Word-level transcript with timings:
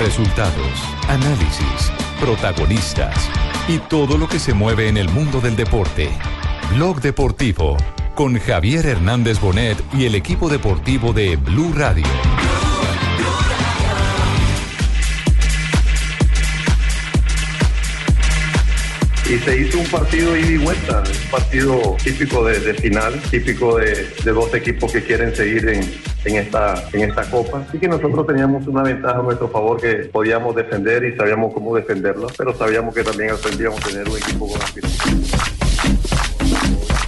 Resultados, 0.00 0.82
análisis, 1.08 1.92
protagonistas 2.18 3.28
y 3.68 3.78
todo 3.80 4.16
lo 4.16 4.28
que 4.28 4.38
se 4.38 4.54
mueve 4.54 4.88
en 4.88 4.96
el 4.96 5.10
mundo 5.10 5.42
del 5.42 5.56
deporte. 5.56 6.08
Blog 6.74 7.02
Deportivo 7.02 7.76
con 8.14 8.38
Javier 8.38 8.86
Hernández 8.86 9.38
Bonet 9.40 9.76
y 9.92 10.06
el 10.06 10.14
equipo 10.14 10.48
deportivo 10.48 11.12
de 11.12 11.36
Blue 11.36 11.74
Radio. 11.74 12.06
y 19.28 19.38
se 19.38 19.60
hizo 19.60 19.78
un 19.78 19.86
partido 19.86 20.36
ida 20.36 20.50
y 20.50 20.56
vuelta, 20.56 21.04
un 21.06 21.30
partido 21.30 21.96
típico 22.02 22.44
de, 22.44 22.74
final, 22.74 23.20
típico 23.30 23.76
de, 23.76 24.08
de, 24.24 24.32
dos 24.32 24.52
equipos 24.54 24.90
que 24.90 25.04
quieren 25.04 25.36
seguir 25.36 25.68
en, 25.68 25.88
en, 26.24 26.36
esta, 26.36 26.74
en 26.92 27.08
esta 27.08 27.22
copa. 27.30 27.64
Así 27.68 27.78
que 27.78 27.88
nosotros 27.88 28.26
teníamos 28.26 28.66
una 28.66 28.82
ventaja 28.82 29.18
a 29.18 29.22
nuestro 29.22 29.48
favor 29.48 29.80
que 29.80 29.94
podíamos 30.12 30.54
defender 30.54 31.04
y 31.04 31.16
sabíamos 31.16 31.52
cómo 31.54 31.74
defenderla, 31.76 32.28
pero 32.36 32.56
sabíamos 32.56 32.94
que 32.94 33.02
también 33.02 33.30
aprendíamos 33.30 33.80
a 33.80 33.88
tener 33.88 34.08
un 34.08 34.16
equipo 34.16 34.48
con 34.48 34.60
aspiración. 34.60 35.22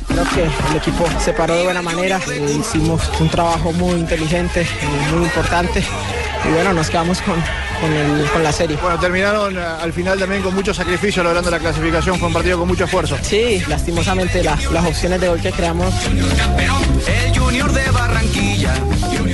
Creo 0.08 0.24
que 0.34 0.70
el 0.70 0.76
equipo 0.76 1.06
se 1.18 1.32
paró 1.32 1.54
de 1.54 1.64
buena 1.64 1.82
manera, 1.82 2.20
eh, 2.30 2.56
hicimos 2.58 3.02
un 3.18 3.28
trabajo 3.30 3.72
muy 3.72 3.92
inteligente, 3.92 4.62
eh, 4.62 4.66
muy 5.14 5.24
importante 5.24 5.82
y 6.44 6.52
bueno, 6.52 6.72
nos 6.72 6.90
quedamos 6.90 7.22
con, 7.22 7.34
con, 7.80 7.92
el, 7.92 8.28
con, 8.30 8.42
la 8.42 8.52
serie. 8.52 8.76
Bueno, 8.82 8.98
terminaron 8.98 9.56
al 9.56 9.92
final 9.92 10.18
también 10.18 10.42
con 10.42 10.54
mucho 10.54 10.74
sacrificio 10.74 11.22
logrando 11.22 11.50
la 11.50 11.58
clasificación, 11.58 12.18
fue 12.18 12.28
un 12.28 12.34
partido 12.34 12.58
con 12.58 12.68
mucho 12.68 12.84
esfuerzo. 12.84 13.16
Sí, 13.22 13.62
lastimosamente 13.68 14.42
la, 14.42 14.58
las 14.72 14.84
opciones 14.84 15.20
de 15.20 15.28
gol 15.28 15.40
que 15.40 15.52
creamos. 15.52 15.94
El 17.06 17.38
Junior 17.38 17.72
de 17.72 17.90
Barranquilla. 17.90 18.51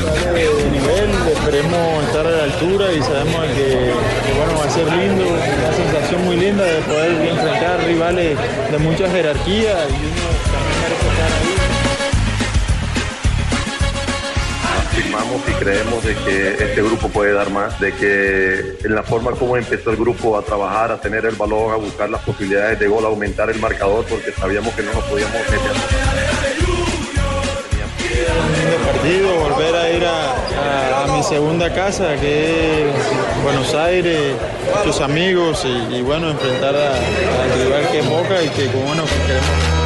De 0.09 0.71
nivel, 0.71 1.11
esperemos 1.33 2.05
estar 2.05 2.27
a 2.27 2.31
la 2.31 2.45
altura 2.45 2.93
y 2.93 3.03
sabemos 3.03 3.45
que, 3.55 3.93
bueno, 4.37 4.59
va 4.59 4.65
a 4.65 4.71
ser 4.71 4.87
lindo, 4.87 5.25
una 5.27 5.73
sensación 5.73 6.25
muy 6.25 6.37
linda 6.37 6.65
de 6.65 6.81
poder 6.81 7.29
enfrentar 7.29 7.85
rivales 7.85 8.39
de 8.71 8.79
mucha 8.79 9.11
jerarquía 9.11 9.87
y 9.89 9.93
uno 9.93 10.29
también 10.53 10.81
merece 10.83 11.09
estar 11.09 11.33
ahí. 11.33 11.79
afirmamos 14.99 15.43
y 15.47 15.53
creemos 15.53 16.05
de 16.05 16.15
que 16.15 16.65
este 16.65 16.83
grupo 16.83 17.09
puede 17.09 17.33
dar 17.33 17.51
más, 17.51 17.79
de 17.79 17.93
que 17.93 18.79
en 18.83 18.95
la 18.95 19.03
forma 19.03 19.31
como 19.33 19.57
empezó 19.57 19.91
el 19.91 19.97
grupo 19.97 20.37
a 20.37 20.43
trabajar, 20.43 20.91
a 20.91 21.01
tener 21.01 21.27
el 21.27 21.37
balón, 21.37 21.73
a 21.73 21.77
buscar 21.77 22.09
las 22.11 22.23
posibilidades 22.23 22.79
de 22.81 22.89
gol, 22.89 23.05
a 23.05 23.09
aumentar 23.09 23.51
el 23.51 23.61
marcador, 23.61 24.05
porque 24.07 24.33
sabíamos 24.33 24.75
que 24.75 24.83
no 24.83 24.93
nos 24.93 25.05
podíamos 25.05 25.35
meter. 25.35 26.28
Volver 29.09 29.75
a 29.75 29.91
ir 29.91 30.05
a, 30.05 31.07
mi 31.11 31.23
segunda 31.23 31.73
casa, 31.73 32.15
que 32.17 32.83
es 32.83 33.43
Buenos 33.43 33.75
Aires, 33.75 34.35
muchos 34.77 35.01
amigos 35.01 35.65
y, 35.65 35.97
y 35.97 36.03
bueno, 36.03 36.29
enfrentar 36.29 36.77
al 36.77 37.59
rival 37.59 37.89
que 37.91 38.01
es 38.01 38.09
Boca 38.09 38.43
y 38.43 38.49
que 38.51 38.67
bueno, 38.67 39.05
que 39.05 39.27
queremos. 39.27 39.78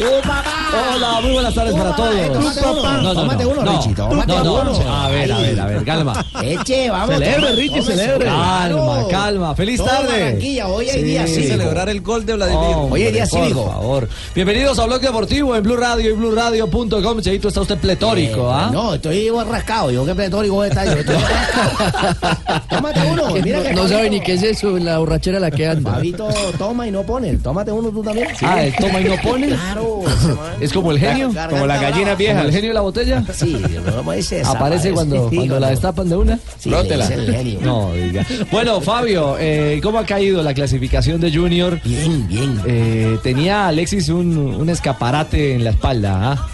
Hola, 0.00 1.20
muy 1.22 1.32
buenas 1.32 1.54
tardes 1.54 1.74
para 1.74 1.96
todos. 1.96 2.14
No, 2.14 3.02
no, 3.02 3.14
tómate 3.14 3.46
uno, 3.46 3.62
no, 3.62 3.72
Richie, 3.72 3.94
tómate 3.94 4.32
no, 4.32 4.44
no, 4.44 4.54
uno. 4.70 4.96
A 4.96 5.08
ver, 5.08 5.32
a 5.32 5.38
ver, 5.38 5.60
a 5.60 5.66
ver, 5.66 5.84
calma. 5.84 6.24
Eche, 6.40 6.88
vamos. 6.88 7.16
Celebre, 7.16 7.52
Richie, 7.56 7.82
celebre. 7.82 8.26
Calma, 8.26 9.08
calma. 9.10 9.54
Feliz 9.56 9.82
tarde. 9.82 10.38
Hoy 10.66 10.88
hay 10.88 11.02
día 11.02 11.26
cívico. 11.26 11.48
celebrar 11.48 11.88
el 11.88 12.00
gol 12.00 12.24
de 12.24 12.34
Vladimir. 12.34 12.76
Hoy 12.90 13.02
hay 13.02 13.12
día 13.12 13.26
por 13.26 13.40
cívico. 13.40 13.66
favor. 13.66 14.08
Bienvenidos 14.36 14.78
a 14.78 14.86
Blog 14.86 15.00
Deportivo 15.00 15.56
en 15.56 15.62
Blue 15.64 15.76
Radio 15.76 16.10
y 16.10 16.12
BlueRadio.com. 16.12 17.20
Cheito, 17.20 17.48
está 17.48 17.62
usted 17.62 17.78
pletórico, 17.78 18.48
¿ah? 18.52 18.68
Eh, 18.68 18.72
No, 18.72 18.94
estoy 18.94 19.30
rascado. 19.30 19.90
Yo 19.90 20.06
qué 20.06 20.14
pletórico 20.14 20.62
está. 20.62 20.84
Yo 20.84 20.92
estoy 20.92 21.16
rascado. 21.16 22.60
Tómate 22.68 23.00
uno. 23.10 23.30
Mira 23.42 23.62
que 23.62 23.74
No 23.74 23.88
sabe 23.88 24.10
ni 24.10 24.20
qué 24.20 24.34
es 24.34 24.42
eso, 24.44 24.78
la 24.78 24.98
borrachera 24.98 25.40
la 25.40 25.50
que 25.50 25.66
anda. 25.66 25.92
Fabito 25.92 26.28
toma 26.56 26.86
y 26.86 26.92
no 26.92 27.02
pone. 27.02 27.36
Tómate 27.38 27.72
uno 27.72 27.88
tú 27.90 28.02
también. 28.02 28.28
Ah, 28.42 28.62
¿el 28.62 28.74
toma 28.76 29.00
y 29.00 29.04
no 29.04 29.16
pone? 29.22 29.48
Claro. 29.48 29.87
Es 30.60 30.72
como 30.72 30.90
el 30.90 30.98
genio. 30.98 31.30
Como 31.48 31.66
la 31.66 31.78
gallina 31.78 32.14
vieja. 32.14 32.42
¿El 32.42 32.52
genio 32.52 32.70
de 32.70 32.74
la 32.74 32.80
botella? 32.80 33.24
Sí, 33.32 33.56
no 33.84 34.12
ese 34.12 34.42
Aparece 34.42 34.90
cuando, 34.92 35.30
cuando 35.32 35.60
la 35.60 35.70
destapan 35.70 36.08
de 36.08 36.16
una. 36.16 36.38
Sí, 36.58 36.72
es 36.72 37.10
el 37.10 37.34
genio. 37.34 37.60
No, 37.62 37.92
diga. 37.92 38.26
Bueno, 38.50 38.80
Fabio, 38.80 39.36
eh, 39.38 39.78
¿cómo 39.82 39.98
ha 39.98 40.06
caído 40.06 40.42
la 40.42 40.54
clasificación 40.54 41.20
de 41.20 41.32
Junior? 41.32 41.80
Bien, 41.84 42.26
bien. 42.26 42.60
Eh, 42.66 43.18
tenía 43.22 43.68
Alexis 43.68 44.08
un, 44.08 44.36
un, 44.36 44.68
escaparate 44.68 45.54
en 45.54 45.64
la 45.64 45.70
espalda. 45.70 46.32
¿ah? 46.32 46.48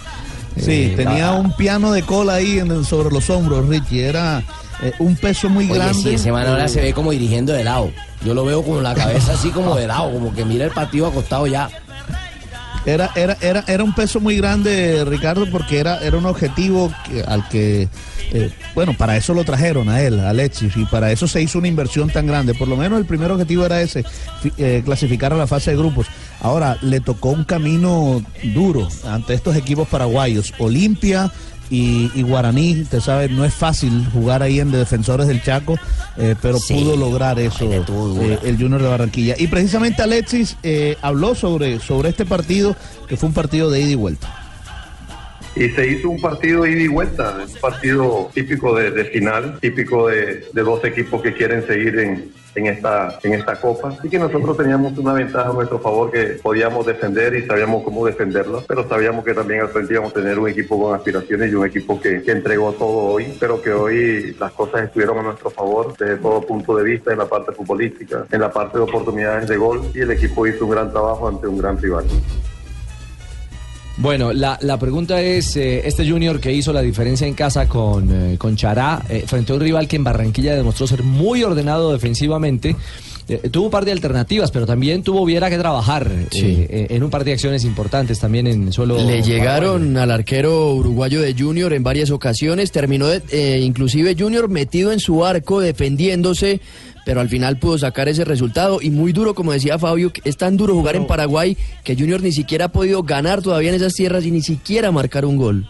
Sí, 0.57 0.91
eh, 0.91 0.93
tenía 0.95 1.31
la... 1.31 1.33
un 1.33 1.51
piano 1.53 1.91
de 1.91 2.03
cola 2.03 2.35
ahí 2.35 2.59
en, 2.59 2.83
sobre 2.85 3.13
los 3.13 3.29
hombros, 3.29 3.67
Richie. 3.67 4.05
Era 4.05 4.43
eh, 4.81 4.93
un 4.99 5.15
peso 5.15 5.49
muy 5.49 5.65
Oye, 5.65 5.75
grande. 5.75 6.01
Sí, 6.01 6.13
ese 6.15 6.31
man 6.31 6.47
ahora 6.47 6.67
se 6.67 6.81
ve 6.81 6.93
como 6.93 7.11
dirigiendo 7.11 7.53
de 7.53 7.63
lado. 7.63 7.91
Yo 8.23 8.33
lo 8.33 8.45
veo 8.45 8.63
con 8.63 8.81
la 8.81 8.93
cabeza 8.95 9.33
así 9.33 9.49
como 9.49 9.75
de 9.75 9.87
lado, 9.87 10.11
como 10.11 10.33
que 10.33 10.45
mira 10.45 10.65
el 10.65 10.71
partido 10.71 11.07
acostado 11.07 11.47
ya. 11.47 11.69
Era, 12.85 13.09
era, 13.15 13.35
era, 13.41 13.63
era 13.67 13.83
un 13.83 13.95
peso 13.95 14.19
muy 14.19 14.37
grande, 14.37 15.03
Ricardo, 15.05 15.49
porque 15.49 15.79
era, 15.79 15.99
era 16.01 16.17
un 16.17 16.25
objetivo 16.27 16.93
al 17.27 17.47
que, 17.49 17.89
eh, 18.31 18.51
bueno, 18.75 18.95
para 18.95 19.17
eso 19.17 19.33
lo 19.33 19.43
trajeron 19.43 19.89
a 19.89 20.01
él, 20.01 20.19
a 20.19 20.29
Alexis, 20.29 20.77
y 20.77 20.85
para 20.85 21.11
eso 21.11 21.27
se 21.27 21.41
hizo 21.41 21.57
una 21.57 21.67
inversión 21.67 22.11
tan 22.11 22.27
grande. 22.27 22.53
Por 22.53 22.67
lo 22.67 22.77
menos 22.77 22.99
el 22.99 23.05
primer 23.05 23.31
objetivo 23.31 23.65
era 23.65 23.81
ese, 23.81 24.05
eh, 24.57 24.83
clasificar 24.85 25.33
a 25.33 25.37
la 25.37 25.47
fase 25.47 25.71
de 25.71 25.77
grupos. 25.77 26.05
Ahora, 26.41 26.77
le 26.81 26.99
tocó 26.99 27.29
un 27.29 27.43
camino 27.43 28.23
duro 28.53 28.87
ante 29.07 29.33
estos 29.33 29.55
equipos 29.55 29.87
paraguayos. 29.87 30.53
Olimpia, 30.59 31.31
y, 31.69 32.11
y, 32.13 32.21
Guaraní, 32.21 32.81
usted 32.81 32.99
sabe, 32.99 33.29
no 33.29 33.43
es 33.43 33.53
fácil 33.53 34.07
jugar 34.13 34.43
ahí 34.43 34.59
en 34.59 34.71
de 34.71 34.77
Defensores 34.77 35.27
del 35.27 35.41
Chaco, 35.41 35.77
eh, 36.17 36.35
pero 36.41 36.59
sí, 36.59 36.73
pudo 36.75 36.95
lograr 36.95 37.39
eso 37.39 37.71
eh, 37.71 38.39
el 38.43 38.57
Junior 38.57 38.81
de 38.81 38.87
Barranquilla. 38.87 39.35
Y 39.37 39.47
precisamente 39.47 40.01
Alexis 40.01 40.57
eh, 40.63 40.97
habló 41.01 41.35
sobre, 41.35 41.79
sobre 41.79 42.09
este 42.09 42.25
partido, 42.25 42.75
que 43.07 43.17
fue 43.17 43.29
un 43.29 43.33
partido 43.33 43.69
de 43.69 43.81
ida 43.81 43.91
y 43.91 43.95
vuelta. 43.95 44.44
Y 45.55 45.69
se 45.69 45.87
hizo 45.87 46.09
un 46.09 46.19
partido 46.19 46.65
ida 46.65 46.81
y 46.81 46.87
vuelta, 46.89 47.37
un 47.39 47.59
partido 47.61 48.29
típico 48.33 48.75
de, 48.75 49.05
final, 49.05 49.57
típico 49.61 50.09
de, 50.09 50.45
dos 50.53 50.83
equipos 50.83 51.21
que 51.21 51.33
quieren 51.33 51.65
seguir 51.65 51.97
en, 51.97 52.67
esta, 52.67 53.19
en 53.23 53.35
esta 53.35 53.55
copa. 53.55 53.95
Así 53.97 54.09
que 54.09 54.19
nosotros 54.19 54.57
teníamos 54.57 54.97
una 54.97 55.13
ventaja 55.13 55.51
a 55.51 55.53
nuestro 55.53 55.79
favor 55.79 56.11
que 56.11 56.39
podíamos 56.43 56.85
defender 56.85 57.35
y 57.35 57.45
sabíamos 57.45 57.83
cómo 57.83 58.05
defenderla, 58.05 58.63
pero 58.67 58.87
sabíamos 58.89 59.23
que 59.23 59.33
también 59.33 59.61
al 59.61 59.69
frente 59.69 59.93
íbamos 59.93 60.11
a 60.11 60.15
tener 60.15 60.37
un 60.37 60.49
equipo 60.49 60.81
con 60.81 60.93
aspiraciones 60.93 61.49
y 61.49 61.55
un 61.55 61.65
equipo 61.65 62.01
que, 62.01 62.21
que, 62.21 62.31
entregó 62.31 62.73
todo 62.73 63.13
hoy, 63.13 63.37
pero 63.39 63.61
que 63.61 63.71
hoy 63.71 64.35
las 64.37 64.51
cosas 64.51 64.83
estuvieron 64.83 65.19
a 65.19 65.21
nuestro 65.21 65.49
favor 65.51 65.95
desde 65.97 66.17
todo 66.17 66.41
punto 66.41 66.75
de 66.75 66.83
vista, 66.83 67.13
en 67.13 67.19
la 67.19 67.29
parte 67.29 67.53
futbolística, 67.53 68.25
en 68.29 68.41
la 68.41 68.51
parte 68.51 68.77
de 68.77 68.83
oportunidades 68.83 69.47
de 69.47 69.55
gol 69.55 69.89
y 69.93 70.01
el 70.01 70.11
equipo 70.11 70.45
hizo 70.47 70.65
un 70.65 70.71
gran 70.71 70.91
trabajo 70.91 71.29
ante 71.29 71.47
un 71.47 71.57
gran 71.57 71.81
rival. 71.81 72.05
Bueno, 73.97 74.33
la, 74.33 74.57
la, 74.61 74.77
pregunta 74.77 75.21
es, 75.21 75.55
eh, 75.55 75.87
este 75.87 76.09
Junior 76.09 76.41
que 76.41 76.51
hizo 76.51 76.73
la 76.73 76.81
diferencia 76.81 77.25
en 77.25 77.33
casa 77.33 77.69
con, 77.69 78.33
eh, 78.33 78.37
con 78.37 78.57
Chará, 78.57 79.01
eh, 79.07 79.23
frente 79.25 79.53
a 79.53 79.55
un 79.55 79.61
rival 79.61 79.87
que 79.87 79.95
en 79.95 80.03
Barranquilla 80.03 80.53
demostró 80.53 80.85
ser 80.85 81.01
muy 81.01 81.43
ordenado 81.43 81.93
defensivamente, 81.93 82.75
eh, 83.27 83.49
tuvo 83.49 83.65
un 83.65 83.71
par 83.71 83.85
de 83.85 83.91
alternativas, 83.91 84.51
pero 84.51 84.65
también 84.65 85.01
tuvo 85.01 85.25
Viera 85.25 85.49
que 85.49 85.57
trabajar 85.57 86.11
sí. 86.31 86.65
en 86.69 87.03
un 87.03 87.09
par 87.09 87.23
de 87.23 87.33
acciones 87.33 87.63
importantes 87.63 88.19
también 88.19 88.45
en 88.47 88.71
suelo. 88.71 88.97
Le 88.97 89.23
llegaron 89.23 89.93
paraguayo. 89.93 90.01
al 90.01 90.11
arquero 90.11 90.73
uruguayo 90.75 91.21
de 91.21 91.33
Junior 91.33 91.73
en 91.73 91.83
varias 91.83 92.11
ocasiones, 92.11 92.71
terminó 92.71 93.07
de, 93.07 93.59
inclusive 93.59 94.15
Junior 94.17 94.49
metido 94.49 94.91
en 94.91 94.99
su 94.99 95.25
arco 95.25 95.59
defendiéndose 95.59 96.61
pero 97.05 97.21
al 97.21 97.29
final 97.29 97.57
pudo 97.59 97.77
sacar 97.77 98.09
ese 98.09 98.25
resultado 98.25 98.79
y 98.81 98.89
muy 98.89 99.13
duro, 99.13 99.35
como 99.35 99.53
decía 99.53 99.77
Fabio, 99.77 100.11
es 100.23 100.37
tan 100.37 100.57
duro 100.57 100.73
jugar 100.73 100.95
en 100.95 101.05
Paraguay 101.05 101.55
que 101.83 101.95
Junior 101.95 102.21
ni 102.21 102.31
siquiera 102.31 102.65
ha 102.65 102.69
podido 102.69 103.03
ganar 103.03 103.43
todavía 103.43 103.69
en 103.69 103.75
esas 103.75 103.93
tierras 103.93 104.25
y 104.25 104.31
ni 104.31 104.41
siquiera 104.41 104.91
marcar 104.91 105.23
un 105.23 105.37
gol. 105.37 105.69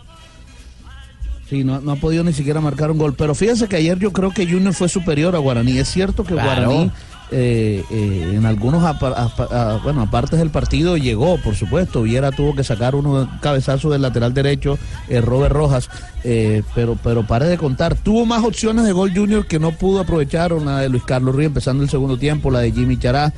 Sí, 1.50 1.64
no, 1.64 1.80
no, 1.82 1.92
ha 1.92 1.96
podido 1.98 2.24
ni 2.24 2.34
siquiera 2.34 2.62
marcar 2.62 2.90
un 2.90 2.98
gol. 2.98 3.14
Pero 3.16 3.36
fíjense 3.36 3.68
que 3.68 3.76
ayer 3.76 4.00
yo 4.00 4.12
creo 4.12 4.32
que 4.32 4.48
Junior 4.48 4.74
fue 4.74 4.90
superior 4.90 5.36
a 5.36 5.40
Guaraní. 5.40 5.78
Es 5.78 5.90
cierto 5.90 6.24
que 6.24 6.34
claro. 6.34 6.72
Guaraní 6.72 6.92
eh, 7.32 7.84
eh, 7.90 8.32
en 8.36 8.46
algunos 8.46 8.84
bueno, 9.84 10.02
apartes 10.02 10.40
del 10.40 10.52
partido 10.52 10.98
llegó, 10.98 11.38
por 11.38 11.56
supuesto. 11.56 12.04
Viera 12.04 12.32
tuvo 12.32 12.56
que 12.56 12.64
sacar 12.64 12.96
uno 12.96 13.30
cabezazo 13.42 13.90
del 13.90 14.02
lateral 14.02 14.34
derecho, 14.34 14.78
eh, 15.10 15.22
Robert 15.22 15.54
Rojas. 15.54 15.90
pero, 16.24 16.98
pero 17.04 17.26
pare 17.26 17.48
de 17.48 17.58
contar. 17.58 17.96
Tuvo 17.96 18.26
más 18.26 18.44
opciones 18.44 18.86
de 18.86 18.92
gol 18.92 19.14
Junior 19.14 19.46
que 19.48 19.60
no 19.60 19.72
pudo 19.72 20.02
aprovechar. 20.02 20.54
Una 20.54 20.80
de 20.80 20.90
Luis 20.90 21.04
Carlos 21.04 21.36
Ríos 21.36 21.48
empezando 21.48 21.84
el 21.84 21.90
segundo 21.90 22.18
tiempo, 22.18 22.52
la 22.52 22.60
de 22.60 22.72
Jimmy 22.72 22.98
Chará. 22.98 23.34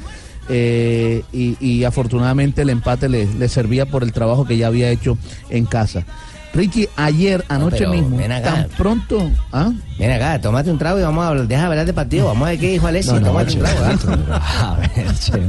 Eh, 0.50 1.24
y, 1.34 1.58
y, 1.60 1.84
afortunadamente 1.84 2.62
el 2.62 2.70
empate 2.70 3.10
le, 3.10 3.26
le, 3.26 3.50
servía 3.50 3.86
por 3.86 4.04
el 4.04 4.14
trabajo 4.14 4.46
que 4.46 4.56
ya 4.56 4.68
había 4.68 4.90
hecho 4.90 5.18
en 5.50 5.66
casa. 5.66 6.06
Ricky, 6.54 6.88
ayer, 6.96 7.44
anoche 7.50 7.84
no, 7.86 7.92
mismo, 7.92 8.18
tan 8.42 8.68
pronto. 8.78 9.30
¿ah? 9.52 9.72
Ven 10.00 10.12
acá, 10.12 10.40
tómate 10.42 10.72
un 10.72 10.78
trago 10.78 10.98
y 10.98 11.02
vamos 11.04 11.24
a 11.24 11.28
hablar, 11.30 11.48
deja 11.48 11.68
hablar 11.68 11.86
de 11.86 11.94
partido. 11.94 12.28
Vamos 12.28 12.48
a 12.48 12.52
ver 12.52 12.60
qué 12.60 12.72
dijo 12.72 12.88
Alexis. 12.88 13.14
No, 13.14 13.20
no, 13.20 13.28
tómate 13.28 13.54
un 13.58 13.60
trago. 13.64 14.34
a 14.34 14.76
ver, 14.96 15.14
che, 15.20 15.42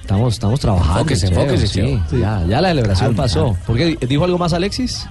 Estamos, 0.00 0.34
estamos 0.34 0.58
trabajando. 0.58 0.98
Enfóquese, 1.00 1.26
enfóquese, 1.28 1.66
sí, 1.68 2.00
sí. 2.10 2.18
Ya, 2.18 2.44
ya 2.48 2.60
la 2.60 2.68
celebración 2.70 3.08
Calma, 3.10 3.22
pasó. 3.22 3.56
¿Por 3.66 3.76
qué 3.76 3.96
dijo 4.08 4.24
algo 4.24 4.36
más 4.36 4.52
Alexis? 4.52 5.06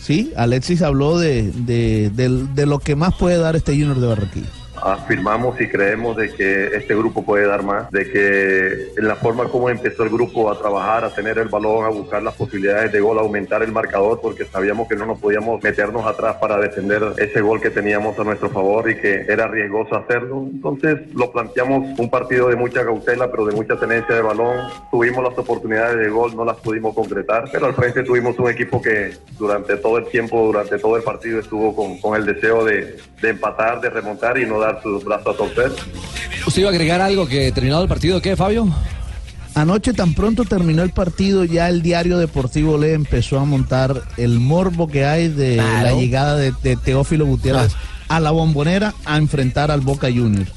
Sí, 0.00 0.32
Alexis 0.36 0.82
habló 0.82 1.18
de, 1.18 1.50
de, 1.52 2.10
de- 2.10 2.46
de 2.54 2.66
lo 2.66 2.78
que 2.80 2.94
más 2.94 3.14
puede 3.14 3.38
dar 3.38 3.56
este 3.56 3.72
Junior 3.72 3.98
de 3.98 4.06
Barranquilla. 4.06 4.46
Afirmamos 4.92 5.60
y 5.60 5.68
creemos 5.68 6.16
de 6.16 6.30
que 6.32 6.66
este 6.76 6.94
grupo 6.94 7.24
puede 7.24 7.46
dar 7.46 7.62
más, 7.62 7.90
de 7.90 8.10
que 8.10 8.92
en 8.96 9.08
la 9.08 9.16
forma 9.16 9.44
como 9.48 9.68
empezó 9.68 10.04
el 10.04 10.10
grupo 10.10 10.50
a 10.50 10.58
trabajar, 10.58 11.04
a 11.04 11.14
tener 11.14 11.38
el 11.38 11.48
balón, 11.48 11.84
a 11.84 11.88
buscar 11.88 12.22
las 12.22 12.34
posibilidades 12.34 12.92
de 12.92 13.00
gol, 13.00 13.18
a 13.18 13.22
aumentar 13.22 13.62
el 13.62 13.72
marcador, 13.72 14.20
porque 14.20 14.44
sabíamos 14.44 14.88
que 14.88 14.96
no 14.96 15.06
nos 15.06 15.18
podíamos 15.18 15.62
meternos 15.62 16.06
atrás 16.06 16.36
para 16.36 16.58
defender 16.58 17.02
ese 17.18 17.40
gol 17.40 17.60
que 17.60 17.70
teníamos 17.70 18.18
a 18.18 18.24
nuestro 18.24 18.48
favor 18.50 18.88
y 18.90 18.96
que 18.96 19.26
era 19.28 19.48
riesgoso 19.48 19.96
hacerlo. 19.96 20.46
Entonces 20.50 21.12
lo 21.14 21.32
planteamos 21.32 21.98
un 21.98 22.10
partido 22.10 22.48
de 22.48 22.56
mucha 22.56 22.84
cautela, 22.84 23.30
pero 23.30 23.46
de 23.46 23.54
mucha 23.54 23.78
tenencia 23.78 24.14
de 24.14 24.22
balón. 24.22 24.68
Tuvimos 24.90 25.24
las 25.24 25.36
oportunidades 25.36 25.98
de 25.98 26.08
gol, 26.08 26.36
no 26.36 26.44
las 26.44 26.56
pudimos 26.58 26.94
concretar, 26.94 27.48
pero 27.50 27.66
al 27.66 27.74
frente 27.74 28.02
tuvimos 28.02 28.38
un 28.38 28.50
equipo 28.50 28.80
que 28.80 29.12
durante 29.38 29.76
todo 29.76 29.98
el 29.98 30.06
tiempo, 30.06 30.46
durante 30.46 30.78
todo 30.78 30.96
el 30.96 31.02
partido 31.02 31.40
estuvo 31.40 31.74
con, 31.74 31.98
con 31.98 32.16
el 32.16 32.24
deseo 32.24 32.64
de, 32.64 32.96
de 33.20 33.28
empatar, 33.28 33.80
de 33.80 33.90
remontar 33.90 34.38
y 34.38 34.46
no 34.46 34.60
dar 34.60 34.75
sus 34.82 35.04
brazos 35.04 35.34
a 35.34 35.38
torcer. 35.38 35.72
¿Usted 36.46 36.60
iba 36.62 36.70
a 36.70 36.72
agregar 36.72 37.00
algo 37.00 37.26
que 37.26 37.50
terminado 37.52 37.82
el 37.82 37.88
partido? 37.88 38.20
¿Qué, 38.22 38.36
Fabio? 38.36 38.68
Anoche 39.54 39.94
tan 39.94 40.12
pronto 40.14 40.44
terminó 40.44 40.82
el 40.82 40.90
partido, 40.90 41.44
ya 41.44 41.68
el 41.70 41.80
diario 41.80 42.18
deportivo 42.18 42.76
le 42.76 42.92
empezó 42.92 43.38
a 43.40 43.44
montar 43.46 44.02
el 44.18 44.38
morbo 44.38 44.86
que 44.86 45.06
hay 45.06 45.28
de 45.28 45.54
Claro. 45.54 45.82
la 45.82 45.92
llegada 45.94 46.36
de, 46.36 46.52
de 46.62 46.76
Teófilo 46.76 47.24
Gutiérrez 47.24 47.72
a 48.08 48.20
la 48.20 48.30
bombonera 48.32 48.92
a 49.06 49.16
enfrentar 49.16 49.70
al 49.70 49.80
Boca 49.80 50.08
Juniors. 50.08 50.50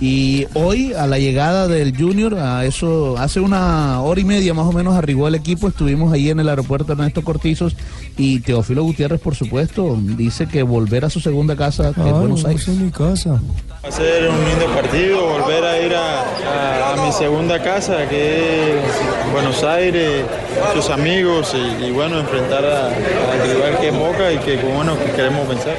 Y 0.00 0.46
hoy, 0.54 0.92
a 0.92 1.06
la 1.06 1.18
llegada 1.18 1.68
del 1.68 1.96
Junior, 1.96 2.34
a 2.38 2.64
eso, 2.64 3.16
hace 3.18 3.40
una 3.40 4.00
hora 4.02 4.20
y 4.20 4.24
media 4.24 4.52
más 4.54 4.66
o 4.66 4.72
menos 4.72 4.94
arribó 4.94 5.26
el 5.28 5.34
equipo, 5.34 5.68
estuvimos 5.68 6.12
ahí 6.12 6.28
en 6.30 6.38
el 6.40 6.48
aeropuerto 6.48 6.92
Ernesto 6.92 7.22
Cortizos 7.22 7.74
y 8.18 8.40
Teófilo 8.40 8.82
Gutiérrez, 8.82 9.20
por 9.20 9.34
supuesto, 9.34 9.96
dice 10.00 10.46
que 10.46 10.62
volver 10.62 11.04
a 11.04 11.10
su 11.10 11.20
segunda 11.20 11.56
casa, 11.56 11.92
que 11.94 12.00
es 12.06 12.12
Buenos 12.12 12.44
Aires. 12.44 12.68
mi 12.68 12.90
casa. 12.90 13.40
Va 13.84 13.88
a 13.88 13.92
ser 13.92 14.28
un 14.28 14.36
lindo 14.44 14.66
partido, 14.74 15.20
volver 15.28 15.64
a 15.64 15.80
ir 15.80 15.94
a, 15.94 16.20
a- 16.22 16.92
a 16.94 17.06
mi 17.06 17.12
segunda 17.12 17.62
casa, 17.62 18.08
que 18.08 18.78
es 18.78 19.32
Buenos 19.32 19.62
Aires, 19.64 20.24
muchos 20.68 20.90
amigos 20.90 21.54
y, 21.54 21.84
y 21.84 21.90
bueno, 21.92 22.18
enfrentar 22.20 22.64
a- 22.64 22.86
al 22.88 23.48
rival 23.54 23.78
que 23.80 23.88
es 23.88 23.94
Boca 23.98 24.32
y 24.32 24.38
que 24.38 24.56
bueno, 24.56 24.98
que 24.98 25.12
queremos 25.12 25.48
vencer. 25.48 25.76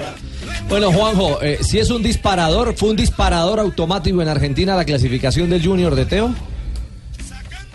Bueno, 0.69 0.91
Juanjo, 0.91 1.41
eh, 1.41 1.59
si 1.61 1.79
es 1.79 1.89
un 1.89 2.03
disparador, 2.03 2.75
fue 2.75 2.89
un 2.89 2.97
disparador 2.97 3.59
automático 3.59 4.21
en 4.21 4.27
Argentina 4.27 4.75
la 4.75 4.83
clasificación 4.83 5.49
del 5.49 5.65
Junior 5.65 5.95
de 5.95 6.05
Teo. 6.05 6.35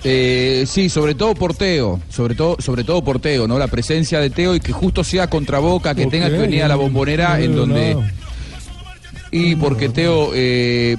Eh, 0.05 0.65
sí, 0.67 0.89
sobre 0.89 1.15
todo 1.15 1.35
por 1.35 1.55
Teo, 1.55 2.01
sobre 2.11 2.35
todo, 2.35 2.57
sobre 2.59 2.85
todo 2.85 3.03
por 3.03 3.19
Teo, 3.19 3.49
¿no? 3.49 3.59
La 3.59 3.69
presencia 3.69 4.21
de 4.21 4.31
Teo 4.31 4.55
y 4.55 4.61
que 4.61 4.73
justo 4.73 5.05
sea 5.05 5.31
contra 5.31 5.59
Boca, 5.59 5.95
que 5.95 6.03
¿Por 6.03 6.13
tenga 6.13 6.29
que 6.29 6.39
venir 6.39 6.65
a 6.65 6.69
la 6.69 6.77
bombonera 6.77 7.39
No 7.39 7.45
en 7.45 7.57
donde. 7.57 7.97
Y 9.31 9.57
porque 9.57 9.89
Teo, 9.89 10.31
eh, 10.35 10.97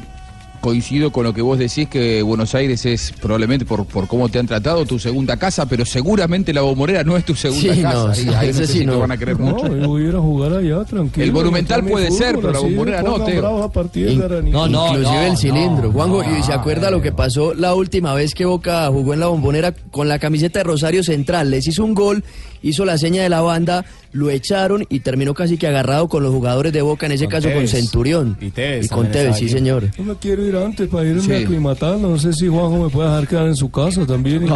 coincido 0.63 1.11
con 1.11 1.25
lo 1.25 1.33
que 1.33 1.41
vos 1.41 1.59
decís, 1.59 1.89
que 1.89 2.21
Buenos 2.21 2.55
Aires 2.55 2.85
es 2.85 3.11
probablemente 3.21 3.65
por, 3.65 3.85
por 3.85 4.07
cómo 4.07 4.29
te 4.29 4.39
han 4.39 4.47
tratado 4.47 4.85
tu 4.85 4.97
segunda 4.97 5.35
casa, 5.35 5.65
pero 5.67 5.83
seguramente 5.85 6.53
la 6.53 6.61
bombonera 6.61 7.03
no 7.03 7.17
es 7.17 7.25
tu 7.25 7.35
segunda 7.35 7.75
Sí, 7.75 7.81
casa. 7.81 7.93
no, 7.95 8.07
Ahí- 8.11 8.27
ahí 8.33 8.47
no 8.47 8.53
sé 8.53 8.67
sí 8.67 8.79
si 8.79 8.85
no. 8.85 8.97
van 8.99 9.11
a 9.11 9.17
creer 9.17 9.37
mucho. 9.37 9.67
yo 9.75 9.87
voy 9.89 10.05
a 10.05 10.07
ir 10.07 10.15
a 10.15 10.19
jugar 10.21 10.53
allá, 10.53 10.85
tranquilo. 10.85 11.25
El 11.25 11.33
Monumental 11.33 11.83
puede 11.83 12.09
ser, 12.11 12.37
pero 12.37 12.53
la 12.53 12.59
Bombonera 12.59 13.03
no, 13.03 13.19
Teo. 13.25 13.71
In-. 13.95 14.51
No, 14.51 14.67
no, 14.69 14.87
Inclusive 14.87 15.03
no, 15.11 15.21
el 15.31 15.37
cilindro. 15.37 15.83
no, 15.87 15.91
Juanjo, 15.91 16.23
no, 16.23 16.39
¿y 16.39 16.43
se 16.43 16.53
acuerda 16.53 16.89
lo 16.89 17.01
que 17.01 17.11
pasó 17.11 17.53
la 17.53 17.75
última 17.75 18.13
vez 18.13 18.33
que 18.33 18.45
Boca 18.45 18.87
jugó 18.87 19.13
en 19.13 19.19
la 19.19 19.27
bombonera 19.27 19.73
con 19.91 20.07
la 20.07 20.17
camiseta 20.17 20.59
de 20.59 20.63
Rosario 20.63 21.03
Central? 21.03 21.51
Les 21.51 21.67
hizo 21.67 21.83
un 21.83 21.93
gol, 21.93 22.23
hizo 22.63 22.83
la 22.85 22.97
seña 22.97 23.21
de 23.21 23.29
la 23.29 23.41
banda, 23.41 23.85
lo 24.11 24.29
echaron 24.31 24.85
y 24.89 25.01
terminó 25.01 25.33
casi 25.35 25.57
que 25.57 25.67
agarrado 25.67 26.07
con 26.07 26.23
los 26.23 26.31
jugadores 26.33 26.73
de 26.73 26.81
Boca, 26.81 27.05
en 27.05 27.11
ese 27.11 27.25
Con 27.25 27.31
caso 27.31 27.51
con. 27.53 27.67
Centurión. 27.67 28.37
Y 28.41 28.49
Tevez 28.51 28.87
con 28.89 29.03
también 29.05 29.23
Tevez, 29.25 29.37
sí 29.37 29.49
señor. 29.49 29.89
Yo 29.97 30.03
me 30.03 30.15
quiero 30.15 30.45
ir 30.47 30.55
antes 30.55 30.87
para 30.89 31.07
irme 31.07 31.21
Sí. 31.21 31.31
aclimatando. 31.33 32.09
No 32.09 32.17
sé 32.17 32.33
si 32.33 32.47
Juanjo 32.47 32.83
me 32.83 32.89
puede 32.89 33.09
dejar 33.09 33.27
quedar 33.27 33.47
en 33.47 33.55
su 33.55 33.69
casa 33.69 34.05
también. 34.07 34.45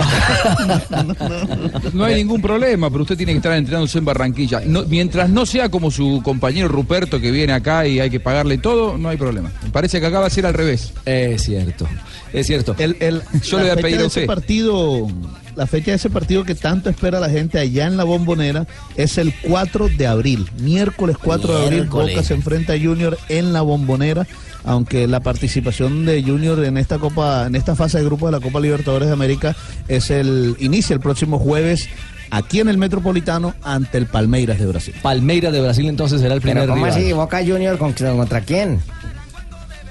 No 1.94 2.04
hay 2.04 2.16
ningún 2.16 2.42
problema, 2.42 2.90
pero 2.90 3.04
usted 3.04 3.18
tiene 3.18 3.34
que 3.34 3.38
estar 3.38 3.54
entrenándose 3.54 3.98
en 3.98 4.06
Barranquilla. 4.06 4.62
No- 4.66 4.84
mientras 4.86 5.30
no 5.30 5.46
sea 5.46 5.70
como 5.70 5.92
su 5.92 6.22
compañero 6.24 6.68
Ruperto 6.68 7.20
que 7.20 7.32
viene 7.32 7.54
acá 7.54 7.88
y 7.88 8.00
hay 8.00 8.10
que 8.10 8.20
pagarle 8.20 8.58
todo, 8.58 8.98
no 8.98 9.10
hay 9.10 9.18
problema. 9.18 9.52
Me 9.64 9.70
parece 9.70 10.00
que 10.00 10.06
acá 10.08 10.20
va 10.20 10.28
a 10.28 10.30
ser 10.30 10.46
al 10.46 10.54
revés. 10.54 10.94
Es 11.06 11.44
cierto, 11.44 11.88
es 12.34 12.48
cierto. 12.48 12.76
El, 12.78 12.96
el- 13.00 13.22
Yo 13.44 13.58
le 13.58 13.64
voy 13.64 13.72
a 13.72 13.76
pedir 13.78 13.96
a 13.98 14.00
ese 14.00 14.06
usted. 14.08 14.26
partido, 14.26 15.08
la 15.58 15.66
fecha 15.66 15.92
de 15.92 15.98
ese 15.98 16.12
partido 16.12 16.44
que 16.44 16.54
tanto 16.54 16.90
espera 16.90 17.20
la 17.20 17.30
gente 17.30 17.58
allá 17.58 17.88
en 17.88 17.98
la 17.98 18.04
bombonera 18.04 18.68
es 18.96 19.18
el 19.18 19.34
4 19.42 19.90
de 19.90 20.06
abril. 20.06 20.48
Miércoles 20.60 21.18
4 21.22 21.52
de 21.52 21.64
abril, 21.64 21.80
Miércoles. 21.80 22.16
Boca 22.16 22.24
se 22.26 22.36
enfrenta 22.36 22.74
a 22.74 22.80
Junior 22.80 23.18
en 23.28 23.54
la 23.54 23.62
bombonera. 23.62 24.28
Aunque 24.64 25.08
la 25.08 25.22
participación 25.22 26.06
de 26.06 26.22
Junior 26.22 26.64
en 26.64 26.78
esta 26.78 27.00
copa, 27.00 27.48
en 27.48 27.56
esta 27.56 27.76
fase 27.76 27.98
de 27.98 28.04
grupo 28.06 28.28
de 28.28 28.34
la 28.34 28.40
Copa 28.40 28.60
Libertadores 28.60 29.08
de 29.08 29.14
América 29.14 29.56
es 29.88 30.12
el 30.12 30.56
inicia 30.60 30.94
el 30.94 31.00
próximo 31.00 31.40
jueves 31.40 31.90
aquí 32.30 32.60
en 32.60 32.68
el 32.68 32.78
Metropolitano 32.78 33.56
ante 33.64 33.98
el 33.98 34.06
Palmeiras 34.06 34.60
de 34.60 34.66
Brasil. 34.68 34.94
Palmeiras 35.02 35.54
de 35.54 35.62
Brasil 35.62 35.88
entonces 35.88 36.22
será 36.22 36.36
el 36.36 36.42
primer 36.42 36.64
Pero 36.64 36.74
¿cómo 36.74 36.86
rival. 36.86 37.00
así? 37.00 37.14
¿Boca 37.14 37.40
Junior 37.44 37.78
contra, 37.78 38.12
contra 38.12 38.42
quién? 38.42 38.80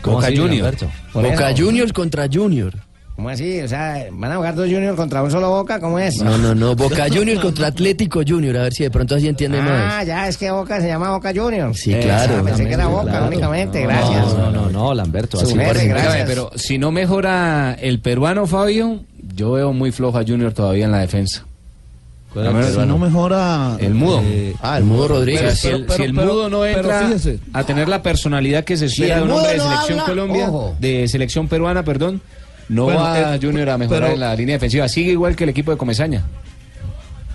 ¿Cómo 0.03 0.17
Boca 0.17 0.29
así, 0.29 0.37
Junior. 0.37 0.77
Boca. 1.13 1.55
Juniors 1.57 1.93
contra 1.93 2.29
Junior. 2.33 2.86
¿Cómo 3.17 3.31
así? 3.31 3.61
O 3.63 3.69
sea, 3.69 4.07
¿van 4.13 4.31
a 4.33 4.37
jugar 4.37 4.55
dos 4.55 4.67
Junior 4.69 4.95
contra 4.95 5.23
un 5.23 5.31
solo 5.31 5.49
Boca? 5.49 5.81
¿Cómo 5.81 5.99
es? 5.99 6.23
No, 6.23 6.37
no, 6.37 6.55
no. 6.55 6.77
Boca 6.77 7.07
Juniors 7.11 7.41
contra 7.41 7.69
Atlético 7.69 8.21
Junior. 8.27 8.59
A 8.59 8.63
ver 8.65 8.75
si 8.75 8.83
de 8.83 8.91
pronto 8.91 9.15
así 9.15 9.27
entiende 9.27 9.59
Ah, 9.59 9.63
más. 9.97 10.07
ya, 10.07 10.29
es 10.29 10.37
que 10.37 10.51
Boca 10.51 10.81
se 10.83 10.89
llama 10.89 11.11
Boca 11.13 11.33
Junior. 11.35 11.75
Sí, 11.75 11.95
claro. 11.95 12.37
Ah, 12.41 12.43
pensé 12.45 12.67
que 12.67 12.75
era 12.75 12.89
Boca 12.89 13.05
Claro. 13.11 13.27
únicamente, 13.29 13.81
gracias. 13.83 14.27
No, 14.35 14.51
no, 14.51 14.51
no, 14.51 14.71
no, 14.71 14.95
Lamberto. 14.95 15.41
Así 15.41 15.55
parece. 15.55 15.89
gracias. 15.89 16.25
Pero 16.29 16.51
si 16.57 16.77
no 16.77 16.91
mejora 16.93 17.75
el 17.81 18.01
peruano, 18.01 18.47
Fabio, 18.47 19.01
yo 19.35 19.53
veo 19.53 19.73
muy 19.73 19.93
flojo 19.93 20.19
a 20.19 20.23
Junior 20.23 20.53
todavía 20.53 20.85
en 20.85 20.93
la 20.93 20.99
defensa. 20.99 21.47
¿Cuál 22.35 22.49
A 22.49 22.51
menos- 22.53 22.73
Si 22.75 22.79
no 22.87 22.99
mejora 22.99 23.77
El 23.81 23.95
mudo. 23.95 24.21
eh, 24.25 24.55
Ah, 24.61 24.77
el 24.77 24.85
Mudo 24.85 25.09
Rodríguez. 25.09 25.59
Si 25.59 25.69
el, 25.69 25.87
pero- 25.87 25.97
si 25.97 26.03
el 26.03 26.15
pero- 26.15 26.27
mudo 26.35 26.51
no 26.51 26.67
entra 26.67 27.09
a 27.55 27.65
tener 27.65 27.89
la 27.89 28.03
personalidad 28.03 28.63
que 28.63 28.77
se 28.77 28.91
Si 28.91 29.05
espera 29.05 29.23
el 29.23 29.27
de 29.27 29.33
un 29.33 29.39
hombre 29.39 29.53
de 29.55 29.61
selección 29.61 30.01
habla, 30.01 30.05
Colombia, 30.05 30.49
ojo. 30.51 30.77
de 30.79 31.09
selección 31.09 31.49
peruana, 31.49 31.83
perdón, 31.83 32.21
no 32.69 32.85
Bueno, 32.85 33.01
va 33.01 33.35
eh, 33.35 33.39
Junior 33.41 33.71
a 33.71 33.79
mejorar 33.79 34.03
pero- 34.03 34.15
en 34.15 34.21
la 34.21 34.35
línea 34.35 34.55
defensiva. 34.57 34.89
Sigue 34.89 35.13
igual 35.13 35.37
que 35.37 35.45
el 35.45 35.51
equipo 35.51 35.71
de 35.71 35.77
Comesaña. 35.77 36.25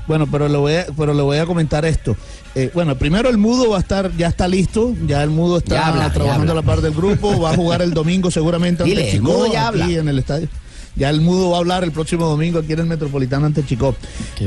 Bueno, 0.07 0.27
pero 0.29 0.49
le 0.49 0.57
voy 0.57 0.73
a, 0.73 0.87
pero 0.97 1.13
le 1.13 1.21
voy 1.21 1.37
a 1.37 1.45
comentar 1.45 1.85
esto. 1.85 2.17
Eh, 2.55 2.69
bueno, 2.73 2.97
primero 2.97 3.29
el 3.29 3.37
mudo 3.37 3.69
va 3.69 3.77
a 3.77 3.79
estar, 3.79 4.11
ya 4.17 4.27
está 4.27 4.47
listo, 4.47 4.93
ya 5.05 5.23
el 5.23 5.29
mudo 5.29 5.59
está 5.59 5.87
habla, 5.87 6.11
trabajando 6.11 6.51
a 6.51 6.55
la 6.55 6.63
par 6.63 6.81
del 6.81 6.93
grupo, 6.93 7.39
va 7.39 7.51
a 7.51 7.55
jugar 7.55 7.81
el 7.81 7.93
domingo 7.93 8.29
seguramente 8.29 8.83
ante 8.83 8.93
Dile, 8.95 9.11
Chico 9.11 9.45
ya 9.53 9.69
aquí 9.69 9.81
habla. 9.81 9.99
en 9.99 10.07
el 10.09 10.19
estadio. 10.19 10.49
Ya 10.95 11.09
el 11.09 11.21
mudo 11.21 11.51
va 11.51 11.57
a 11.57 11.59
hablar 11.59 11.83
el 11.85 11.91
próximo 11.93 12.25
domingo 12.25 12.59
aquí 12.59 12.73
en 12.73 12.79
el 12.79 12.85
Metropolitano 12.87 13.45
ante 13.45 13.65
Chico. 13.65 13.95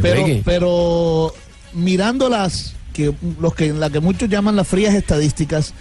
Pero, 0.03 0.27
pero 0.45 1.33
mirando 1.73 2.29
las 2.29 2.75
que 2.93 3.15
los 3.41 3.55
que 3.55 3.73
la 3.73 3.89
que 3.89 4.01
muchos 4.01 4.29
llaman 4.29 4.55
las 4.57 4.69
frías 4.69 4.93
estadísticas, 4.95 5.73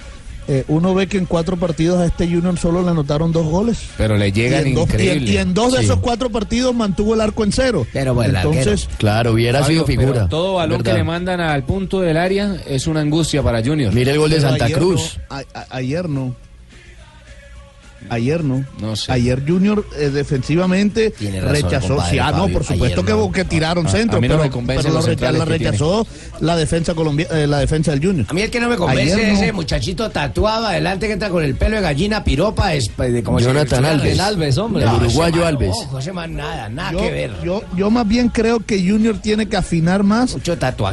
eh, 0.47 0.63
uno 0.67 0.93
ve 0.93 1.07
que 1.07 1.17
en 1.17 1.25
cuatro 1.25 1.57
partidos 1.57 1.99
a 1.99 2.05
este 2.05 2.27
Junior 2.27 2.57
solo 2.57 2.81
le 2.83 2.89
anotaron 2.89 3.31
dos 3.31 3.45
goles. 3.45 3.79
Pero 3.97 4.17
le 4.17 4.27
Y 4.29 4.31
llegan 4.31 4.63
dos, 4.63 4.67
y 4.69 4.71
en- 4.73 4.79
increíble. 4.81 5.31
y 5.31 5.37
en 5.37 5.53
dos 5.53 5.71
de 5.73 5.79
Sí. 5.79 5.85
esos 5.85 5.99
cuatro 5.99 6.29
partidos 6.29 6.73
mantuvo 6.75 7.13
el 7.13 7.21
arco 7.21 7.43
en 7.43 7.51
cero. 7.51 7.85
Pero 7.93 8.13
bueno, 8.13 8.31
el 8.39 8.45
Entonces, 8.45 8.89
Claro, 8.97 9.31
hubiera 9.33 9.61
Fabio, 9.61 9.75
sido 9.83 9.85
figura. 9.87 10.13
pero 10.13 10.27
todo 10.27 10.53
balón 10.55 10.79
¿verdad? 10.79 10.91
que 10.91 10.97
le 10.97 11.03
mandan 11.03 11.39
al 11.41 11.63
punto 11.63 12.01
del 12.01 12.17
área 12.17 12.57
es 12.67 12.87
una 12.87 13.01
angustia 13.01 13.41
para 13.43 13.63
Junior. 13.63 13.93
Mire 13.93 14.11
el 14.11 14.19
gol 14.19 14.29
de 14.29 14.37
Pero 14.37 14.49
Santa 14.49 14.65
ayer 14.65 14.77
Cruz. 14.77 15.17
no, 15.29 15.35
a- 15.37 15.43
a- 15.59 15.65
ayer 15.77 16.09
no. 16.09 16.35
Ayer 18.09 18.43
no. 18.43 18.65
No 18.79 18.95
sé. 18.95 19.11
Ayer 19.11 19.43
Junior 19.47 19.85
eh, 19.97 20.09
defensivamente 20.09 21.13
razón, 21.19 21.49
rechazó. 21.49 21.87
compadre 21.89 22.11
Sí, 22.11 22.19
ah, 22.19 22.31
no, 22.31 22.47
por 22.49 22.63
supuesto 22.63 23.01
ayer 23.01 23.05
que, 23.15 23.21
no. 23.21 23.31
que 23.31 23.45
tiraron 23.45 23.87
centro, 23.87 24.17
a 24.17 24.21
mí 24.21 24.27
no 24.27 24.39
pero, 24.39 24.61
me 24.61 24.67
pero 24.67 24.83
los 24.89 24.93
lo, 25.05 25.09
recha- 25.11 25.31
la 25.31 25.45
tiene. 25.45 25.57
rechazó 25.57 26.07
la 26.41 26.55
defensa 26.55 26.93
colombia, 26.93 27.27
eh, 27.31 27.47
la 27.47 27.59
defensa 27.59 27.91
del 27.91 28.05
Junior. 28.05 28.25
A 28.29 28.33
mí 28.33 28.41
el 28.41 28.51
que 28.51 28.59
no 28.59 28.69
me 28.69 28.75
convence 28.75 29.13
Ayer 29.13 29.19
es 29.27 29.33
no. 29.37 29.43
ese 29.43 29.51
muchachito 29.53 30.09
tatuado 30.09 30.67
adelante 30.67 31.07
que 31.07 31.13
entra 31.13 31.29
con 31.29 31.43
el 31.43 31.55
pelo 31.55 31.75
de 31.77 31.81
gallina 31.81 32.23
piropa. 32.23 32.73
Es, 32.73 32.89
pues, 32.89 33.13
de, 33.13 33.23
como 33.23 33.39
Jonathan 33.39 33.83
si- 33.83 33.89
Alves. 33.89 34.11
El 34.13 34.19
Alves, 34.19 34.57
hombre. 34.57 34.83
El 34.83 34.89
uruguayo 34.89 35.37
man, 35.39 35.47
Alves. 35.47 35.69
Ojo, 35.71 35.99
ese 35.99 36.13
man 36.13 36.35
nada, 36.35 36.69
nada 36.69 36.91
Yo, 36.91 36.99
que 36.99 37.11
ver. 37.11 37.31
yo, 37.43 37.61
yo 37.75 37.89
más 37.89 38.07
bien 38.07 38.29
creo 38.29 38.59
que 38.59 38.77
Junior 38.87 39.17
tiene 39.21 39.47
que 39.47 39.57
afinar 39.57 40.03
más 40.03 40.35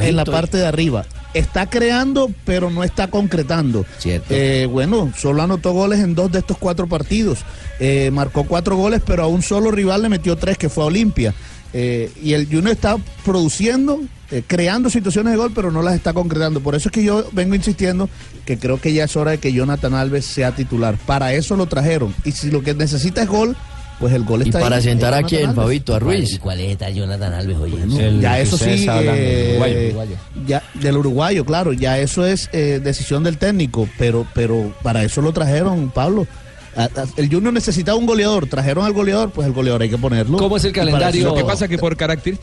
en 0.01 0.15
la 0.15 0.25
parte 0.25 0.57
de 0.57 0.65
arriba. 0.65 1.05
Está 1.33 1.69
creando, 1.69 2.29
pero 2.45 2.69
no 2.69 2.83
está 2.83 3.07
concretando. 3.07 3.85
Cierto. 3.97 4.33
Eh, 4.33 4.65
bueno, 4.65 5.11
solo 5.17 5.41
anotó 5.41 5.71
goles 5.71 5.99
en 5.99 6.13
dos 6.13 6.31
de 6.31 6.39
estos 6.39 6.57
cuatro 6.57 6.87
partidos. 6.87 7.39
Eh, 7.79 8.11
marcó 8.11 8.43
cuatro 8.43 8.75
goles, 8.75 9.01
pero 9.05 9.23
a 9.23 9.27
un 9.27 9.41
solo 9.41 9.71
rival 9.71 10.01
le 10.01 10.09
metió 10.09 10.35
tres, 10.35 10.57
que 10.57 10.69
fue 10.69 10.83
a 10.83 10.87
Olimpia. 10.87 11.33
Eh, 11.73 12.11
y 12.21 12.33
el 12.33 12.45
Junior 12.47 12.71
está 12.71 12.97
produciendo, 13.23 14.01
eh, 14.29 14.43
creando 14.45 14.89
situaciones 14.89 15.31
de 15.31 15.37
gol, 15.37 15.51
pero 15.55 15.71
no 15.71 15.81
las 15.81 15.95
está 15.95 16.13
concretando. 16.13 16.59
Por 16.59 16.75
eso 16.75 16.89
es 16.89 16.93
que 16.93 17.03
yo 17.03 17.25
vengo 17.31 17.55
insistiendo 17.55 18.09
que 18.45 18.57
creo 18.57 18.79
que 18.79 18.93
ya 18.93 19.05
es 19.05 19.15
hora 19.15 19.31
de 19.31 19.37
que 19.37 19.53
Jonathan 19.53 19.93
Alves 19.93 20.25
sea 20.25 20.53
titular. 20.53 20.97
Para 21.05 21.33
eso 21.33 21.55
lo 21.55 21.67
trajeron. 21.67 22.13
Y 22.25 22.33
si 22.33 22.51
lo 22.51 22.61
que 22.61 22.73
necesita 22.73 23.21
es 23.21 23.29
gol, 23.29 23.55
pues 24.01 24.13
el 24.13 24.23
gol 24.23 24.41
¿Y 24.41 24.45
está 24.49 24.57
ahí. 24.57 24.63
para 24.63 24.81
sentar 24.81 25.13
a 25.13 25.21
Jonathan 25.21 25.29
quién. 25.29 25.55
Fabito? 25.55 25.95
¿A 25.95 25.99
Ruiz? 25.99 26.33
¿Y 26.33 26.37
cuál 26.39 26.59
es 26.59 26.71
esta 26.71 26.89
Jonathan 26.89 27.33
Alves, 27.33 27.57
oye? 27.57 28.19
ya 28.19 28.39
eso 28.39 28.57
sí, 28.57 28.85
eh, 28.89 29.89
uruguayo. 29.91 30.15
ya 30.45 30.63
del 30.73 30.97
uruguayo, 30.97 31.45
claro, 31.45 31.71
ya 31.71 31.99
eso 31.99 32.25
es 32.25 32.49
eh, 32.51 32.81
decisión 32.83 33.23
del 33.23 33.37
técnico, 33.37 33.87
pero 33.97 34.25
pero 34.33 34.73
para 34.81 35.03
eso 35.03 35.21
lo 35.21 35.31
trajeron, 35.31 35.91
Pablo. 35.91 36.27
A- 36.75 36.83
a- 36.83 36.89
El 37.17 37.29
Junior 37.29 37.51
necesitaba 37.53 37.97
un 37.97 38.05
goleador, 38.05 38.45
trajeron 38.47 38.85
al 38.85 38.93
goleador, 38.93 39.31
pues 39.31 39.45
el 39.47 39.53
goleador 39.53 39.81
hay 39.81 39.89
que 39.89 39.97
ponerlo. 39.97 40.37
¿Cómo 40.37 40.55
es 40.57 40.63
el 40.63 40.71
calendario? 40.71 41.25
Lo 41.25 41.35
que 41.35 41.43
pasa 41.43 41.65
es 41.65 41.69
que 41.71 41.77
por, 41.77 41.97
caracter- 41.97 42.37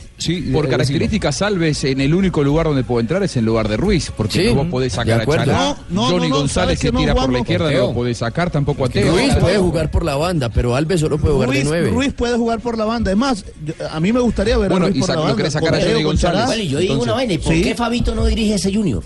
por 0.53 0.65
eh, 0.65 0.69
características, 0.69 1.41
Alves 1.41 1.83
en 1.83 1.99
el 2.01 2.13
único 2.13 2.43
lugar 2.43 2.67
donde 2.67 2.83
puedo 2.83 2.99
entrar 2.99 3.23
es 3.23 3.35
en 3.37 3.45
lugar 3.45 3.67
de 3.67 3.77
Ruiz, 3.77 4.11
porque 4.15 4.33
Sí, 4.41 4.47
no 4.49 4.55
vos 4.63 4.67
podés 4.67 4.91
de 4.91 4.95
sacar 4.97 5.21
a. 5.21 5.25
Chalá, 5.25 5.77
No, 5.89 6.03
no, 6.03 6.09
Johnny 6.09 6.29
no, 6.29 6.35
no, 6.35 6.35
González 6.41 6.79
¿sabes 6.79 6.91
que 6.91 6.97
tira 6.97 7.15
por 7.15 7.31
la 7.33 7.39
izquierda, 7.39 7.71
no 7.71 7.77
lo 7.79 7.93
podés 7.93 8.17
sacar 8.19 8.51
tampoco 8.51 8.85
a 8.85 8.89
Teo. 8.89 9.11
Ruiz 9.13 9.33
puede 9.35 9.57
jugar 9.57 9.89
por 9.89 10.05
la 10.05 10.15
banda, 10.15 10.49
pero 10.49 10.75
Alves 10.75 10.99
solo 11.01 11.17
puede 11.17 11.33
jugar 11.33 11.49
de 11.49 11.55
Ruiz, 11.55 11.65
nueve. 11.67 11.89
Ruiz 11.89 12.13
puede 12.13 12.37
jugar 12.37 12.59
por 12.59 12.77
la 12.77 12.85
banda. 12.85 13.11
Es 13.11 13.17
más, 13.17 13.45
yo- 13.65 13.73
a 13.91 13.99
mí 13.99 14.13
me 14.13 14.19
gustaría 14.19 14.57
ver 14.57 14.69
Bueno, 14.69 14.85
a 14.85 14.89
Ruiz 14.89 14.97
y 14.97 14.99
por 15.07 15.09
la 15.15 15.21
banda. 15.21 15.49
sacar 15.51 15.73
a 15.75 15.81
Johnny 15.81 16.03
González. 16.03 16.35
Chará. 16.35 16.45
Bueno, 16.45 16.63
yo 16.63 16.77
digo 16.79 17.01
una 17.01 17.13
vaina, 17.13 17.33
¿y 17.33 17.37
por 17.39 17.53
qué 17.53 17.73
Fabito 17.75 18.13
no 18.13 18.25
dirige 18.25 18.55
ese 18.55 18.73
Junior? 18.73 19.03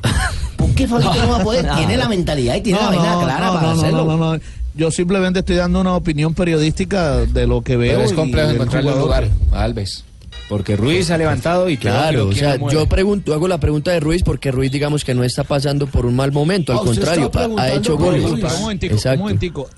¿Por 0.57 0.69
qué 0.75 0.87
Fabito 0.87 1.13
no 1.15 1.29
va 1.29 1.37
a 1.37 1.43
poder? 1.43 1.65
Tiene 1.77 1.95
la 1.97 2.09
mentalidad 2.09 2.55
y 2.55 2.61
tiene 2.61 2.79
la 2.79 2.87
vaina 2.87 3.19
clara 3.23 3.45
no, 3.47 3.53
para 3.53 3.67
no, 3.67 3.71
hacerlo. 3.71 4.39
Yo 4.75 4.89
simplemente 4.91 5.39
estoy 5.39 5.55
dando 5.57 5.81
una 5.81 5.95
opinión 5.95 6.33
periodística 6.33 7.17
de 7.25 7.45
lo 7.47 7.61
que 7.61 7.77
veo. 7.77 7.93
Pero 7.97 8.05
es 8.05 8.13
complejo 8.13 8.47
del 8.47 8.55
encontrarle 8.55 8.91
un 8.93 8.99
lugar 8.99 9.27
Alves. 9.51 10.03
Porque 10.49 10.75
Ruiz 10.75 11.09
ha 11.09 11.17
levantado 11.17 11.69
y 11.69 11.77
Claro, 11.77 12.27
o 12.27 12.33
sea, 12.33 12.57
yo 12.71 12.87
pregunto, 12.87 13.33
hago 13.33 13.47
la 13.47 13.59
pregunta 13.59 13.91
de 13.91 13.99
Ruiz 13.99 14.23
porque 14.23 14.51
Ruiz 14.51 14.71
digamos 14.71 15.03
que 15.05 15.13
no 15.13 15.23
está 15.23 15.43
pasando 15.43 15.87
por 15.87 16.05
un 16.05 16.15
mal 16.15 16.31
momento, 16.31 16.73
al 16.73 16.79
Ah, 16.79 16.81
contrario, 16.83 17.31
ha- 17.57 17.71
hecho 17.73 17.97
goles. 17.97 18.23
Ruiz. 18.29 18.43
Un 18.43 18.61
momentico, 18.61 18.93
un 18.93 18.97
Exacto. 18.97 19.19
momentico. 19.21 19.69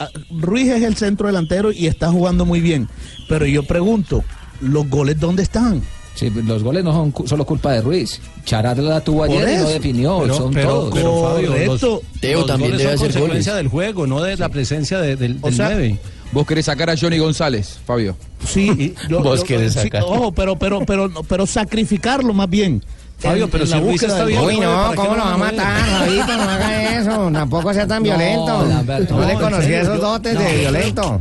Ah, 0.00 0.08
Ruiz 0.30 0.68
es 0.68 0.82
el 0.82 0.96
centro 0.96 1.26
delantero 1.28 1.70
y 1.72 1.86
está 1.86 2.10
jugando 2.10 2.44
muy 2.44 2.60
bien. 2.60 2.88
Pero 3.28 3.46
yo 3.46 3.62
pregunto, 3.62 4.24
¿los 4.60 4.88
goles 4.88 5.20
dónde 5.20 5.42
están? 5.42 5.82
Sí, 6.18 6.30
los 6.30 6.64
goles 6.64 6.82
no 6.82 6.92
son 6.92 7.12
cu- 7.12 7.28
solo 7.28 7.44
culpa 7.46 7.70
de 7.72 7.80
Ruiz. 7.80 8.20
Chará 8.44 8.74
la 8.74 9.00
tuvo 9.00 9.18
Por 9.26 9.30
ayer 9.30 9.48
y 9.50 9.56
no 9.62 9.68
definió. 9.68 10.18
Pero, 10.22 10.34
son 10.34 10.52
pero, 10.52 10.68
todos. 10.68 10.94
pero, 10.94 11.22
Fabio, 11.22 11.66
los. 11.66 11.80
Teo 12.20 12.38
los 12.40 12.46
también 12.48 12.70
goles 12.72 12.78
debe 12.86 12.96
son 12.98 13.06
hacer 13.06 13.20
consecuencia 13.20 13.52
goles. 13.52 13.64
del 13.64 13.68
juego, 13.68 14.06
no 14.08 14.20
de 14.22 14.36
la 14.36 14.48
presencia 14.48 14.98
de- 14.98 15.14
del, 15.14 15.38
O 15.42 15.46
del 15.46 15.54
sea, 15.54 15.66
9. 15.70 15.96
Vos 16.32 16.44
querés 16.46 16.66
sacar 16.66 16.90
a 16.90 16.96
Johnny 16.96 17.18
González, 17.18 17.78
Fabio. 17.86 18.16
Sí, 18.44 18.94
yo, 19.08 19.20
Vos 19.22 19.40
yo- 19.40 19.46
quieres 19.46 19.74
sí, 19.74 19.78
sacar. 19.80 20.02
ojo, 20.02 20.32
pero, 20.32 20.56
pero, 20.58 20.84
pero, 20.84 21.08
pero 21.28 21.46
sacrificarlo 21.46 22.32
más 22.34 22.50
bien. 22.50 22.82
Fabio, 23.20 23.48
pero 23.48 23.64
en 23.64 23.68
si 23.70 23.74
la 23.74 23.80
búsqueda 23.80 24.12
está 24.12 24.24
bien. 24.24 24.40
Uy, 24.42 24.60
no, 24.60 24.70
¿para 24.72 24.90
qué 24.90 24.96
¿cómo 24.96 25.08
lo 25.10 25.16
lo 25.16 25.22
va 25.24 25.30
a 25.34 25.36
van 25.36 25.42
a 25.42 25.52
matar, 25.52 25.84
Fabito? 25.86 26.36
No 26.36 26.42
haga 26.50 27.00
eso, 27.00 27.30
tampoco 27.32 27.74
sea 27.74 27.86
tan 27.86 27.98
No, 28.02 28.08
violento. 28.08 28.64
No, 28.64 29.18
no, 29.20 29.26
le 29.26 29.34
conocí 29.34 29.72
esos 29.72 30.00
dotes 30.00 30.34
no, 30.34 30.40
de 30.40 30.56
violento. 30.58 31.18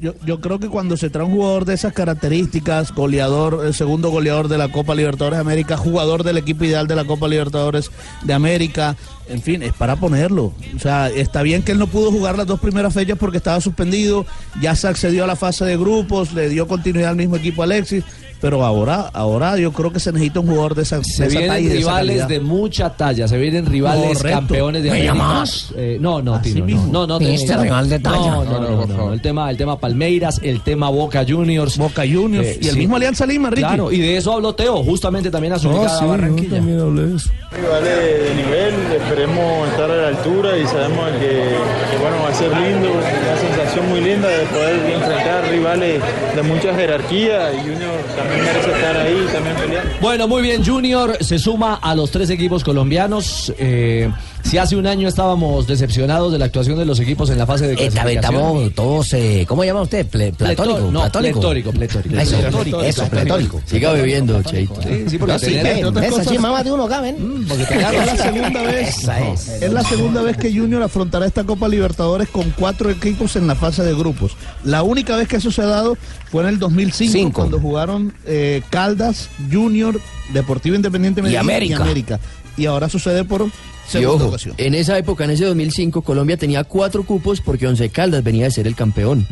Yo, 0.00 0.14
yo 0.24 0.40
creo 0.40 0.60
que 0.60 0.68
cuando 0.68 0.96
se 0.96 1.10
trae 1.10 1.24
un 1.24 1.32
jugador 1.32 1.64
de 1.64 1.74
esas 1.74 1.92
características, 1.92 2.94
goleador, 2.94 3.66
el 3.66 3.74
segundo 3.74 4.10
goleador 4.10 4.46
de 4.46 4.56
la 4.56 4.70
Copa 4.70 4.94
Libertadores 4.94 5.38
de 5.38 5.40
América, 5.40 5.76
jugador 5.76 6.22
del 6.22 6.38
equipo 6.38 6.64
ideal 6.64 6.86
de 6.86 6.94
la 6.94 7.04
Copa 7.04 7.26
Libertadores 7.26 7.90
de 8.22 8.32
América, 8.32 8.96
en 9.28 9.42
fin, 9.42 9.62
es 9.62 9.72
para 9.72 9.96
ponerlo. 9.96 10.52
O 10.76 10.78
sea, 10.78 11.08
está 11.10 11.42
bien 11.42 11.62
que 11.62 11.72
él 11.72 11.78
no 11.80 11.88
pudo 11.88 12.12
jugar 12.12 12.36
las 12.38 12.46
dos 12.46 12.60
primeras 12.60 12.94
fechas 12.94 13.18
porque 13.18 13.38
estaba 13.38 13.60
suspendido, 13.60 14.24
ya 14.60 14.76
se 14.76 14.86
accedió 14.86 15.24
a 15.24 15.26
la 15.26 15.36
fase 15.36 15.64
de 15.64 15.76
grupos, 15.76 16.32
le 16.32 16.48
dio 16.48 16.68
continuidad 16.68 17.10
al 17.10 17.16
mismo 17.16 17.34
equipo 17.34 17.64
Alexis, 17.64 18.04
pero 18.40 18.64
ahora, 18.64 19.10
ahora 19.12 19.56
yo 19.58 19.72
creo 19.72 19.92
que 19.92 20.00
se 20.00 20.12
necesita 20.12 20.40
un 20.40 20.46
jugador 20.48 20.74
de 20.74 20.82
esa, 20.82 21.02
Se 21.02 21.22
de 21.24 21.28
esa 21.28 21.38
vienen 21.38 21.48
talla 21.48 21.60
y 21.60 21.64
de 21.64 21.78
esa 21.78 21.78
rivales 21.90 22.28
de 22.28 22.40
mucha 22.40 22.90
talla, 22.90 23.28
se 23.28 23.36
vienen 23.38 23.66
rivales 23.66 24.18
Correcto. 24.18 24.38
campeones 24.38 24.82
de 24.82 24.90
¿Me 24.90 24.96
América. 25.08 25.12
llamas? 25.14 25.72
Eh, 25.76 25.98
no, 26.00 26.22
no, 26.22 26.34
Así 26.34 26.52
Tino, 26.54 26.66
mismo. 26.66 26.86
no, 26.92 27.06
no, 27.06 27.18
no. 27.20 27.26
Este 27.26 27.56
rival 27.56 27.88
de 27.88 27.98
talla. 27.98 28.16
No, 28.18 28.44
no, 28.44 28.52
No, 28.52 28.60
no, 28.60 28.86
no, 28.86 28.96
no. 28.96 29.12
El 29.12 29.20
tema, 29.20 29.50
el 29.50 29.56
tema 29.56 29.78
Palmeiras, 29.78 30.40
el 30.42 30.60
tema 30.62 30.88
Boca 30.90 31.24
Juniors. 31.28 31.76
Boca 31.78 32.02
Juniors 32.10 32.46
Eh, 32.46 32.58
y 32.62 32.66
el 32.68 32.74
sí. 32.74 32.78
mismo 32.80 32.96
Alianza 32.96 33.26
Lima, 33.26 33.50
Ricky. 33.50 33.62
Claro, 33.62 33.90
y 33.92 33.98
de 33.98 34.16
eso 34.16 34.32
habló 34.32 34.54
Teo, 34.54 34.82
justamente 34.84 35.30
también 35.30 35.52
a 35.54 35.58
su 35.58 35.68
llegada 35.70 35.98
a 36.00 36.04
Barranquilla. 36.06 36.58
Rivales 36.60 38.28
de 38.28 38.34
nivel, 38.36 38.74
esperemos 39.00 39.68
estar 39.68 39.90
a 39.90 39.96
la 39.96 40.08
altura 40.08 40.58
y 40.58 40.66
sabemos 40.66 41.08
que, 41.18 41.28
que, 41.28 41.96
bueno, 42.00 42.16
va 42.22 42.28
a 42.28 42.34
ser 42.34 42.50
lindo, 42.50 42.90
una 42.92 43.36
sensación 43.40 43.88
muy 43.88 44.00
linda 44.02 44.28
de 44.28 44.44
poder 44.46 44.92
enfrentar 44.92 45.48
rivales 45.50 46.02
de 46.36 46.42
mucha 46.42 46.74
jerarquía 46.74 47.52
y 47.54 47.58
Junior 47.60 47.96
también 48.16 48.27
merece 48.28 48.70
estar 48.70 48.96
ahí, 48.96 49.26
también 49.32 49.56
peleando. 49.56 49.90
Bueno, 50.00 50.28
muy 50.28 50.42
bien, 50.42 50.64
Junior 50.64 51.16
se 51.20 51.38
suma 51.38 51.74
a 51.74 51.94
los 51.94 52.10
tres 52.10 52.30
equipos 52.30 52.62
colombianos. 52.64 53.52
Eh, 53.58 54.10
si 54.44 54.56
hace 54.56 54.76
un 54.76 54.86
año 54.86 55.08
estábamos 55.08 55.66
decepcionados 55.66 56.32
de 56.32 56.38
la 56.38 56.44
actuación 56.46 56.78
de 56.78 56.84
los 56.86 57.00
equipos 57.00 57.28
en 57.30 57.38
la 57.38 57.46
fase 57.46 57.66
de 57.66 57.74
vez 57.74 57.90
clasificación. 57.92 58.34
estamos 58.34 58.74
todos, 58.74 59.12
eh, 59.14 59.44
¿cómo 59.48 59.64
llama 59.64 59.82
usted? 59.82 60.06
Ple- 60.08 60.32
platónico. 60.32 60.80
No, 60.92 61.00
platónico. 61.00 61.40
pletórico, 61.40 61.70
pletórico. 61.72 62.16
Eso, 62.18 62.38
Pletórico, 62.38 62.82
eso, 62.82 63.04
pletórico. 63.08 63.60
Siga 63.66 63.92
bebiendo, 63.92 64.40
Cheito. 64.42 64.80
Sí, 64.82 65.04
sí, 65.08 65.18
porque 65.18 65.32
No, 65.34 65.38
sí, 65.38 65.54
ven, 65.54 65.64
ves, 65.94 66.10
cosas- 66.10 66.26
así 66.28 66.64
de 66.64 66.72
uno 66.72 66.84
acá, 66.84 67.00
ven. 67.00 67.44
porque 67.48 67.62
Es 67.64 67.70
la 68.06 68.16
segunda 68.16 68.62
vez. 68.62 68.98
Esa 68.98 69.28
es. 69.28 69.48
Es 69.48 69.72
la 69.72 69.82
segunda 69.84 70.22
vez 70.22 70.36
que 70.36 70.52
Junior 70.52 70.82
afrontará 70.82 71.26
esta 71.26 71.44
Copa 71.44 71.68
Libertadores 71.68 72.28
con 72.28 72.50
cuatro 72.56 72.90
equipos 72.90 73.36
en 73.36 73.46
la 73.46 73.54
fase 73.54 73.82
de 73.82 73.94
grupos. 73.94 74.36
La 74.64 74.82
única 74.82 75.16
vez 75.16 75.28
que 75.28 75.36
eso 75.36 75.50
se 75.50 75.62
ha 75.62 75.66
dado 75.66 75.96
fue 76.30 76.42
en 76.42 76.48
el 76.50 76.58
2005 76.58 77.12
Cinco. 77.12 77.32
cuando 77.32 77.58
jugaron 77.60 78.12
eh, 78.26 78.62
Caldas, 78.70 79.28
Junior, 79.50 80.00
Deportivo 80.32 80.76
Independiente 80.76 81.22
Medellín 81.22 81.40
América. 81.40 81.74
y 81.78 81.82
América. 81.82 82.20
Y 82.56 82.66
ahora 82.66 82.88
sucede 82.88 83.24
por 83.24 83.42
Y 83.46 83.50
segunda 83.90 84.14
ojo, 84.24 84.26
ocasión. 84.28 84.54
en 84.58 84.74
esa 84.74 84.98
época, 84.98 85.24
en 85.24 85.30
ese 85.30 85.44
2005, 85.44 86.02
Colombia 86.02 86.36
tenía 86.36 86.64
cuatro 86.64 87.04
cupos 87.04 87.40
porque 87.40 87.66
Once 87.66 87.88
Caldas 87.90 88.22
venía 88.24 88.44
de 88.44 88.50
ser 88.50 88.66
el 88.66 88.74
campeón. 88.74 89.26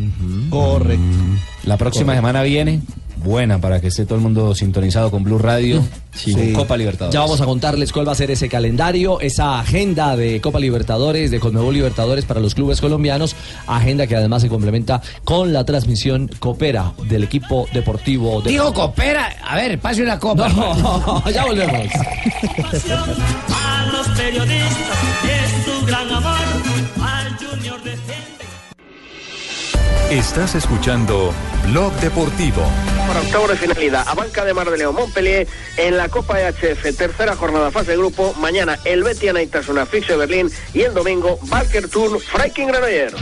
Correcto. 0.50 1.02
La 1.64 1.76
próxima 1.76 2.14
semana 2.14 2.42
viene, 2.42 2.80
buena 3.26 3.60
para 3.60 3.80
que 3.80 3.88
esté 3.88 4.04
todo 4.04 4.14
el 4.14 4.22
mundo 4.22 4.54
sintonizado 4.54 5.10
con 5.10 5.22
Blue 5.22 5.38
Radio, 5.38 5.84
con 6.32 6.52
Copa 6.54 6.76
Libertadores. 6.76 7.12
Ya 7.12 7.20
vamos 7.20 7.40
a 7.40 7.44
contarles 7.44 7.92
cuál 7.92 8.08
va 8.08 8.12
a 8.12 8.14
ser 8.14 8.30
ese 8.30 8.48
calendario, 8.48 9.20
esa 9.20 9.58
agenda 9.58 10.16
de 10.16 10.40
Copa 10.40 10.58
Libertadores, 10.58 11.30
de 11.30 11.40
Conmebol 11.40 11.74
Libertadores 11.74 12.24
para 12.24 12.40
los 12.40 12.54
clubes 12.54 12.80
colombianos, 12.80 13.36
agenda 13.66 14.06
que 14.06 14.16
además 14.16 14.42
se 14.42 14.48
complementa 14.48 15.02
con 15.24 15.52
la 15.52 15.64
transmisión 15.64 16.30
Coopera 16.38 16.92
del 17.08 17.24
equipo 17.24 17.66
deportivo 17.72 18.40
de 18.40 18.50
Digo, 18.50 18.72
coopera. 18.72 19.36
A 19.44 19.56
ver, 19.56 19.78
pase 19.78 20.02
una 20.02 20.18
copa. 20.18 20.48
No, 20.48 21.22
ya 21.30 21.44
volvemos. 21.44 21.76
A 23.52 23.86
los 23.92 24.08
periodistas 24.16 24.98
es 25.24 25.64
su 25.64 25.86
gran 25.86 26.10
amor. 26.10 26.45
Estás 30.10 30.54
escuchando 30.54 31.34
Blog 31.66 31.92
Deportivo. 31.94 32.62
Para 33.08 33.20
octavo 33.20 33.48
de 33.48 33.56
finalidad, 33.56 34.04
a 34.06 34.14
Banca 34.14 34.44
de 34.44 34.54
Mar 34.54 34.70
de 34.70 34.78
León, 34.78 34.94
Montpellier, 34.94 35.48
en 35.76 35.96
la 35.96 36.08
Copa 36.08 36.40
EHF, 36.40 36.96
tercera 36.96 37.34
jornada 37.34 37.72
fase 37.72 37.90
de 37.90 37.96
grupo, 37.96 38.32
mañana 38.34 38.78
el 38.84 39.02
Betia 39.02 39.32
Naitasuna, 39.32 39.84
Fixe 39.84 40.14
Berlín 40.14 40.48
y 40.72 40.82
el 40.82 40.94
domingo 40.94 41.40
Barker 41.48 41.88
Turn, 41.88 42.20
Freiking 42.20 42.68
Granoller. 42.68 43.14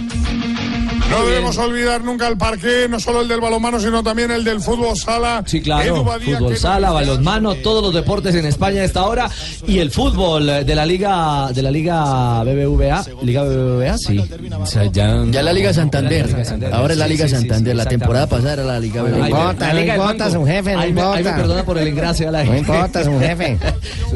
No 1.10 1.26
debemos 1.26 1.56
olvidar 1.58 2.02
nunca 2.02 2.26
el 2.26 2.36
parque, 2.36 2.86
no 2.88 2.98
solo 2.98 3.20
el 3.20 3.28
del 3.28 3.40
balonmano, 3.40 3.78
sino 3.78 4.02
también 4.02 4.30
el 4.30 4.42
del 4.42 4.60
fútbol 4.60 4.96
sala. 4.96 5.44
Sí, 5.46 5.60
claro. 5.60 6.02
Badía, 6.02 6.38
Fútbol 6.38 6.56
sala, 6.56 6.90
balonmano, 6.90 7.54
todos 7.56 7.82
los 7.82 7.94
deportes 7.94 8.34
en 8.34 8.46
España 8.46 8.80
a 8.80 8.84
esta 8.84 9.04
hora 9.04 9.30
y 9.66 9.78
el 9.78 9.90
fútbol 9.92 10.46
de 10.46 10.74
la 10.74 10.84
liga 10.84 11.50
de 11.52 11.62
la 11.62 11.70
liga 11.70 12.42
BBVA, 12.42 13.04
liga 13.22 13.44
BBVA, 13.44 13.98
sí. 13.98 14.18
O 14.60 14.66
sea, 14.66 14.84
ya, 14.90 15.24
Ya 15.30 15.42
la 15.42 15.52
Liga 15.52 15.72
Santander. 15.72 16.26
Ahora 16.72 16.94
es 16.94 16.98
la 16.98 17.06
Liga 17.06 17.28
Santander. 17.28 17.76
La 17.76 17.86
temporada 17.86 18.26
pasada 18.26 18.54
era 18.54 18.64
la 18.64 18.80
Liga 18.80 19.02
BBVA. 19.02 19.18
me- 19.18 19.28
importa, 19.28 19.72
banco. 19.72 19.92
importa, 19.92 20.30
su 20.30 20.44
jefe, 20.46 20.72
no 20.72 20.80
Ay, 20.80 20.92
me- 20.92 21.00
ay, 21.02 21.06
me 21.12 21.18
importa. 21.20 21.36
perdona 21.36 21.64
por 21.64 21.78
el 21.78 21.88
engrase 21.88 22.26
a 22.26 22.30
la 22.32 22.42
No 22.44 22.52
gente. 22.52 22.72
importa, 22.72 23.00
es 23.02 23.06
un 23.06 23.20
jefe. 23.20 23.58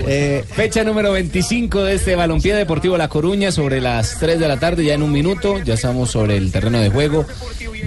Eh, 0.06 0.44
fecha 0.48 0.84
número 0.84 1.12
25 1.12 1.82
de 1.82 1.94
este 1.96 2.14
Balompié 2.14 2.54
Deportivo 2.54 2.96
La 2.96 3.08
Coruña 3.08 3.50
sobre 3.50 3.80
las 3.80 4.16
3 4.20 4.38
de 4.38 4.46
la 4.46 4.56
tarde, 4.56 4.84
ya 4.84 4.94
en 4.94 5.02
un 5.02 5.10
minuto, 5.10 5.58
ya 5.64 5.74
estamos 5.74 6.10
sobre 6.12 6.36
el 6.36 6.52
terreno 6.52 6.77
de 6.80 6.90
juego. 6.90 7.26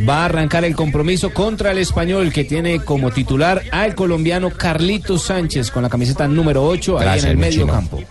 Va 0.07 0.21
a 0.21 0.25
arrancar 0.25 0.63
el 0.65 0.75
compromiso 0.75 1.33
contra 1.33 1.71
el 1.71 1.77
español 1.77 2.31
que 2.31 2.43
tiene 2.43 2.79
como 2.83 3.11
titular 3.11 3.61
al 3.71 3.93
colombiano 3.95 4.49
Carlitos 4.51 5.23
Sánchez 5.23 5.69
con 5.71 5.83
la 5.83 5.89
camiseta 5.89 6.27
número 6.27 6.63
8 6.65 6.97
ahí 6.97 7.03
Gracias, 7.03 7.25
en 7.25 7.31
el 7.31 7.37
medio 7.37 7.61
chino. 7.61 7.73
campo. 7.73 8.01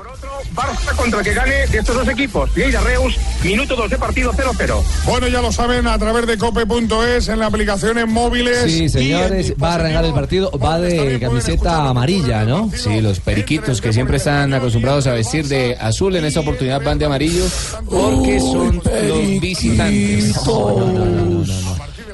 Barça 0.55 0.95
contra 0.97 1.21
el 1.21 1.25
que 1.25 1.35
gane 1.35 1.67
de 1.67 1.79
estos 1.79 1.95
dos 1.95 2.09
equipos. 2.09 2.55
Lleida 2.55 2.81
Reus, 2.81 3.17
minuto 3.43 3.77
2 3.77 3.91
de 3.91 3.99
partido 3.99 4.33
0-0. 4.33 4.83
Bueno, 5.07 5.29
ya 5.29 5.41
lo 5.41 5.53
saben, 5.53 5.87
a 5.87 5.99
través 5.99 6.27
de 6.27 6.37
cope.es, 6.39 7.29
en 7.29 7.39
la 7.39 7.47
aplicación 7.47 7.99
en 7.99 8.13
móviles. 8.13 8.71
Sí, 8.71 8.89
señores, 8.89 9.55
va 9.63 9.73
a 9.73 9.75
arrancar 9.77 10.05
el 10.05 10.13
partido, 10.13 10.51
va 10.53 10.79
de 10.79 11.19
camiseta 11.21 11.89
amarilla, 11.89 12.45
¿no? 12.45 12.71
Sí, 12.75 13.01
los 13.01 13.21
periquitos 13.21 13.81
que 13.81 13.93
siempre 13.93 14.17
están 14.17 14.53
acostumbrados 14.55 15.07
a 15.07 15.13
vestir 15.13 15.47
de 15.47 15.77
azul, 15.81 16.17
en 16.17 16.25
esta 16.25 16.41
oportunidad 16.41 16.83
van 16.83 16.99
de 16.99 17.07
amarillo 17.07 17.45
porque 17.89 18.41
son 18.41 18.77
los 18.77 19.41
visitantes. 19.41 20.37
Eh, 20.37 20.51
Nada 21.47 21.70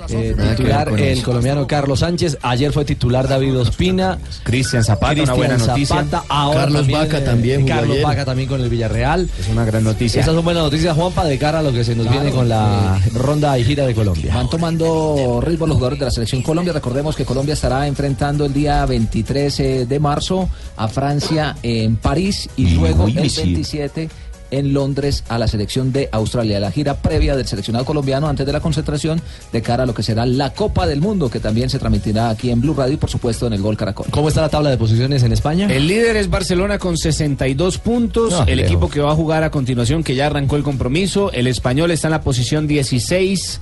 que 0.07 0.35
titular 0.35 0.89
el 0.99 1.23
colombiano 1.23 1.67
Carlos 1.67 2.01
Sánchez. 2.01 2.39
Ayer 2.43 2.73
fue 2.73 2.85
titular 2.85 3.29
David 3.29 3.59
Ospina. 3.59 4.19
Cristian 4.43 4.85
Zapata, 4.85 5.23
una 5.23 5.35
buena 5.35 5.57
noticia. 5.57 5.97
Zapata, 5.97 6.25
ahora 6.29 6.61
Carlos 6.61 6.89
Vaca 6.89 7.19
eh, 7.19 7.23
también 7.23 7.63
jugó 7.63 7.75
Carlos. 7.75 8.03
Vaca 8.03 8.25
también 8.25 8.49
con 8.49 8.61
el 8.61 8.69
Villarreal. 8.69 9.29
Es 9.39 9.49
una 9.49 9.65
gran 9.65 9.85
noticia. 9.85 10.21
Esas 10.21 10.35
son 10.35 10.45
buenas 10.45 10.63
noticias, 10.63 10.95
Juanpa, 10.97 11.25
de 11.25 11.39
cara 11.39 11.59
a 11.59 11.63
lo 11.63 11.73
que 11.73 11.85
se 11.85 11.95
nos 11.95 12.07
Claro. 12.07 12.21
viene 12.21 12.37
con 12.37 12.49
la 12.49 13.01
ronda 13.15 13.59
y 13.59 13.65
gira 13.65 13.87
de 13.87 13.95
Colombia. 13.95 14.35
Van 14.35 14.49
tomando 14.49 15.41
ritmo 15.43 15.67
los 15.67 15.77
jugadores 15.77 15.99
de 15.99 16.05
la 16.05 16.11
selección 16.11 16.43
Colombia. 16.43 16.73
Recordemos 16.73 17.17
que 17.17 17.25
Colombia 17.25 17.55
estará 17.55 17.87
enfrentando 17.87 18.45
el 18.45 18.53
día 18.53 18.85
23 18.87 19.61
eh, 19.61 19.87
de 19.87 20.01
marzo 20.01 20.49
a 20.77 20.89
Francia 20.89 21.57
en 21.63 21.97
París 21.97 22.49
y 22.57 22.71
luego 22.71 23.07
el 23.09 23.31
sí. 23.31 23.43
27 23.55 24.09
en 24.51 24.73
Londres 24.73 25.25
a 25.29 25.39
la 25.39 25.49
selección 25.49 25.93
de 25.93 26.09
Australia. 26.13 26.61
La 26.61 26.71
gira 26.71 26.95
previa 26.95 27.37
del 27.37 27.47
seleccionado 27.47 27.85
colombiano 27.85 28.29
antes 28.29 28.47
de 28.47 28.53
la 28.53 28.61
concentración 28.61 29.21
de 29.53 29.63
cara 29.63 29.85
a 29.85 29.87
lo 29.87 29.95
que 29.95 30.03
será 30.03 30.27
la 30.27 30.53
Copa 30.53 30.87
del 30.87 31.01
Mundo, 31.01 31.31
que 31.31 31.41
también 31.41 31.71
se 31.71 31.79
transmitirá 31.79 32.31
aquí 32.31 32.51
en 32.51 32.61
Blue 32.61 32.75
Radio 32.75 32.95
y 32.95 32.97
por 32.97 33.11
supuesto 33.11 33.47
en 33.47 33.53
el 33.53 33.63
Gol 33.63 33.77
Caracol. 33.77 34.07
¿Cómo 34.11 34.29
está 34.29 34.41
la 34.41 34.49
tabla 34.49 34.71
de 34.71 34.77
posiciones 34.77 35.23
en 35.23 35.33
España? 35.33 35.69
El 35.71 35.87
líder 35.87 36.17
es 36.17 36.31
Barcelona 36.31 36.79
con 36.79 36.97
62 36.97 37.79
puntos. 37.79 38.31
No, 38.31 38.43
el 38.45 38.57
lejos. 38.57 38.73
equipo 38.73 38.89
que 38.89 39.01
va 39.01 39.13
a 39.13 39.15
jugar 39.15 39.45
a 39.45 39.51
continuación, 39.51 40.03
que 40.03 40.15
ya 40.15 40.27
arrancó 40.27 40.57
el 40.57 40.63
compromiso. 40.63 41.33
El 41.33 41.47
español 41.47 41.91
está 41.91 42.09
en 42.09 42.13
la 42.13 42.23
posición 42.23 42.67
16 42.67 43.61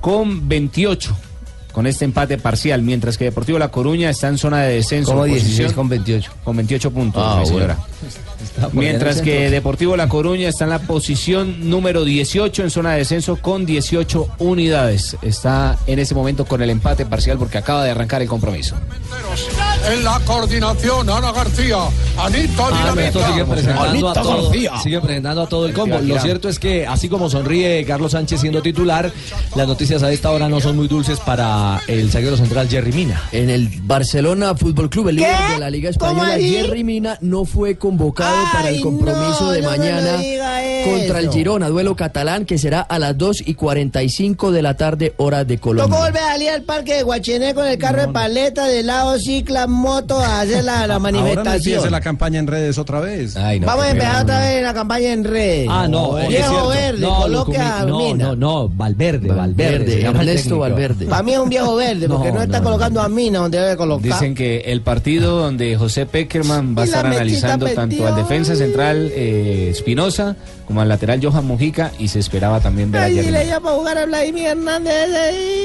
con 0.00 0.48
28. 0.48 1.16
Con 1.76 1.86
este 1.86 2.06
empate 2.06 2.38
parcial, 2.38 2.80
mientras 2.80 3.18
que 3.18 3.24
Deportivo 3.26 3.58
La 3.58 3.68
Coruña 3.68 4.08
está 4.08 4.28
en 4.28 4.38
zona 4.38 4.62
de 4.62 4.76
descenso. 4.76 5.10
¿Cómo 5.10 5.26
en 5.26 5.32
16 5.32 5.56
posición- 5.58 5.74
con 5.74 5.88
28? 5.90 6.30
Con 6.42 6.56
28 6.56 6.90
puntos, 6.90 7.22
Ah, 7.22 7.36
mi 7.40 7.46
señora. 7.46 7.76
bueno. 8.62 8.70
Mientras 8.72 9.20
que 9.20 9.50
Deportivo 9.50 9.94
La 9.94 10.08
Coruña 10.08 10.48
está 10.48 10.64
en 10.64 10.70
la 10.70 10.78
posición 10.78 11.68
número 11.68 12.02
18 12.06 12.62
en 12.62 12.70
zona 12.70 12.92
de 12.92 12.98
descenso 13.00 13.36
con 13.36 13.66
18 13.66 14.26
unidades. 14.38 15.18
Está 15.20 15.76
en 15.86 15.98
ese 15.98 16.14
momento 16.14 16.46
con 16.46 16.62
el 16.62 16.70
empate 16.70 17.04
parcial 17.04 17.36
porque 17.36 17.58
acaba 17.58 17.84
de 17.84 17.90
arrancar 17.90 18.22
el 18.22 18.28
compromiso. 18.28 18.74
En 19.92 20.02
la 20.02 20.18
coordinación, 20.20 21.10
Ana 21.10 21.30
García, 21.32 21.76
Anita 22.18 22.68
Ah, 22.72 22.94
sigue 23.30 23.44
presentando, 23.44 23.82
a 23.82 23.90
Anita 23.90 24.12
todo, 24.22 24.42
García. 24.44 24.72
sigue 24.82 25.00
presentando 25.02 25.42
a 25.42 25.46
todo 25.46 25.66
el 25.66 25.74
combo. 25.74 25.98
Lo 25.98 26.18
cierto 26.20 26.48
es 26.48 26.58
que, 26.58 26.86
así 26.86 27.10
como 27.10 27.28
sonríe 27.28 27.84
Carlos 27.84 28.12
Sánchez 28.12 28.40
siendo 28.40 28.62
titular, 28.62 29.12
las 29.54 29.68
noticias 29.68 30.02
a 30.02 30.10
esta 30.10 30.30
hora 30.30 30.48
no 30.48 30.58
son 30.60 30.76
muy 30.76 30.88
dulces 30.88 31.20
para 31.20 31.65
el 31.88 32.10
zaguero 32.10 32.36
central 32.36 32.68
Jerry 32.68 32.92
Mina. 32.92 33.22
En 33.32 33.50
el 33.50 33.68
Barcelona 33.82 34.54
Fútbol 34.54 34.88
Club, 34.90 35.08
el 35.08 35.16
líder 35.16 35.30
de 35.54 35.58
la 35.58 35.70
Liga 35.70 35.90
¿Cómo 35.98 36.22
Española? 36.24 36.38
Jerry 36.40 36.84
Mina, 36.84 37.18
no 37.20 37.44
fue 37.44 37.76
convocado 37.76 38.36
para 38.52 38.68
el 38.70 38.80
compromiso 38.80 39.44
no, 39.44 39.50
de 39.52 39.62
no 39.62 39.70
mañana 39.70 40.12
contra 40.84 41.20
el. 41.20 41.30
Girona, 41.30 41.68
duelo 41.68 41.96
catalán 41.96 42.44
que 42.46 42.56
será 42.58 42.80
a 42.80 42.98
las 42.98 43.18
2 43.18 43.42
y 43.46 43.54
45 43.54 44.52
de 44.52 44.62
la 44.62 44.76
tarde, 44.76 45.12
hora 45.18 45.44
de 45.44 45.56
Tocó 45.56 45.70
Colombia. 45.70 45.98
volver 45.98 46.22
a 46.22 46.32
salir 46.32 46.50
al 46.50 46.62
parque 46.62 46.94
de 46.94 47.02
Guachené 47.02 47.54
con 47.54 47.66
el 47.66 47.76
carro 47.78 48.02
de 48.02 48.08
paleta, 48.08 48.66
de 48.66 48.82
lado, 48.82 49.18
cicla, 49.18 49.66
moto, 49.66 50.18
a 50.18 50.40
hacer 50.42 50.64
la, 50.64 50.86
la 50.86 50.94
Ahora 50.96 50.98
no 50.98 51.00
manifestación. 51.00 51.90
la 51.90 52.00
campaña 52.00 52.38
en 52.38 52.46
redes 52.46 52.78
otra 52.78 53.00
vez. 53.00 53.34
Vamos 53.34 53.84
a 53.84 53.90
empezar 53.90 54.22
otra 54.22 54.40
vez 54.40 54.62
la 54.62 54.74
campaña 54.74 55.12
en 55.12 55.24
redes. 55.24 55.68
Ah, 55.70 55.86
no, 55.88 56.14
Viejo 56.28 56.68
verde, 56.68 57.00
no, 57.00 57.28
lo 57.28 57.44
coloque 57.44 57.58
a 57.58 57.84
no, 57.84 57.98
Mina. 57.98 58.24
no, 58.26 58.36
no, 58.36 58.68
Valverde, 58.68 59.28
Valverde. 59.28 59.36
Valverde, 59.78 60.02
llama 60.02 60.22
el 60.22 60.28
Ernesto. 60.28 60.58
Valverde. 60.58 61.06
Para 61.06 61.22
mí 61.22 61.32
es 61.32 61.38
un 61.38 61.48
viejo 61.60 61.76
verde, 61.76 62.08
porque 62.08 62.28
no, 62.28 62.34
No, 62.36 62.42
está 62.42 62.58
no, 62.58 62.64
colocando 62.64 63.00
a 63.00 63.08
Mina 63.08 63.38
donde 63.40 63.58
debe 63.58 63.76
colocar. 63.76 64.02
Dicen 64.02 64.34
que 64.34 64.58
el 64.66 64.80
partido 64.82 65.38
donde 65.38 65.76
José 65.76 66.06
Peckerman 66.06 66.76
va 66.76 66.82
a 66.82 66.84
Y 66.84 66.88
estar 66.88 67.06
analizando 67.06 67.66
tanto 67.68 68.06
al 68.06 68.16
defensa 68.16 68.54
central 68.56 69.10
eh, 69.14 69.68
Espinosa 69.70 70.36
como 70.66 70.80
al 70.80 70.88
lateral 70.88 71.20
Johan 71.22 71.46
Mujica 71.46 71.92
y 71.98 72.08
se 72.08 72.18
esperaba 72.18 72.60
también 72.60 72.90
ver 72.90 73.02
a 73.02 73.04
Ay, 73.04 73.14
Jerry 73.14 73.26
dile 73.26 73.38
Mina. 73.40 73.50
ya 73.50 73.60
para 73.60 73.74
jugar 73.76 73.98
a 73.98 74.06
Vladimir 74.06 74.46
Hernández. 74.48 75.14
ahí. 75.14 75.62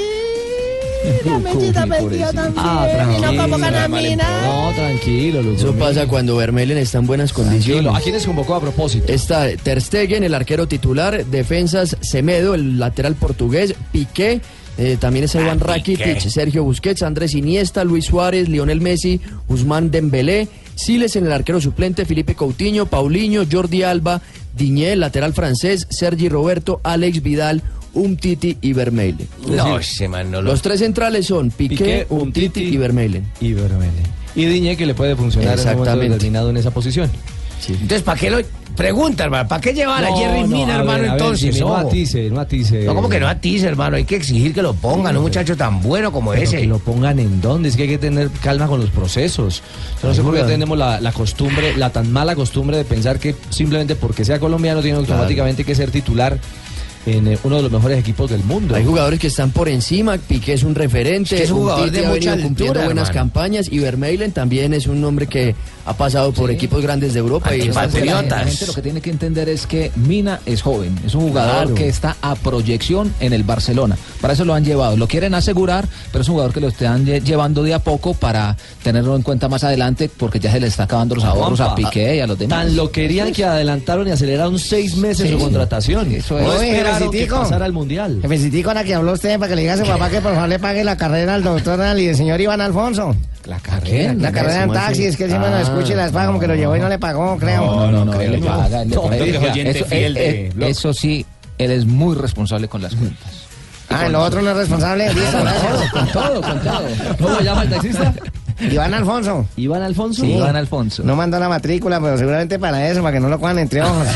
La 1.26 1.40
mechita 1.40 1.88
perdió 1.88 2.28
también. 2.32 2.54
Ah, 2.58 3.16
y 3.18 3.22
no 3.22 3.36
convocan 3.42 3.74
a 3.76 3.88
Mina. 3.88 4.42
No, 4.44 4.72
tranquilo, 4.76 5.42
Lucas. 5.42 5.62
Eso 5.64 5.74
pasa 5.74 6.08
cuando 6.08 6.36
Vermelen 6.36 6.78
está 6.78 7.00
en 7.00 7.08
buenas 7.08 7.34
condiciones. 7.34 7.92
¿A 7.94 8.00
quiénes 8.02 8.26
convocó 8.26 8.54
a 8.56 8.62
propósito? 8.62 9.12
Está 9.12 9.48
Ter 9.64 9.82
Stegen, 9.82 10.24
el 10.24 10.36
arquero 10.36 10.68
titular, 10.68 11.26
defensas 11.26 11.98
Semedo, 12.02 12.54
el 12.54 12.78
lateral 12.80 13.16
portugués, 13.16 13.74
Piqué, 13.92 14.42
eh, 14.84 14.98
también 15.00 15.26
está 15.26 15.40
Iván 15.40 15.60
Rakitic, 15.60 16.20
Sergio 16.22 16.64
Busquets, 16.64 17.04
Andrés 17.04 17.36
Iniesta, 17.36 17.84
Luis 17.84 18.06
Suárez, 18.06 18.50
Lionel 18.50 18.82
Messi, 18.82 19.22
Usman 19.48 19.92
Dembélé, 19.92 20.48
Siles 20.74 21.16
en 21.16 21.28
el 21.28 21.32
arquero 21.32 21.62
suplente, 21.62 22.06
Felipe 22.06 22.34
Coutinho, 22.34 22.88
Paulinho, 22.88 23.44
Jordi 23.50 23.84
Alba, 23.84 24.22
Diñé, 24.58 24.96
lateral 24.96 25.34
francés, 25.34 25.86
Sergi 25.92 26.30
Roberto, 26.30 26.82
Alex 26.84 27.22
Vidal, 27.22 27.62
Umtiti 27.94 28.58
y 28.62 28.74
Vermeulen. 28.74 29.28
No, 29.48 29.78
Es 29.78 29.92
ese 29.92 30.08
man 30.08 30.32
no 30.32 30.42
lo... 30.42 30.50
Los 30.50 30.64
tres 30.64 30.80
centrales 30.80 31.28
son 31.28 31.52
Piqué, 31.52 31.76
Piqué, 31.76 32.06
Umtiti 32.10 32.62
y 32.64 32.78
Vermeulen. 32.78 33.28
Y 33.40 33.54
Vermele. 33.54 34.02
Y 34.34 34.46
Diñé 34.46 34.78
que 34.78 34.88
le 34.88 34.96
puede 34.96 35.16
funcionar 35.16 35.54
en 35.54 35.60
un 35.60 35.66
momento 35.66 35.82
Exactamente. 35.84 36.14
determinado 36.16 36.50
en 36.50 36.58
esa 36.58 36.72
posición. 36.72 37.12
Entonces, 37.68 38.02
¿para 38.02 38.20
qué 38.20 38.32
lo...? 38.32 38.40
Pregunta, 38.76 39.26
hermano, 39.26 39.48
¿para 39.48 39.62
qué 39.62 39.74
llevar 39.74 40.04
a 40.04 40.16
Jerry 40.16 40.42
no, 40.42 40.48
Mina, 40.48 40.76
hermano, 40.78 41.02
ver, 41.02 41.10
a 41.10 41.14
ver, 41.14 41.22
entonces? 41.22 41.60
No 41.60 41.76
atice, 41.76 42.30
no 42.30 42.40
atice. 42.40 42.86
No, 42.86 42.96
como 42.96 43.10
que 43.10 43.20
no 43.20 43.28
atice, 43.28 43.68
hermano, 43.68 43.98
hay 43.98 44.06
que 44.06 44.16
exigir 44.16 44.54
que 44.54 44.62
lo 44.62 44.74
pongan, 44.74 45.16
un 45.18 45.24
muchacho 45.24 45.56
tan 45.58 45.82
bueno 45.82 46.12
como 46.12 46.32
Pero 46.32 46.44
ese. 46.44 46.62
que 46.62 46.68
lo 46.68 46.80
pongan 46.80 47.20
en 47.20 47.42
dónde, 47.42 47.70
es 47.70 47.76
que 47.76 47.84
hay 47.84 47.90
que 47.90 47.98
tener 47.98 48.30
calma 48.42 48.68
con 48.68 48.80
los 48.80 48.90
procesos. 48.90 49.62
Yo 50.02 50.08
no 50.08 50.14
sé 50.14 50.22
por 50.22 50.34
qué 50.34 50.44
tenemos 50.44 50.78
la, 50.78 51.00
la 51.02 51.12
costumbre, 51.12 51.76
la 51.78 51.92
tan 51.92 52.12
mala 52.12 52.36
costumbre 52.36 52.78
de 52.78 52.86
pensar 52.86 53.20
que 53.20 53.36
simplemente 53.50 53.96
porque 53.96 54.26
sea 54.26 54.40
colombiano 54.40 54.82
tiene 54.82 54.98
automáticamente 54.98 55.64
que 55.64 55.76
ser 55.76 55.92
titular 55.92 56.38
en 57.06 57.28
eh, 57.28 57.38
uno 57.44 57.58
de 57.58 57.64
los 57.64 57.72
mejores 57.72 57.98
equipos 58.00 58.30
del 58.30 58.44
mundo. 58.44 58.76
Hay 58.76 58.86
jugadores 58.86 59.20
que 59.20 59.28
están 59.28 59.52
por 59.52 59.68
encima, 59.70 60.18
Piqué 60.18 60.54
es 60.54 60.64
un 60.64 60.76
referente, 60.76 61.36
Es 61.36 61.42
que 61.42 61.44
es 61.46 61.52
un 61.52 61.60
jugador 61.62 61.90
de 61.92 62.06
ha 62.06 62.10
mucha 62.10 62.32
venido 62.32 62.48
cumpliendo 62.48 62.80
buenas 62.84 63.10
hermano. 63.10 63.14
campañas 63.14 63.68
y 63.72 63.80
Vermeulen 63.80 64.32
también 64.32 64.74
es 64.74 64.88
un 64.88 65.04
hombre 65.04 65.28
que 65.28 65.56
ha 65.84 65.94
pasado 65.98 66.32
por 66.32 66.52
equipos 66.52 66.82
grandes 66.84 67.14
de 67.14 67.20
Europa 67.20 67.56
y 67.56 67.62
por 67.70 67.76
La 67.76 67.90
gente 68.46 68.68
lo 68.68 68.74
que 68.74 68.82
tiene 68.84 69.02
que 69.02 69.10
entender 69.10 69.50
es 69.50 69.66
que 69.66 69.92
Mina 69.96 70.40
es 70.46 70.62
joven, 70.62 70.96
es 71.06 71.16
un 71.16 71.22
jugador 71.30 71.52
Claro. 71.52 71.76
que 71.76 71.88
está 71.88 72.16
a 72.22 72.36
proyección 72.36 73.12
en 73.20 73.34
el 73.34 73.44
Barcelona. 73.44 73.98
Para 74.22 74.34
eso 74.34 74.46
lo 74.46 74.54
han 74.54 74.64
llevado, 74.64 74.96
lo 74.96 75.08
quieren 75.08 75.34
asegurar, 75.34 75.88
pero 76.12 76.22
es 76.22 76.28
un 76.30 76.34
jugador 76.36 76.54
que 76.54 76.60
lo 76.62 76.68
están 76.68 77.06
lle- 77.06 77.24
llevando 77.24 77.64
de 77.64 77.74
a 77.74 77.80
poco 77.80 78.14
para 78.14 78.56
tenerlo 78.84 79.16
en 79.16 79.24
cuenta 79.24 79.50
más 79.50 79.64
adelante 79.64 80.10
porque 80.16 80.40
ya 80.40 80.52
se 80.52 80.60
le 80.60 80.68
está 80.68 80.84
acabando 80.84 81.16
los 81.16 81.24
ahorros 81.24 81.60
a 81.62 81.74
Piqué 81.74 82.18
y 82.18 82.20
a 82.20 82.28
los 82.28 82.38
demás. 82.38 82.60
Tan 82.60 82.76
lo 82.76 82.92
querían 82.92 83.32
que 83.34 83.44
adelantaron 83.44 84.08
y 84.08 84.12
aceleraron 84.12 84.60
seis 84.60 84.96
meses 84.98 85.28
Sí. 85.28 85.34
su 85.34 85.40
contratación. 85.40 86.12
Eso 86.12 86.40
no 86.40 86.54
es. 86.62 86.91
Esperaron 86.92 87.12
que 87.12 87.18
jefecitico. 87.18 87.42
pasara 87.44 87.66
al 87.66 87.74
mundial. 87.74 88.20
Jefecitico, 88.22 88.70
ahora 88.70 88.84
que 88.84 88.94
habló 88.94 89.14
usted, 89.14 89.40
para 89.40 89.50
que 89.50 89.56
le 89.56 89.62
diga 89.62 89.74
a 89.74 89.78
su 89.78 89.86
papá 89.86 90.10
que 90.10 90.22
por 90.22 90.34
favor 90.34 90.50
le 90.50 90.60
pague 90.60 90.84
la 90.84 90.98
carrera 90.98 91.36
al 91.36 91.44
doctor 91.44 91.80
y 91.98 92.08
el 92.08 92.16
señor 92.16 92.40
Iván 92.42 92.62
Alfonso. 92.62 93.16
La 93.46 93.60
carrera. 93.60 94.14
La 94.14 94.32
carrera 94.32 94.64
en 94.64 94.72
taxi, 94.72 95.06
es 95.06 95.18
que 95.18 95.24
él 95.24 95.32
siempre 95.32 95.50
nos 95.50 95.62
escucha 95.62 95.94
y 95.94 95.96
las 95.96 96.12
paga 96.12 96.28
como 96.28 96.40
que 96.40 96.48
lo 96.48 96.56
llevó 96.56 96.76
y 96.76 96.80
no 96.80 96.90
le 96.90 97.00
pagó, 97.00 97.38
creo. 97.38 97.66
No, 97.66 97.92
no, 97.92 98.06
no, 98.06 98.22
él 98.22 98.34
le 98.34 98.38
paga, 98.40 98.86
No, 98.86 99.12
es 99.12 99.38
oyente 99.38 100.52
Eso, 100.60 100.94
sí, 100.94 101.26
él 101.58 101.72
es 101.72 101.86
muy 101.86 102.16
responsable 102.16 102.68
con 102.68 102.82
las 102.82 102.96
cuentas. 102.96 103.48
Ah, 103.90 104.06
el 104.06 104.16
otro 104.16 104.42
no 104.42 104.52
es 104.52 104.58
responsable. 104.58 105.10
Con 105.92 106.08
todo, 106.12 106.42
con 106.42 106.62
todo. 106.62 106.88
¿Cómo 107.20 107.40
llama 107.42 107.64
el 107.64 107.70
taxista? 107.70 108.14
Iván 108.70 108.94
Alfonso. 108.94 109.46
Iván 109.56 109.82
Alfonso. 109.82 110.22
Sí. 110.24 110.34
Iván 110.34 110.56
Alfonso. 110.56 111.04
No 111.04 111.16
mandó 111.16 111.40
la 111.40 111.50
matrícula, 111.50 112.00
pero 112.00 112.18
seguramente 112.18 112.60
para 112.60 112.90
eso, 112.90 113.02
para 113.02 113.14
que 113.14 113.20
no 113.20 113.30
lo 113.30 113.40
cojan 113.40 113.60
entre 113.60 113.82
ojos. 113.82 114.08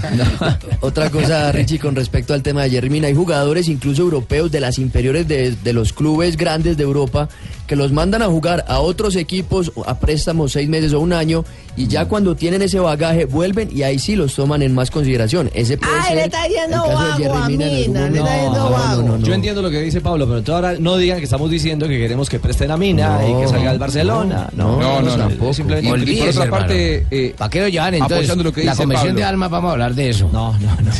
Otra 0.80 1.10
cosa, 1.10 1.52
Richie, 1.52 1.78
con 1.78 1.94
respecto 1.94 2.34
al 2.34 2.42
tema 2.42 2.64
de 2.64 2.70
Jerry 2.70 2.90
Mina, 2.90 3.08
hay 3.08 3.14
jugadores 3.14 3.68
incluso 3.68 4.02
europeos 4.02 4.50
de 4.50 4.60
las 4.60 4.78
inferiores 4.78 5.28
de, 5.28 5.52
de 5.52 5.72
los 5.72 5.92
clubes 5.92 6.36
grandes 6.36 6.76
de 6.76 6.82
Europa 6.82 7.28
que 7.66 7.76
los 7.76 7.92
mandan 7.92 8.22
a 8.22 8.26
jugar 8.26 8.64
a 8.68 8.80
otros 8.80 9.16
equipos 9.16 9.72
a 9.86 9.98
préstamos 9.98 10.52
seis 10.52 10.68
meses 10.68 10.92
o 10.92 11.00
un 11.00 11.12
año 11.12 11.44
y 11.76 11.86
ya 11.88 12.04
cuando 12.06 12.36
tienen 12.36 12.62
ese 12.62 12.78
bagaje 12.78 13.24
vuelven 13.24 13.68
y 13.74 13.82
ahí 13.82 13.98
sí 13.98 14.14
los 14.16 14.34
toman 14.34 14.62
en 14.62 14.74
más 14.74 14.90
consideración. 14.90 15.50
Ese 15.54 15.76
puede 15.78 15.92
Ay, 15.98 16.06
ser 16.08 16.16
le 16.16 16.24
está 16.24 16.46
el 16.46 16.52
yendo 16.52 16.76
vago 16.86 17.34
a 17.34 17.48
Mina 17.48 17.66
Mina, 17.66 18.10
le 18.10 18.18
está 18.18 18.42
yendo 18.42 18.70
vago. 18.70 19.18
Yo 19.18 19.34
entiendo 19.34 19.62
lo 19.62 19.70
que 19.70 19.80
dice 19.80 20.00
Pablo, 20.00 20.28
pero 20.28 20.54
ahora 20.54 20.74
no 20.78 20.96
digan 20.96 21.18
que 21.18 21.24
estamos 21.24 21.50
diciendo 21.50 21.88
que 21.88 21.98
queremos 21.98 22.28
que 22.28 22.38
presten 22.38 22.70
a 22.70 22.76
Mina 22.76 23.18
No, 23.20 23.28
y 23.38 23.42
que 23.42 23.48
salga 23.48 23.70
al 23.70 23.78
Barcelona. 23.78 24.48
No, 24.54 24.78
No, 24.80 25.00
no, 25.02 25.16
no. 25.16 25.28
no. 25.30 25.52
Simplemente 25.54 25.88
por 26.20 26.28
otra 26.28 26.50
parte, 26.50 27.06
eh, 27.10 27.34
¿Para 27.36 27.50
qué 27.50 27.60
lo 27.62 27.68
llevan 27.68 27.94
entonces? 27.94 28.36
lo 28.36 28.52
que 28.52 28.62
la 28.64 28.72
dice 28.72 28.82
convención 28.82 29.08
Pablo. 29.08 29.18
de 29.20 29.24
almas, 29.24 29.50
vamos 29.50 29.68
a 29.68 29.72
hablar 29.72 29.94
de 29.94 30.08
eso. 30.10 30.28
No, 30.32 30.52
no, 30.58 30.76
no. 30.82 30.92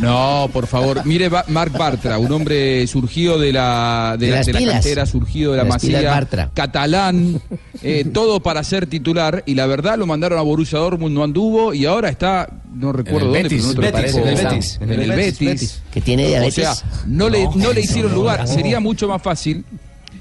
No, 0.00 0.50
por 0.52 0.66
favor. 0.66 1.00
Mire, 1.06 1.30
Marc 1.48 1.72
Bartra, 1.76 2.18
un 2.18 2.30
hombre 2.30 2.86
surgido 2.86 3.38
de 3.38 3.52
la, 3.52 4.16
de 4.18 4.26
De 4.26 4.32
la, 4.32 4.36
las 4.38 4.46
de 4.46 4.52
la 4.52 4.58
pilas. 4.58 4.74
cantera, 4.74 5.06
surgido 5.06 5.52
de 5.52 5.58
la 5.58 5.64
masía, 5.64 5.93
Bartra. 6.02 6.50
catalán, 6.54 7.40
eh, 7.82 8.04
todo 8.12 8.40
para 8.40 8.62
ser 8.64 8.86
titular. 8.86 9.42
Y 9.46 9.54
la 9.54 9.66
verdad 9.66 9.98
lo 9.98 10.06
mandaron 10.06 10.38
a 10.38 10.42
Borussia 10.42 10.78
Dortmund, 10.78 11.14
no 11.14 11.22
anduvo 11.24 11.72
y 11.74 11.86
ahora 11.86 12.08
está, 12.08 12.48
no 12.74 12.92
recuerdo 12.92 13.26
dónde, 13.28 13.44
Betis, 13.44 13.72
pero 13.76 13.86
en 13.88 13.94
Betis, 13.94 14.14
el 14.16 14.24
Betis, 14.34 14.78
En 14.80 14.90
el 14.92 15.10
Betis. 15.12 15.82
Que 15.92 16.00
tiene 16.00 16.24
O 16.24 16.28
diabetes. 16.28 16.54
sea, 16.54 16.74
no 17.06 17.28
le, 17.28 17.48
no 17.54 17.72
le 17.72 17.80
hicieron 17.80 18.12
lugar. 18.14 18.46
Sería 18.48 18.80
mucho 18.80 19.06
más 19.08 19.22
fácil 19.22 19.64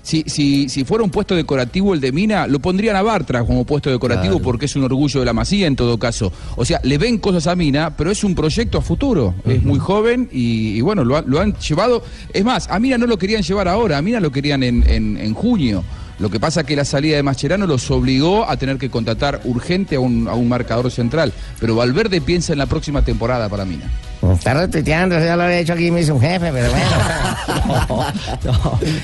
si, 0.04 0.24
si, 0.28 0.70
si 0.70 0.84
fuera 0.86 1.04
un 1.04 1.10
puesto 1.10 1.34
decorativo 1.36 1.94
el 1.96 2.00
de 2.02 2.12
Mina, 2.12 2.46
lo 2.46 2.60
pondrían 2.60 2.96
a 2.96 3.02
Bartra 3.02 3.44
como 3.44 3.64
puesto 3.66 3.90
decorativo 3.90 4.34
Claro. 4.36 4.44
porque 4.44 4.66
es 4.66 4.76
un 4.76 4.84
orgullo 4.84 5.22
de 5.22 5.26
la 5.26 5.34
Masía 5.34 5.66
en 5.66 5.76
todo 5.76 5.98
caso. 5.98 6.32
O 6.58 6.66
sea, 6.66 6.80
le 6.84 6.98
ven 6.98 7.18
cosas 7.18 7.48
a 7.48 7.56
Mina, 7.56 7.96
pero 7.98 8.12
es 8.12 8.24
un 8.24 8.36
proyecto 8.36 8.78
a 8.78 8.82
futuro. 8.82 9.34
Es 9.46 9.64
muy 9.64 9.80
joven 9.80 10.30
y, 10.32 10.78
y 10.78 10.82
bueno, 10.82 11.04
lo, 11.04 11.18
han- 11.18 11.24
lo 11.28 11.40
han 11.40 11.56
llevado. 11.56 12.04
Es 12.34 12.44
más, 12.44 12.70
a 12.70 12.80
Mina 12.80 12.98
no 12.98 13.08
lo 13.08 13.18
querían 13.18 13.42
llevar 13.42 13.68
ahora, 13.68 13.98
a 13.98 14.02
Mina 14.02 14.20
lo 14.20 14.32
querían 14.32 14.62
en, 14.62 14.84
en- 14.90 15.18
en 15.18 15.34
junio. 15.34 15.84
Lo 16.20 16.30
que 16.30 16.40
pasa 16.40 16.62
es 16.62 16.68
que 16.68 16.76
la 16.76 16.86
salida 16.86 17.16
de 17.16 17.24
Mascherano 17.24 17.66
los 17.66 17.90
obligó 17.90 18.48
a 18.48 18.56
tener 18.58 18.78
que 18.78 18.90
contratar 18.90 19.42
urgente 19.46 19.96
a 19.96 20.00
un, 20.00 20.28
a 20.28 20.36
un 20.36 20.48
marcador 20.48 20.92
central. 20.92 21.34
Pero 21.60 21.76
Valverde 21.76 22.22
piensa 22.22 22.54
en 22.54 22.60
la 22.60 22.66
próxima 22.68 23.02
temporada 23.04 23.50
para 23.50 23.66
Mina. 23.66 23.90
Está 24.36 24.54
retuiteando, 24.54 25.16
eso 25.16 25.26
ya 25.26 25.36
lo 25.36 25.44
había 25.44 25.60
hecho 25.60 25.74
aquí 25.74 25.92
mi 25.92 26.04
subjefe, 26.04 26.52
pero 26.52 26.70
bueno. 26.70 28.04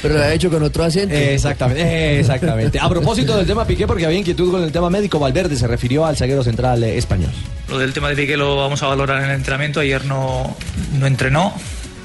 Pero 0.01 0.15
lo 0.15 0.21
ha 0.21 0.33
hecho 0.33 0.49
con 0.49 0.63
otro 0.63 0.83
acento. 0.83 1.15
Exactamente, 1.15 2.19
exactamente. 2.19 2.79
A 2.79 2.89
propósito 2.89 3.35
del 3.37 3.45
tema 3.45 3.65
Piqué, 3.65 3.87
porque 3.87 4.05
había 4.05 4.19
inquietud 4.19 4.51
con 4.51 4.63
el 4.63 4.71
tema 4.71 4.89
médico, 4.89 5.19
Valverde 5.19 5.55
se 5.55 5.67
refirió 5.67 6.05
al 6.05 6.17
zaguero 6.17 6.43
central 6.43 6.83
eh, 6.83 6.97
español. 6.97 7.31
Lo 7.69 7.77
del 7.77 7.93
tema 7.93 8.09
de 8.09 8.15
Piqué 8.15 8.37
lo 8.37 8.55
vamos 8.55 8.81
a 8.83 8.87
valorar 8.87 9.23
en 9.23 9.29
el 9.29 9.35
entrenamiento. 9.35 9.79
Ayer 9.79 10.05
no, 10.05 10.55
no 10.99 11.07
entrenó, 11.07 11.53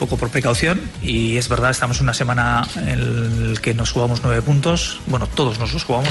poco 0.05 0.19
por 0.19 0.29
precaución. 0.29 0.81
Y 1.03 1.39
es 1.39 1.49
verdad, 1.49 1.71
estamos 1.71 2.03
una 2.03 2.13
semana 2.13 2.69
en 2.77 3.55
la 3.55 3.61
que 3.61 3.73
nos 3.73 3.91
jugamos 3.91 4.21
nueve 4.23 4.43
puntos. 4.43 5.01
Bueno, 5.07 5.27
todos 5.27 5.59
nos 5.59 5.73
los 5.73 5.85
jugamos, 5.85 6.11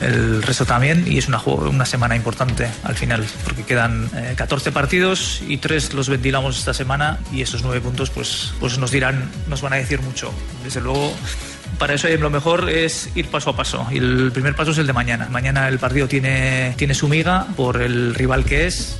el, 0.00 0.42
resto 0.42 0.64
también. 0.64 1.04
Y 1.06 1.18
es 1.18 1.28
una, 1.28 1.38
una 1.44 1.84
semana 1.84 2.16
importante 2.16 2.66
al 2.82 2.94
final, 2.94 3.26
porque 3.44 3.62
quedan 3.64 4.08
eh, 4.16 4.32
14 4.36 4.72
partidos 4.72 5.42
y 5.46 5.58
tres 5.58 5.92
los 5.92 6.08
ventilamos 6.08 6.58
esta 6.58 6.72
semana. 6.72 7.18
Y 7.30 7.42
esos 7.42 7.62
nueve 7.62 7.82
puntos, 7.82 8.08
pues, 8.08 8.54
pues 8.58 8.78
nos 8.78 8.90
dirán, 8.90 9.30
nos 9.48 9.60
van 9.60 9.74
a 9.74 9.76
decir 9.76 10.00
mucho. 10.00 10.32
Desde 10.64 10.80
luego. 10.80 11.12
Para 11.78 11.94
eso 11.94 12.08
lo 12.08 12.30
mejor 12.30 12.68
es 12.68 13.10
ir 13.14 13.28
paso 13.28 13.50
a 13.50 13.56
paso. 13.56 13.86
Y 13.90 13.98
el 13.98 14.32
primer 14.32 14.54
paso 14.54 14.70
es 14.70 14.78
el 14.78 14.86
de 14.86 14.92
mañana. 14.92 15.28
Mañana 15.30 15.68
el 15.68 15.78
partido 15.78 16.08
tiene, 16.08 16.74
tiene 16.76 16.94
su 16.94 17.08
miga 17.08 17.46
por 17.56 17.80
el 17.80 18.14
rival 18.14 18.44
que 18.44 18.66
es. 18.66 18.98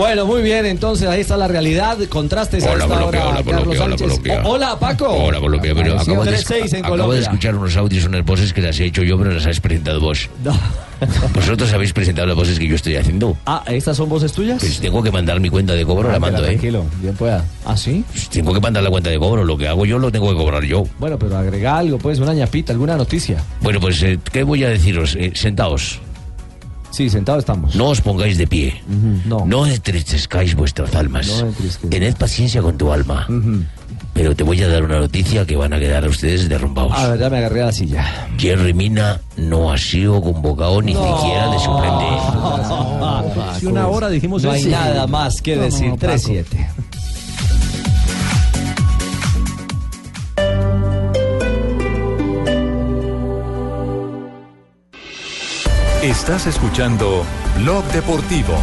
Bueno, 0.00 0.24
muy 0.24 0.40
bien, 0.40 0.64
entonces 0.64 1.06
ahí 1.06 1.20
está 1.20 1.36
la 1.36 1.46
realidad. 1.46 1.98
Contrastes 2.08 2.64
a 2.64 2.70
Hola, 2.70 2.84
esta 2.84 2.94
Colombia, 2.94 3.20
hora, 3.20 3.28
hola, 3.28 3.36
Carlos 3.44 3.52
Colombia, 3.60 3.82
hola, 3.84 3.98
Sánchez. 3.98 4.06
Colombia. 4.08 4.42
O- 4.42 4.48
hola, 4.52 4.78
Paco. 4.78 5.08
Hola, 5.10 5.40
Colombia, 5.40 5.72
pero 5.76 6.00
acabo 6.00 6.24
de, 6.24 6.38
3-6 6.38 6.72
en 6.78 6.84
acabo 6.86 7.12
de 7.12 7.20
escuchar 7.20 7.54
unos 7.54 7.76
audios, 7.76 8.06
unas 8.06 8.24
voces 8.24 8.54
que 8.54 8.62
las 8.62 8.80
he 8.80 8.86
hecho 8.86 9.02
yo, 9.02 9.18
pero 9.18 9.30
las 9.32 9.42
habéis 9.42 9.60
presentado 9.60 10.00
vos. 10.00 10.30
¿Vosotros 11.34 11.70
habéis 11.74 11.92
presentado 11.92 12.26
las 12.28 12.34
voces 12.34 12.58
que 12.58 12.66
yo 12.66 12.76
estoy 12.76 12.96
haciendo? 12.96 13.36
Ah, 13.44 13.62
¿estas 13.66 13.98
son 13.98 14.08
voces 14.08 14.32
tuyas? 14.32 14.58
Pues 14.60 14.80
tengo 14.80 15.02
que 15.02 15.10
mandar 15.10 15.38
mi 15.38 15.50
cuenta 15.50 15.74
de 15.74 15.84
cobro, 15.84 16.08
Ah, 16.08 16.12
la 16.12 16.18
mando, 16.18 16.44
¿eh? 16.44 16.46
Tranquilo, 16.46 16.86
bien 17.02 17.14
pueda. 17.14 17.44
¿Ah, 17.66 17.76
sí? 17.76 18.02
Pues 18.10 18.30
tengo 18.30 18.54
que 18.54 18.60
mandar 18.60 18.82
la 18.82 18.88
cuenta 18.88 19.10
de 19.10 19.18
cobro, 19.18 19.44
lo 19.44 19.58
que 19.58 19.68
hago 19.68 19.84
yo 19.84 19.98
lo 19.98 20.10
tengo 20.10 20.30
que 20.30 20.36
cobrar 20.36 20.64
yo. 20.64 20.84
Bueno, 20.98 21.18
pero 21.18 21.36
agrega 21.36 21.76
algo, 21.76 21.98
pues, 21.98 22.18
una 22.20 22.32
ñapita, 22.32 22.72
alguna 22.72 22.96
noticia. 22.96 23.36
Bueno, 23.60 23.78
pues, 23.80 24.02
eh, 24.02 24.18
¿qué 24.32 24.44
voy 24.44 24.64
a 24.64 24.70
deciros? 24.70 25.14
Eh, 25.14 25.32
sentaos. 25.34 26.00
Sí, 26.90 27.08
sentados 27.08 27.40
estamos. 27.42 27.74
No 27.76 27.88
os 27.88 28.00
pongáis 28.00 28.36
de 28.38 28.46
pie. 28.46 28.82
no. 29.26 29.44
No 29.46 29.66
entristezcáis 29.66 30.54
vuestras 30.54 30.94
almas. 30.94 31.28
No. 31.28 31.88
Tened 31.88 32.16
paciencia 32.16 32.60
con 32.62 32.76
tu 32.78 32.92
alma. 32.92 33.26
Pero 34.12 34.34
te 34.34 34.42
voy 34.42 34.60
a 34.62 34.68
dar 34.68 34.82
una 34.84 34.98
noticia 34.98 35.46
que 35.46 35.56
van 35.56 35.72
a 35.72 35.78
quedar 35.78 36.06
ustedes 36.06 36.48
derrumbados. 36.48 36.92
A 36.94 37.08
ver, 37.08 37.20
ya 37.20 37.30
me 37.30 37.38
agarré 37.38 37.62
a 37.62 37.66
la 37.66 37.72
silla. 37.72 38.28
Jerry 38.38 38.74
Mina 38.74 39.20
no 39.36 39.72
ha 39.72 39.78
sido 39.78 40.20
convocado 40.20 40.82
ni 40.82 40.92
siquiera 40.92 41.48
de 41.50 41.58
suplente. 41.58 42.04
Si 43.60 43.66
una 43.66 43.88
hora 43.88 44.08
dijimos 44.08 44.42
No 44.42 44.50
hay 44.52 44.64
nada 44.64 45.06
más 45.06 45.42
que 45.42 45.52
No, 45.54 45.58
no, 45.62 45.64
decir. 45.66 45.88
no, 45.88 45.96
Paco. 45.96 46.12
3-7. 46.12 46.44
Estás 56.02 56.46
escuchando 56.46 57.24
Blog 57.58 57.84
Deportivo. 57.92 58.54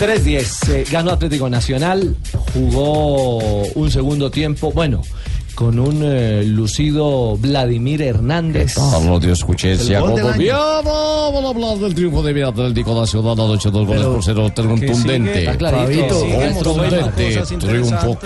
3-10. 0.00 0.68
eh, 0.70 0.84
ganó 0.90 1.10
Atlético 1.10 1.50
Nacional, 1.50 2.16
jugó 2.54 3.36
un 3.74 3.90
segundo 3.90 4.30
tiempo, 4.30 4.72
bueno, 4.72 5.02
con 5.54 5.78
un 5.78 6.00
eh, 6.02 6.42
lucido 6.44 7.36
Vladimir 7.36 8.00
Hernández. 8.00 8.76
Carlos, 8.76 9.20
yo 9.22 9.32
escuché 9.34 9.72
año. 10.26 10.54
Vamos 10.82 11.44
a 11.44 11.48
hablar 11.50 11.76
del 11.76 11.94
triunfo 11.94 12.22
de 12.22 12.44
Atlético 12.44 12.98
Nacional 12.98 13.32
anoche 13.38 13.70
dos 13.70 13.86
goles 13.86 14.00
Pero 14.02 14.14
por 14.14 14.24
cero 14.24 14.50
contundente. 14.54 15.40
está 15.40 15.58
clarito, 15.58 16.18
Contundente, 16.18 17.42
triunfo 17.58 18.16
interesantes. 18.16 18.18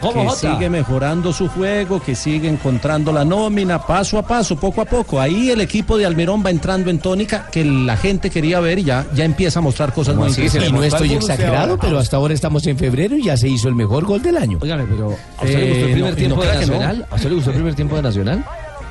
Que 0.00 0.08
Jota? 0.26 0.54
sigue 0.54 0.70
mejorando 0.70 1.32
su 1.32 1.48
juego, 1.48 2.00
que 2.00 2.14
sigue 2.14 2.48
encontrando 2.48 3.12
la 3.12 3.24
nómina 3.24 3.80
paso 3.84 4.18
a 4.18 4.22
paso, 4.22 4.56
poco 4.56 4.80
a 4.80 4.84
poco. 4.84 5.20
Ahí 5.20 5.50
el 5.50 5.60
equipo 5.60 5.98
de 5.98 6.06
Almirón 6.06 6.42
va 6.44 6.50
entrando 6.50 6.90
en 6.90 6.98
tónica 6.98 7.46
que 7.50 7.64
la 7.64 7.96
gente 7.96 8.30
quería 8.30 8.60
ver 8.60 8.78
y 8.78 8.84
ya, 8.84 9.06
ya 9.14 9.24
empieza 9.24 9.58
a 9.58 9.62
mostrar 9.62 9.92
cosas 9.92 10.14
muy 10.16 10.28
interesantes. 10.28 10.68
Y 10.70 10.72
no 10.72 10.82
estoy 10.84 11.12
exagerado, 11.14 11.78
pero 11.78 11.98
hasta 11.98 12.16
ahora 12.16 12.34
estamos 12.34 12.66
en 12.66 12.78
febrero 12.78 13.16
y 13.16 13.24
ya 13.24 13.36
se 13.36 13.48
hizo 13.48 13.68
el 13.68 13.74
mejor 13.74 14.04
gol 14.04 14.22
del 14.22 14.36
año. 14.36 14.58
Óigame, 14.60 14.84
pero 14.84 15.16
¿a 15.38 15.44
usted 15.44 15.58
le 15.58 15.68
gustó 15.68 15.84
el 15.84 15.90
Eh, 15.90 15.92
primer 15.92 16.10
no, 16.10 16.16
tiempo 16.16 16.36
no 16.36 16.42
de 16.42 16.48
no. 16.54 16.60
Nacional? 16.60 17.06
¿A 17.10 17.14
usted 17.16 17.28
le 17.28 17.34
gustó 17.34 17.50
el 17.50 17.56
primer 17.56 17.74
tiempo 17.74 17.96
de 17.96 18.02
Nacional? 18.02 18.44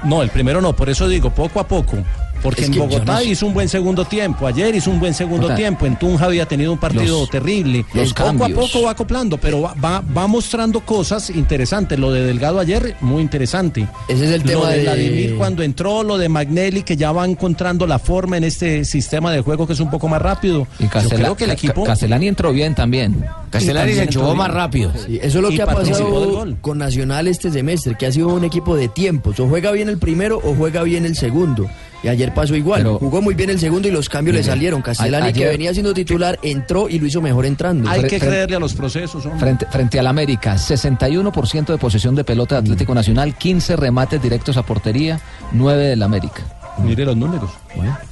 No, 0.04 0.22
el 0.22 0.30
primero 0.30 0.62
no, 0.62 0.74
por 0.76 0.90
eso 0.90 1.08
digo 1.08 1.32
poco 1.32 1.60
a 1.60 1.68
poco. 1.68 1.98
Porque 2.44 2.62
Es 2.64 2.68
en 2.70 2.78
Bogotá 2.78 3.14
no 3.16 3.22
hizo 3.24 3.46
un 3.48 3.54
buen 3.54 3.68
segundo 3.70 4.06
tiempo, 4.06 4.48
ayer 4.48 4.74
hizo 4.76 4.90
un 4.92 5.00
buen 5.00 5.14
segundo 5.14 5.54
tiempo, 5.56 5.86
en 5.86 5.98
Tunja 5.98 6.26
había 6.26 6.46
tenido 6.46 6.72
un 6.72 6.78
partido 6.78 7.22
los- 7.22 7.30
terrible. 7.30 7.86
los 7.94 8.14
poco 8.14 8.26
cambios. 8.38 8.52
a 8.52 8.62
poco 8.62 8.82
va 8.86 8.92
acoplando, 8.92 9.38
pero 9.38 9.62
va, 9.62 9.74
va, 9.74 10.02
va 10.16 10.28
mostrando 10.28 10.82
cosas 10.82 11.30
interesantes. 11.30 11.98
Lo 12.00 12.12
de 12.12 12.24
Delgado 12.24 12.60
ayer, 12.60 12.96
muy 13.02 13.22
interesante. 13.22 13.88
Ese 14.08 14.26
es 14.26 14.32
el 14.32 14.42
Lo 14.42 14.48
tema 14.48 14.70
de 14.70 14.78
de- 14.78 14.84
Vladimir 14.84 15.36
cuando 15.38 15.64
entró, 15.64 16.04
lo 16.04 16.18
de 16.18 16.30
Magnelli, 16.30 16.84
que 16.84 16.96
ya 16.96 17.12
va 17.12 17.26
encontrando 17.26 17.86
la 17.88 18.00
forma 18.00 18.38
en 18.38 18.44
este 18.44 18.86
sistema 18.86 19.32
de 19.32 19.42
juego 19.42 19.66
que 19.68 19.74
es 19.74 19.80
un 19.80 19.90
poco 19.90 20.08
más 20.08 20.22
rápido. 20.22 20.68
Y 20.80 20.84
Yo 20.84 20.90
Castela- 20.90 21.16
creo 21.16 21.36
que 21.38 21.44
el 21.46 21.52
equipo... 21.52 21.84
Castellani 21.84 22.28
entró 22.28 22.52
bien 22.54 22.76
también. 22.76 23.26
Castellani 23.50 23.94
se 23.94 24.04
enchufó 24.04 24.36
más 24.36 24.52
rápido. 24.52 24.92
Sí, 24.94 25.18
eso 25.22 25.38
es 25.40 25.42
lo 25.44 25.52
Y 25.52 25.56
que 25.56 25.62
ha 25.62 25.66
participó 25.66 25.98
del 25.98 26.08
pasado 26.14 26.32
gol. 26.32 26.58
con 26.62 26.78
Nacional 26.78 27.28
este 27.28 27.52
semestre, 27.52 27.96
que 27.98 28.06
ha 28.06 28.12
sido 28.12 28.28
un 28.28 28.44
equipo 28.44 28.76
de 28.76 28.88
tiempos. 28.90 29.40
O 29.40 29.48
juega 29.48 29.72
bien 29.72 29.90
el 29.90 29.98
primero 29.98 30.38
o 30.44 30.54
juega 30.56 30.84
bien 30.84 31.06
el 31.06 31.16
segundo. 31.16 31.68
Y 32.04 32.08
ayer 32.10 32.34
pasó 32.34 32.56
igual. 32.56 32.82
Pero- 32.84 33.00
Jugó 33.00 33.22
muy 33.22 33.34
bien 33.34 33.50
el 33.50 33.60
segundo 33.60 33.88
y 33.88 33.92
los 33.92 34.08
cambios 34.08 34.34
Mire, 34.36 34.46
le 34.46 34.52
salieron. 34.52 34.82
Castellani, 34.82 35.34
que 35.34 35.46
venía 35.48 35.74
siendo 35.74 35.94
titular, 35.94 36.38
entró 36.44 36.88
y 36.90 37.00
lo 37.00 37.08
hizo 37.08 37.22
mejor 37.22 37.46
entrando. 37.46 37.90
Hay 37.90 38.04
que 38.04 38.20
creerle 38.20 38.56
a 38.56 38.60
los 38.60 38.74
procesos, 38.74 39.26
hombre. 39.26 39.40
Frente, 39.40 39.66
frente 39.66 40.00
al 40.00 40.08
América, 40.08 40.58
61% 40.58 41.66
de 41.74 41.78
posesión 41.78 42.14
de 42.16 42.24
pelota 42.24 42.56
de 42.56 42.62
Atlético 42.62 42.94
Nacional, 42.94 43.36
15 43.36 43.76
remates 43.76 44.22
directos 44.22 44.58
a 44.58 44.64
portería, 44.64 45.20
9 45.54 45.86
del 45.88 46.04
América. 46.04 46.44
Mire 46.84 47.06
los 47.06 47.18
números. 47.18 47.50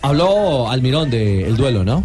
Habló 0.02 0.70
Almirón 0.70 1.10
del 1.12 1.56
duelo, 1.56 1.84
¿no? 1.84 2.04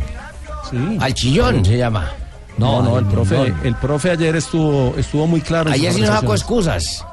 Sí. 0.70 0.76
Al 1.00 1.14
chillón 1.14 1.64
se 1.64 1.76
llama. 1.78 2.10
No, 2.58 2.82
no, 2.82 2.98
el 2.98 3.06
profe, 3.06 3.54
el 3.64 3.74
profe 3.76 4.10
ayer 4.10 4.36
estuvo, 4.36 4.94
estuvo 4.98 5.26
muy 5.26 5.40
claro. 5.40 5.68
en 5.70 5.74
Ayer 5.74 5.94
sí 5.94 6.02
nos 6.02 6.10
sacó 6.10 6.34
excusas. 6.34 7.04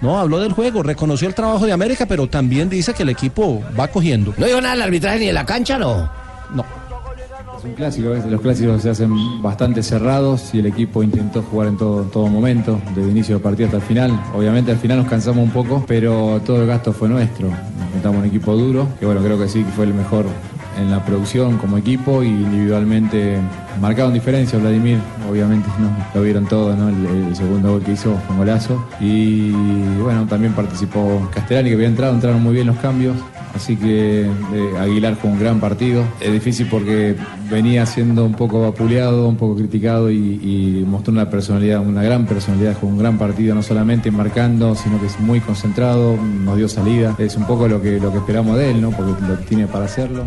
No, 0.00 0.18
habló 0.18 0.38
del 0.38 0.52
juego, 0.52 0.82
reconoció 0.82 1.26
el 1.26 1.34
trabajo 1.34 1.66
de 1.66 1.72
América, 1.72 2.06
pero 2.06 2.28
también 2.28 2.68
dice 2.68 2.94
que 2.94 3.02
el 3.02 3.08
equipo 3.08 3.62
va 3.78 3.88
cogiendo. 3.88 4.32
No 4.36 4.46
dijo 4.46 4.60
nada 4.60 4.74
del 4.74 4.82
arbitraje 4.82 5.18
ni 5.18 5.26
de 5.26 5.32
la 5.32 5.44
cancha, 5.44 5.78
¿no? 5.78 6.08
No. 6.54 6.64
Es 7.58 7.64
un 7.64 7.72
clásico, 7.72 8.10
¿ves? 8.10 8.24
los 8.26 8.40
clásicos 8.40 8.80
se 8.80 8.90
hacen 8.90 9.42
bastante 9.42 9.82
cerrados 9.82 10.54
y 10.54 10.60
el 10.60 10.66
equipo 10.66 11.02
intentó 11.02 11.42
jugar 11.42 11.66
en 11.66 11.76
todo, 11.76 12.04
todo 12.04 12.28
momento, 12.28 12.80
desde 12.94 13.10
inicio 13.10 13.34
del 13.34 13.42
partido 13.42 13.66
hasta 13.66 13.78
el 13.78 13.82
final. 13.82 14.20
Obviamente 14.32 14.70
al 14.70 14.78
final 14.78 14.98
nos 14.98 15.08
cansamos 15.08 15.42
un 15.42 15.50
poco, 15.50 15.84
pero 15.88 16.40
todo 16.46 16.62
el 16.62 16.68
gasto 16.68 16.92
fue 16.92 17.08
nuestro. 17.08 17.48
Enfrentamos 17.48 18.20
un 18.20 18.26
equipo 18.26 18.54
duro, 18.54 18.86
que 19.00 19.06
bueno, 19.06 19.20
creo 19.22 19.36
que 19.36 19.48
sí 19.48 19.64
que 19.64 19.70
fue 19.72 19.86
el 19.86 19.94
mejor 19.94 20.26
en 20.78 20.90
la 20.90 21.04
producción 21.04 21.58
como 21.58 21.76
equipo 21.76 22.22
y 22.22 22.28
individualmente 22.28 23.38
marcaron 23.80 24.12
diferencia. 24.12 24.58
Vladimir, 24.58 24.98
obviamente 25.28 25.68
no, 25.78 25.90
lo 26.14 26.22
vieron 26.22 26.46
todo, 26.46 26.74
¿no? 26.74 26.88
El, 26.88 27.34
segundo 27.36 27.72
gol 27.72 27.82
que 27.82 27.92
hizo 27.92 28.14
fue 28.26 28.34
un 28.34 28.38
golazo. 28.38 28.84
Y 29.00 29.50
bueno, 30.02 30.26
también 30.26 30.52
participó 30.52 31.28
Castellani 31.32 31.70
que 31.70 31.74
había 31.74 31.88
entrado, 31.88 32.14
entraron 32.14 32.42
muy 32.42 32.54
bien 32.54 32.66
los 32.66 32.76
cambios. 32.78 33.16
Así 33.54 33.76
que 33.76 34.22
eh, 34.22 34.78
Aguilar 34.78 35.16
fue 35.16 35.30
un 35.30 35.40
gran 35.40 35.58
partido. 35.58 36.04
Es 36.20 36.32
difícil 36.32 36.68
porque 36.70 37.16
venía 37.50 37.86
siendo 37.86 38.24
un 38.24 38.34
poco 38.34 38.60
vapuleado, 38.60 39.26
un 39.26 39.36
poco 39.36 39.56
criticado 39.56 40.10
y, 40.10 40.16
y 40.16 40.84
mostró 40.86 41.12
una 41.12 41.28
personalidad, 41.28 41.80
una 41.80 42.02
gran 42.02 42.26
personalidad, 42.26 42.76
jugó 42.78 42.92
un 42.92 42.98
gran 42.98 43.18
partido, 43.18 43.54
no 43.54 43.62
solamente 43.62 44.10
marcando, 44.10 44.74
sino 44.74 45.00
que 45.00 45.06
es 45.06 45.18
muy 45.18 45.40
concentrado, 45.40 46.16
nos 46.16 46.56
dio 46.56 46.68
salida. 46.68 47.16
Es 47.18 47.36
un 47.36 47.46
poco 47.46 47.68
lo 47.68 47.80
que, 47.80 47.98
lo 47.98 48.12
que 48.12 48.18
esperamos 48.18 48.56
de 48.58 48.70
él, 48.70 48.80
¿no? 48.80 48.90
Porque 48.90 49.12
lo 49.26 49.34
tiene 49.38 49.66
para 49.66 49.86
hacerlo. 49.86 50.26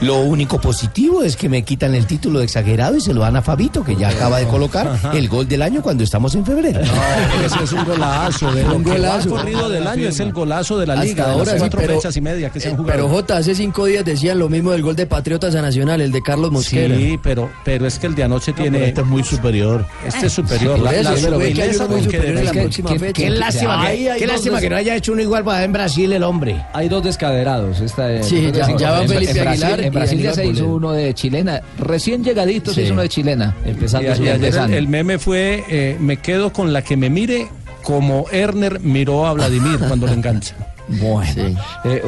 Lo 0.00 0.20
único 0.20 0.60
positivo 0.60 1.22
es 1.22 1.36
que 1.36 1.48
me 1.48 1.62
quitan 1.62 1.94
el 1.94 2.06
título 2.06 2.40
de 2.40 2.44
exagerado 2.46 2.96
y 2.96 3.00
se 3.00 3.14
lo 3.14 3.20
dan 3.22 3.36
a 3.36 3.42
Fabito, 3.42 3.84
que 3.84 3.96
ya 3.96 4.08
acaba 4.08 4.38
de 4.38 4.46
colocar 4.46 4.98
el 5.14 5.28
gol 5.28 5.48
del 5.48 5.62
año 5.62 5.82
cuando 5.82 6.02
estamos 6.04 6.34
en 6.34 6.44
febrero. 6.44 6.80
Ese 6.80 7.64
es 7.64 7.72
un 7.72 7.84
golazo. 7.84 8.52
De 8.52 8.64
Un 8.64 8.84
que 8.84 8.90
golazo. 8.90 9.30
corrido 9.30 9.68
del 9.68 9.86
año 9.86 10.08
es 10.08 10.20
el 10.20 10.32
golazo 10.32 10.78
de 10.78 10.86
la 10.86 10.94
Hasta 10.94 11.04
liga. 11.04 11.24
de 11.26 11.30
ahora 11.32 11.44
las 11.44 11.54
sí, 11.54 11.58
cuatro 11.60 11.80
pero- 11.80 11.94
fechas 11.94 12.16
y 12.16 12.20
media 12.20 12.50
que 12.50 12.60
se 12.60 12.68
han 12.68 12.74
Eh, 12.74 12.76
jugado. 12.76 12.92
Pero 12.98 13.08
Jota, 13.08 13.36
hace 13.38 13.54
cinco 13.54 13.86
días 13.86 14.04
decían 14.04 14.38
lo 14.38 14.48
mismo 14.48 14.72
del 14.72 14.82
gol 14.82 14.96
de 14.96 15.06
Patriotas 15.06 15.54
a 15.54 15.62
Nacional, 15.62 16.00
el 16.00 16.12
de 16.12 16.22
Carlos 16.22 16.50
Mosquera. 16.50 16.96
Sí, 16.96 17.18
pero, 17.22 17.50
pero 17.64 17.86
es 17.86 17.98
que 17.98 18.06
el 18.08 18.14
de 18.14 18.24
anoche 18.24 18.52
tiene. 18.52 18.88
este 18.88 19.00
es 19.00 19.06
muy 19.06 19.22
superior. 19.24 19.86
Este 20.06 20.26
es 20.26 20.32
superior. 20.32 20.76
Por 20.76 20.84
La, 20.84 20.92
eso, 20.94 21.30
la 21.30 21.38
que 21.38 21.52
que 21.52 22.42
la 22.44 22.52
próxima 22.52 22.90
fecha. 22.98 23.12
Qué 23.22 23.30
lástima, 23.30 23.86
que, 23.88 23.96
qué 24.18 24.26
dos 24.26 24.34
lástima 24.34 24.60
que 24.60 24.70
no 24.70 24.76
haya 24.76 24.96
hecho 24.96 25.12
uno 25.12 25.22
igual 25.22 25.44
para 25.44 25.64
en 25.64 25.72
Brasil 25.72 26.12
el 26.12 26.22
hombre. 26.24 26.64
Hay 26.72 26.88
dos 26.88 27.02
descaderados. 27.04 27.80
Esta, 27.80 28.22
Sí, 28.22 28.50
ya- 28.52 28.76
ya 28.76 28.90
va 28.90 28.98
Felipe 29.06 29.30
en 29.30 29.44
Brasil, 29.44 29.64
Aguilar 29.64 29.80
Brasil 29.94 30.20
ya 30.22 30.34
se 30.34 30.46
hizo 30.46 30.66
uno 30.68 30.92
de 30.92 31.14
chilena. 31.14 31.60
Recién 31.78 32.22
llegadito 32.24 32.72
se 32.72 32.82
hizo 32.82 32.92
uno 32.92 33.02
de 33.02 33.08
chilena. 33.08 33.54
Empezando 33.64 34.12
Y, 34.12 34.16
su 34.16 34.22
y 34.24 34.28
el, 34.28 34.34
empezando. 34.36 34.76
el 34.76 34.88
meme 34.88 35.18
fue: 35.18 35.64
eh, 35.68 35.96
me 36.00 36.16
quedo 36.18 36.52
con 36.52 36.72
la 36.72 36.82
que 36.82 36.96
me 36.96 37.08
mire 37.10 37.48
como 37.82 38.26
Erner 38.32 38.80
miró 38.80 39.26
a 39.26 39.32
Vladimir 39.34 39.78
cuando 39.88 40.06
le 40.06 40.12
engancha. 40.14 40.54
Bueno, 40.86 41.58
Eh, 41.84 42.02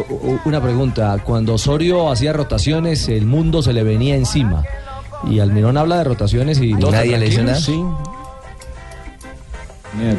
una 0.44 0.60
pregunta. 0.62 1.16
Cuando 1.24 1.54
Osorio 1.54 2.10
hacía 2.10 2.32
rotaciones, 2.32 3.08
el 3.08 3.24
mundo 3.26 3.62
se 3.62 3.72
le 3.72 3.82
venía 3.82 4.16
encima. 4.16 4.64
Y 5.30 5.38
Almirón 5.40 5.78
habla 5.78 5.98
de 5.98 6.04
rotaciones 6.04 6.60
y 6.60 6.74
nadie 6.74 7.18
le 7.18 7.26
dice 7.30 7.42
tranquilos. 7.42 7.44
nada. 7.44 7.60
Sí. 7.60 8.15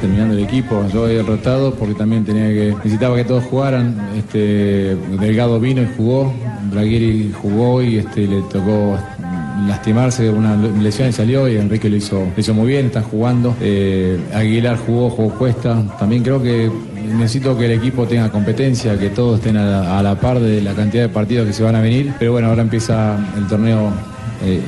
Terminando 0.01 0.33
el 0.33 0.43
equipo, 0.43 0.85
yo 0.91 1.07
he 1.07 1.21
rotado 1.21 1.73
porque 1.73 1.93
también 1.93 2.25
tenía 2.25 2.47
que 2.47 2.73
necesitaba 2.77 3.15
que 3.15 3.23
todos 3.23 3.43
jugaran. 3.45 3.95
Este 4.17 4.95
Delgado 5.19 5.59
vino 5.59 5.81
y 5.81 5.87
jugó, 5.95 6.33
Bragueri 6.71 7.31
jugó 7.41 7.81
y 7.81 7.97
este 7.97 8.27
le 8.27 8.41
tocó 8.41 8.97
lastimarse 9.67 10.29
una 10.29 10.55
lesión 10.55 11.09
y 11.09 11.11
salió 11.11 11.47
y 11.47 11.57
Enrique 11.57 11.89
lo 11.89 11.95
hizo, 11.95 12.19
lo 12.19 12.33
hizo 12.35 12.53
muy 12.53 12.67
bien, 12.67 12.87
están 12.87 13.03
jugando. 13.03 13.55
Eh, 13.61 14.19
Aguilar 14.33 14.77
jugó, 14.77 15.09
jugó 15.09 15.29
Cuesta. 15.37 15.81
También 15.99 16.23
creo 16.23 16.41
que 16.41 16.71
necesito 17.15 17.57
que 17.57 17.65
el 17.65 17.71
equipo 17.71 18.07
tenga 18.07 18.29
competencia, 18.29 18.97
que 18.97 19.09
todos 19.09 19.39
estén 19.39 19.57
a 19.57 19.65
la, 19.65 19.99
a 19.99 20.03
la 20.03 20.19
par 20.19 20.39
de 20.39 20.61
la 20.61 20.73
cantidad 20.73 21.03
de 21.03 21.09
partidos 21.09 21.47
que 21.47 21.53
se 21.53 21.63
van 21.63 21.75
a 21.75 21.81
venir. 21.81 22.13
Pero 22.19 22.33
bueno, 22.33 22.49
ahora 22.49 22.63
empieza 22.63 23.17
el 23.37 23.47
torneo 23.47 23.91
eh, 24.43 24.61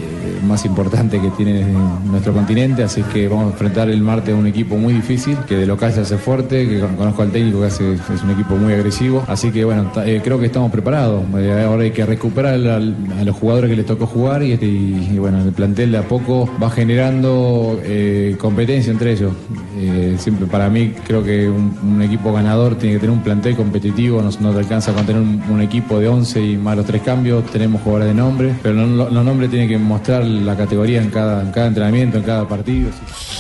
más 0.48 0.66
importante 0.66 1.20
que 1.20 1.30
tiene 1.32 1.66
nuestro 2.06 2.34
continente, 2.34 2.84
así 2.84 3.02
que 3.04 3.28
vamos 3.28 3.46
a 3.46 3.50
enfrentar 3.52 3.90
el 3.90 4.02
martes 4.02 4.34
a 4.34 4.38
un 4.38 4.48
equipo 4.48 4.78
muy 4.78 4.94
difícil, 4.94 5.38
que 5.48 5.56
de 5.56 5.66
local 5.66 5.92
se 5.94 6.02
hace 6.02 6.18
fuerte, 6.18 6.68
que 6.68 6.80
con- 6.80 6.96
conozco 6.96 7.22
al 7.22 7.32
técnico 7.32 7.62
que 7.62 7.68
hace, 7.68 7.94
es 7.94 8.24
un 8.24 8.32
equipo 8.32 8.56
muy 8.56 8.74
agresivo, 8.74 9.24
así 9.28 9.52
que 9.52 9.66
bueno, 9.66 9.92
eh, 10.06 10.22
creo 10.24 10.40
que 10.40 10.46
estamos 10.48 10.72
preparados, 10.72 11.24
Eh, 11.38 11.64
ahora 11.66 11.84
hay 11.84 11.92
que 11.92 12.06
recuperar 12.06 12.56
a 12.56 12.80
los 12.80 13.36
jugadores 13.36 13.70
que 13.70 13.76
les 13.76 13.86
tocó 13.86 14.06
jugar 14.06 14.44
y, 14.44 15.18
bueno, 15.18 15.42
el 15.42 15.52
plantel 15.52 15.92
de 15.92 15.98
a 16.00 16.04
poco 16.04 16.50
va 16.62 16.70
generando 16.70 17.80
eh, 17.84 18.36
competencia 18.40 18.92
entre 18.92 19.14
ellos. 19.14 19.34
Siempre 20.18 20.46
para 20.48 20.70
mí 20.70 20.94
creo 21.08 21.24
que 21.24 21.48
un, 21.50 22.02
equipo 22.02 22.34
ganador 22.34 22.76
tiene 22.76 22.96
que 22.96 23.00
tener 23.00 23.16
un 23.16 23.24
plantel 23.24 23.56
competitivo, 23.56 24.22
no, 24.22 24.30
no 24.42 24.52
te 24.52 24.60
alcanza 24.60 24.92
con 24.94 25.06
tener 25.06 25.22
un, 25.22 25.62
equipo 25.62 26.00
de 26.00 26.08
11 26.08 26.42
y 26.42 26.58
más 26.58 26.76
los 26.76 26.86
tres 26.86 27.02
cambios, 27.02 27.46
tenemos 27.52 27.82
jugadores 27.82 28.08
de 28.10 28.14
nombre, 28.14 28.54
pero 28.64 28.76
los 28.76 29.26
nombres 29.26 29.50
tienen 29.50 29.68
que 29.70 29.78
mostrar 29.78 30.09
la 30.18 30.56
categoría 30.56 31.02
en 31.02 31.10
cada, 31.10 31.42
en 31.42 31.52
cada 31.52 31.68
entrenamiento, 31.68 32.18
en 32.18 32.24
cada 32.24 32.48
partido. 32.48 32.90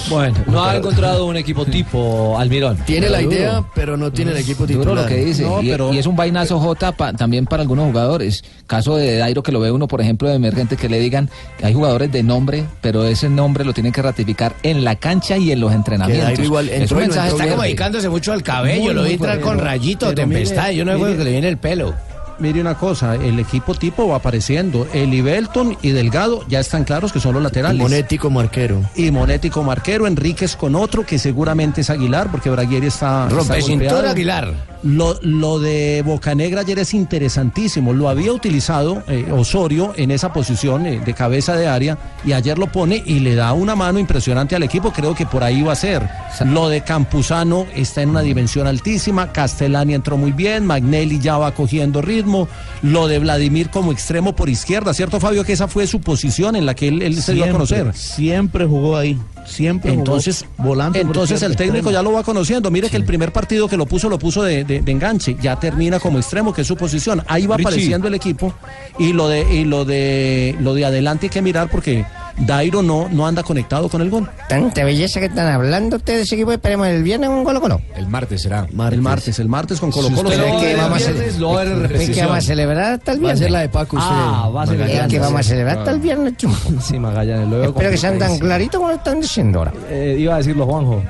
Bueno, 0.10 0.36
no 0.48 0.64
ha 0.64 0.76
encontrado 0.78 1.26
un 1.26 1.36
equipo 1.38 1.66
tipo 1.66 2.38
Almirón. 2.40 2.78
Tiene 2.86 3.10
la 3.10 3.20
Duro. 3.22 3.36
idea, 3.36 3.64
pero 3.76 3.98
no 3.98 4.12
tiene 4.12 4.32
el 4.32 4.38
equipo 4.38 4.66
titular. 4.66 4.88
Duro 4.90 5.02
lo 5.02 5.08
que 5.08 5.18
dice. 5.26 5.44
No, 5.44 5.62
y, 5.62 5.70
pero- 5.70 5.94
y 5.94 5.98
es 5.98 6.06
un 6.06 6.16
vainazo 6.16 6.60
J 6.60 6.92
pa- 6.94 7.14
también 7.14 7.46
para 7.46 7.62
algunos 7.62 7.86
jugadores. 7.88 8.44
Caso 8.68 8.96
de 8.96 9.18
Dairo 9.18 9.44
que 9.44 9.52
lo 9.52 9.60
ve 9.60 9.72
uno, 9.72 9.88
por 9.88 10.02
ejemplo, 10.02 10.30
de 10.30 10.36
emergente, 10.36 10.78
que 10.78 10.90
le 10.90 11.00
digan 11.00 11.30
que 11.58 11.66
hay 11.66 11.74
jugadores 11.74 12.12
de 12.12 12.24
nombre, 12.24 12.64
pero 12.82 13.04
ese 13.06 13.30
nombre 13.30 13.64
lo 13.66 13.74
tienen 13.74 13.92
que 13.92 14.02
ratificar 14.02 14.56
en 14.64 14.84
la 14.84 14.96
cancha 14.96 15.38
y 15.38 15.52
en 15.52 15.60
los 15.60 15.74
entrenamientos. 15.74 16.26
Dairo 16.28 16.44
igual 16.44 16.70
es 16.70 16.92
un 16.92 16.98
mensaje 17.00 17.30
Está 17.30 17.48
como 17.50 17.64
dedicándose 17.64 18.10
mucho 18.10 18.32
al 18.34 18.44
cabello, 18.44 18.84
Muy, 18.84 18.94
lo 18.94 19.04
vi 19.04 19.14
entrar 19.14 19.40
con 19.42 19.60
rayito, 19.60 20.08
Pero 20.10 20.28
mire, 20.28 20.42
tempestad. 20.42 20.72
Yo 20.72 20.86
no 20.86 20.98
veo 21.00 21.18
que 21.18 21.24
le 21.24 21.32
viene 21.32 21.50
el 21.50 21.58
pelo. 21.58 21.94
Mire 22.40 22.62
una 22.62 22.76
cosa, 22.76 23.16
el 23.16 23.38
equipo 23.40 23.76
tipo 23.76 24.08
va 24.08 24.18
apareciendo. 24.18 24.88
El 24.94 25.22
Belton 25.22 25.78
y 25.82 25.92
Delgado 25.92 26.46
ya 26.48 26.60
están 26.60 26.86
claros 26.86 27.12
que 27.12 27.20
son 27.20 27.34
los 27.34 27.44
laterales. 27.44 27.80
Monetti 27.80 28.18
como 28.18 28.40
arquero. 28.40 28.82
Y 28.96 29.12
Monetti 29.12 29.50
como 29.50 29.72
arquero, 29.72 30.08
Enríquez 30.08 30.56
con 30.56 30.76
otro 30.76 31.06
que 31.06 31.20
seguramente 31.20 31.82
es 31.82 31.90
Aguilar, 31.90 32.32
porque 32.32 32.50
Braguieri 32.50 32.88
está. 32.88 33.26
está 33.28 33.36
Rompe 33.36 33.62
cintura, 33.62 33.90
golpeado. 33.90 34.10
Aguilar. 34.10 34.54
Lo, 34.82 35.20
lo 35.22 35.60
de 35.60 36.04
Bocanegra 36.06 36.62
ayer 36.62 36.80
es 36.80 36.94
interesantísimo. 36.94 37.94
Lo 37.94 38.10
había 38.10 38.32
utilizado 38.32 39.04
eh, 39.08 39.30
Osorio 39.32 39.94
en 39.98 40.12
esa 40.12 40.32
posición 40.32 40.86
eh, 40.86 41.02
de 41.04 41.14
cabeza 41.14 41.56
de 41.56 41.68
área 41.68 41.98
y 42.24 42.32
ayer 42.32 42.58
lo 42.58 42.72
pone 42.72 43.04
y 43.06 43.20
le 43.20 43.36
da 43.36 43.54
una 43.54 43.76
mano 43.76 44.00
impresionante 44.00 44.56
al 44.56 44.64
equipo. 44.64 44.92
Creo 44.92 45.16
que 45.16 45.26
por 45.26 45.44
ahí 45.44 45.62
va 45.62 45.74
a 45.74 45.76
ser. 45.76 46.08
Lo 46.46 46.70
de 46.70 46.82
Campuzano 46.82 47.66
está 47.76 48.02
en 48.02 48.10
una 48.10 48.22
dimensión 48.22 48.68
altísima. 48.68 49.32
Castellani 49.32 49.94
entró 49.94 50.18
muy 50.18 50.32
bien. 50.32 50.66
Magnelli 50.66 51.20
ya 51.20 51.38
va 51.38 51.54
cogiendo 51.54 52.02
ritmo. 52.02 52.48
Lo 52.82 53.08
de 53.08 53.20
Vladimir 53.20 53.70
como 53.70 53.92
extremo 53.92 54.36
por 54.36 54.50
izquierda, 54.50 54.94
¿cierto, 54.94 55.20
Fabio? 55.20 55.44
Que 55.44 55.54
esa 55.54 55.68
fue 55.68 55.88
su 55.88 56.00
posición 56.02 56.56
en 56.56 56.66
la 56.66 56.74
que 56.74 56.88
él, 56.88 57.02
él 57.02 57.22
se 57.22 57.34
dio 57.34 57.46
a 57.46 57.50
conocer. 57.50 57.94
Siempre 57.96 58.66
jugó 58.66 58.98
ahí. 58.98 59.20
Siempre 59.50 59.92
jugó 59.92 60.02
Entonces, 60.02 60.46
volante. 60.58 61.00
por 61.00 61.08
entonces 61.08 61.42
el 61.42 61.56
técnico 61.56 61.78
extremo. 61.90 61.92
ya 61.92 62.02
lo 62.04 62.14
va 62.14 62.24
conociendo. 62.24 62.70
Mire 62.72 62.90
que 62.90 62.98
el 62.98 63.06
primer 63.06 63.34
partido 63.34 63.68
que 63.68 63.76
lo 63.78 63.86
puso, 63.86 64.08
lo 64.10 64.20
puso 64.20 64.44
de, 64.44 64.64
de- 64.64 64.82
de 64.82 64.92
enganche. 64.92 65.36
Ya 65.42 65.56
termina 65.60 66.00
como 66.00 66.18
extremo, 66.20 66.54
que 66.54 66.62
es 66.62 66.68
su 66.68 66.76
posición. 66.78 67.24
Ahí 67.28 67.48
va 67.48 67.58
Richie. 67.58 67.68
apareciendo 67.70 68.08
el 68.08 68.14
equipo. 68.14 68.54
Y 68.98 69.14
lo 69.14 69.28
de, 69.28 69.42
y 69.54 69.66
lo 69.66 69.86
de 69.86 70.56
lo 70.60 70.74
de 70.74 70.86
adelante 70.86 71.26
hay 71.26 71.30
que 71.30 71.42
mirar 71.42 71.70
porque 71.70 72.06
Dairo 72.40 72.82
no, 72.82 73.10
no 73.12 73.28
anda 73.28 73.44
conectado 73.44 73.90
con 73.90 74.02
el 74.02 74.10
gol. 74.10 74.30
Tanta 74.48 74.84
belleza 74.84 75.20
que 75.20 75.26
están 75.28 75.48
hablando 75.48 75.98
ustedes 75.98 76.20
de 76.20 76.24
ese 76.24 76.36
equipo. 76.36 76.52
Esperemos 76.54 76.88
el 76.88 77.04
viernes 77.04 77.30
un 77.30 77.44
Colo 77.44 77.60
Colo. 77.60 77.82
El 77.96 78.08
martes 78.08 78.42
será. 78.42 78.66
El 78.92 79.02
martes, 79.02 79.40
el 79.40 79.50
martes 79.50 79.80
con 79.80 79.92
Colo 79.92 80.10
Colo. 80.10 80.30
usted 80.30 80.42
ve 80.42 80.52
ve 80.52 80.58
que 80.60 80.72
el 80.72 80.78
vamos 80.78 81.06
a- 81.08 81.12
viernes, 81.12 81.38
lo 81.38 81.50
va 81.52 81.62
a 81.62 81.64
ver 81.66 81.68
en 81.74 81.74
¿Es 81.74 81.82
que 81.82 81.88
repetición. 81.94 82.28
vamos 82.28 82.44
a 82.44 82.48
celebrar 82.48 82.94
hasta 82.94 83.12
el 83.12 83.18
Va 83.18 83.20
a 83.20 83.24
viernes? 83.24 83.40
ser 83.40 83.52
la 83.52 83.60
de 83.60 83.70
Paco 83.70 83.98
usted. 83.98 84.10
Ah, 84.12 84.50
va 84.56 84.62
a 84.64 84.68
ser 84.68 84.80
la 84.80 84.86
de 84.86 84.98
Es 84.98 85.08
que 85.08 85.20
vamos 85.20 85.40
a 85.40 85.44
celebrar 85.44 85.78
hasta 85.80 85.92
el 85.92 85.98
Ah. 85.98 86.02
viernes, 86.02 86.38
chumpo. 86.38 86.58
Sí, 86.82 86.98
Magallanes, 87.00 87.66
Espero 87.68 87.90
que 87.92 87.98
sean 87.98 88.18
tan 88.20 88.40
claritos 88.40 88.80
como 88.80 88.90
lo 88.90 88.96
están 88.98 89.20
diciendo 89.22 89.60
ahora. 89.60 89.74
Eh, 89.90 90.16
iba 90.20 90.34
a 90.36 90.38
decirlo 90.38 90.66
Juanjo. 90.66 91.04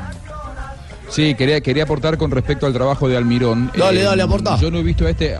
Sí, 1.10 1.34
quería, 1.36 1.60
quería 1.62 1.84
aportar 1.84 2.18
con 2.18 2.30
respecto 2.32 2.66
al 2.68 2.74
trabajo 2.74 3.08
de 3.08 3.18
Almirón. 3.18 3.72
Eh, 3.74 3.80
Dale, 3.80 4.04
dale, 4.04 4.22
aporta. 4.24 4.58
Yo 4.58 4.70
no 4.70 4.78
he 4.80 4.84
visto 4.84 5.06
a 5.08 5.10
este. 5.10 5.38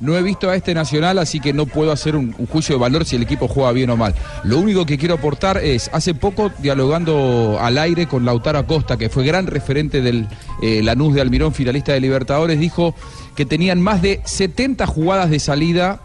No 0.00 0.16
he 0.16 0.22
visto 0.22 0.50
a 0.50 0.56
este 0.56 0.74
Nacional, 0.74 1.18
así 1.18 1.40
que 1.40 1.52
no 1.52 1.66
puedo 1.66 1.92
hacer 1.92 2.16
un, 2.16 2.32
juicio 2.32 2.74
de 2.74 2.80
valor 2.80 3.04
si 3.04 3.16
el 3.16 3.22
equipo 3.22 3.48
juega 3.48 3.72
bien 3.72 3.90
o 3.90 3.96
mal. 3.96 4.14
Lo 4.42 4.58
único 4.58 4.86
que 4.86 4.98
quiero 4.98 5.14
aportar 5.14 5.58
es, 5.58 5.90
hace 5.92 6.14
poco, 6.14 6.50
dialogando 6.58 7.58
al 7.60 7.78
aire 7.78 8.06
con 8.06 8.24
Lautaro 8.24 8.58
Acosta, 8.58 8.96
que 8.96 9.08
fue 9.08 9.24
gran 9.24 9.46
referente 9.46 10.00
del 10.02 10.26
eh, 10.62 10.82
Lanús 10.82 11.14
de 11.14 11.20
Almirón, 11.20 11.52
finalista 11.54 11.92
de 11.92 12.00
Libertadores, 12.00 12.58
dijo 12.58 12.94
que 13.34 13.46
tenían 13.46 13.80
más 13.80 14.02
de 14.02 14.20
70 14.24 14.86
jugadas 14.86 15.30
de 15.30 15.40
salida 15.40 16.00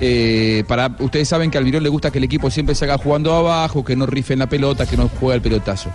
eh, 0.00 0.64
para 0.66 0.94
ustedes 0.98 1.28
saben 1.28 1.50
que 1.50 1.58
a 1.58 1.60
Almirón 1.60 1.82
le 1.82 1.88
gusta 1.88 2.10
que 2.10 2.18
el 2.18 2.24
equipo 2.24 2.50
siempre 2.50 2.74
se 2.74 2.84
haga 2.84 2.98
jugando 2.98 3.34
abajo, 3.34 3.84
que 3.84 3.96
no 3.96 4.06
rifen 4.06 4.38
la 4.38 4.48
pelota, 4.48 4.86
que 4.86 4.96
no 4.96 5.08
juega 5.08 5.36
el 5.36 5.42
pelotazo. 5.42 5.90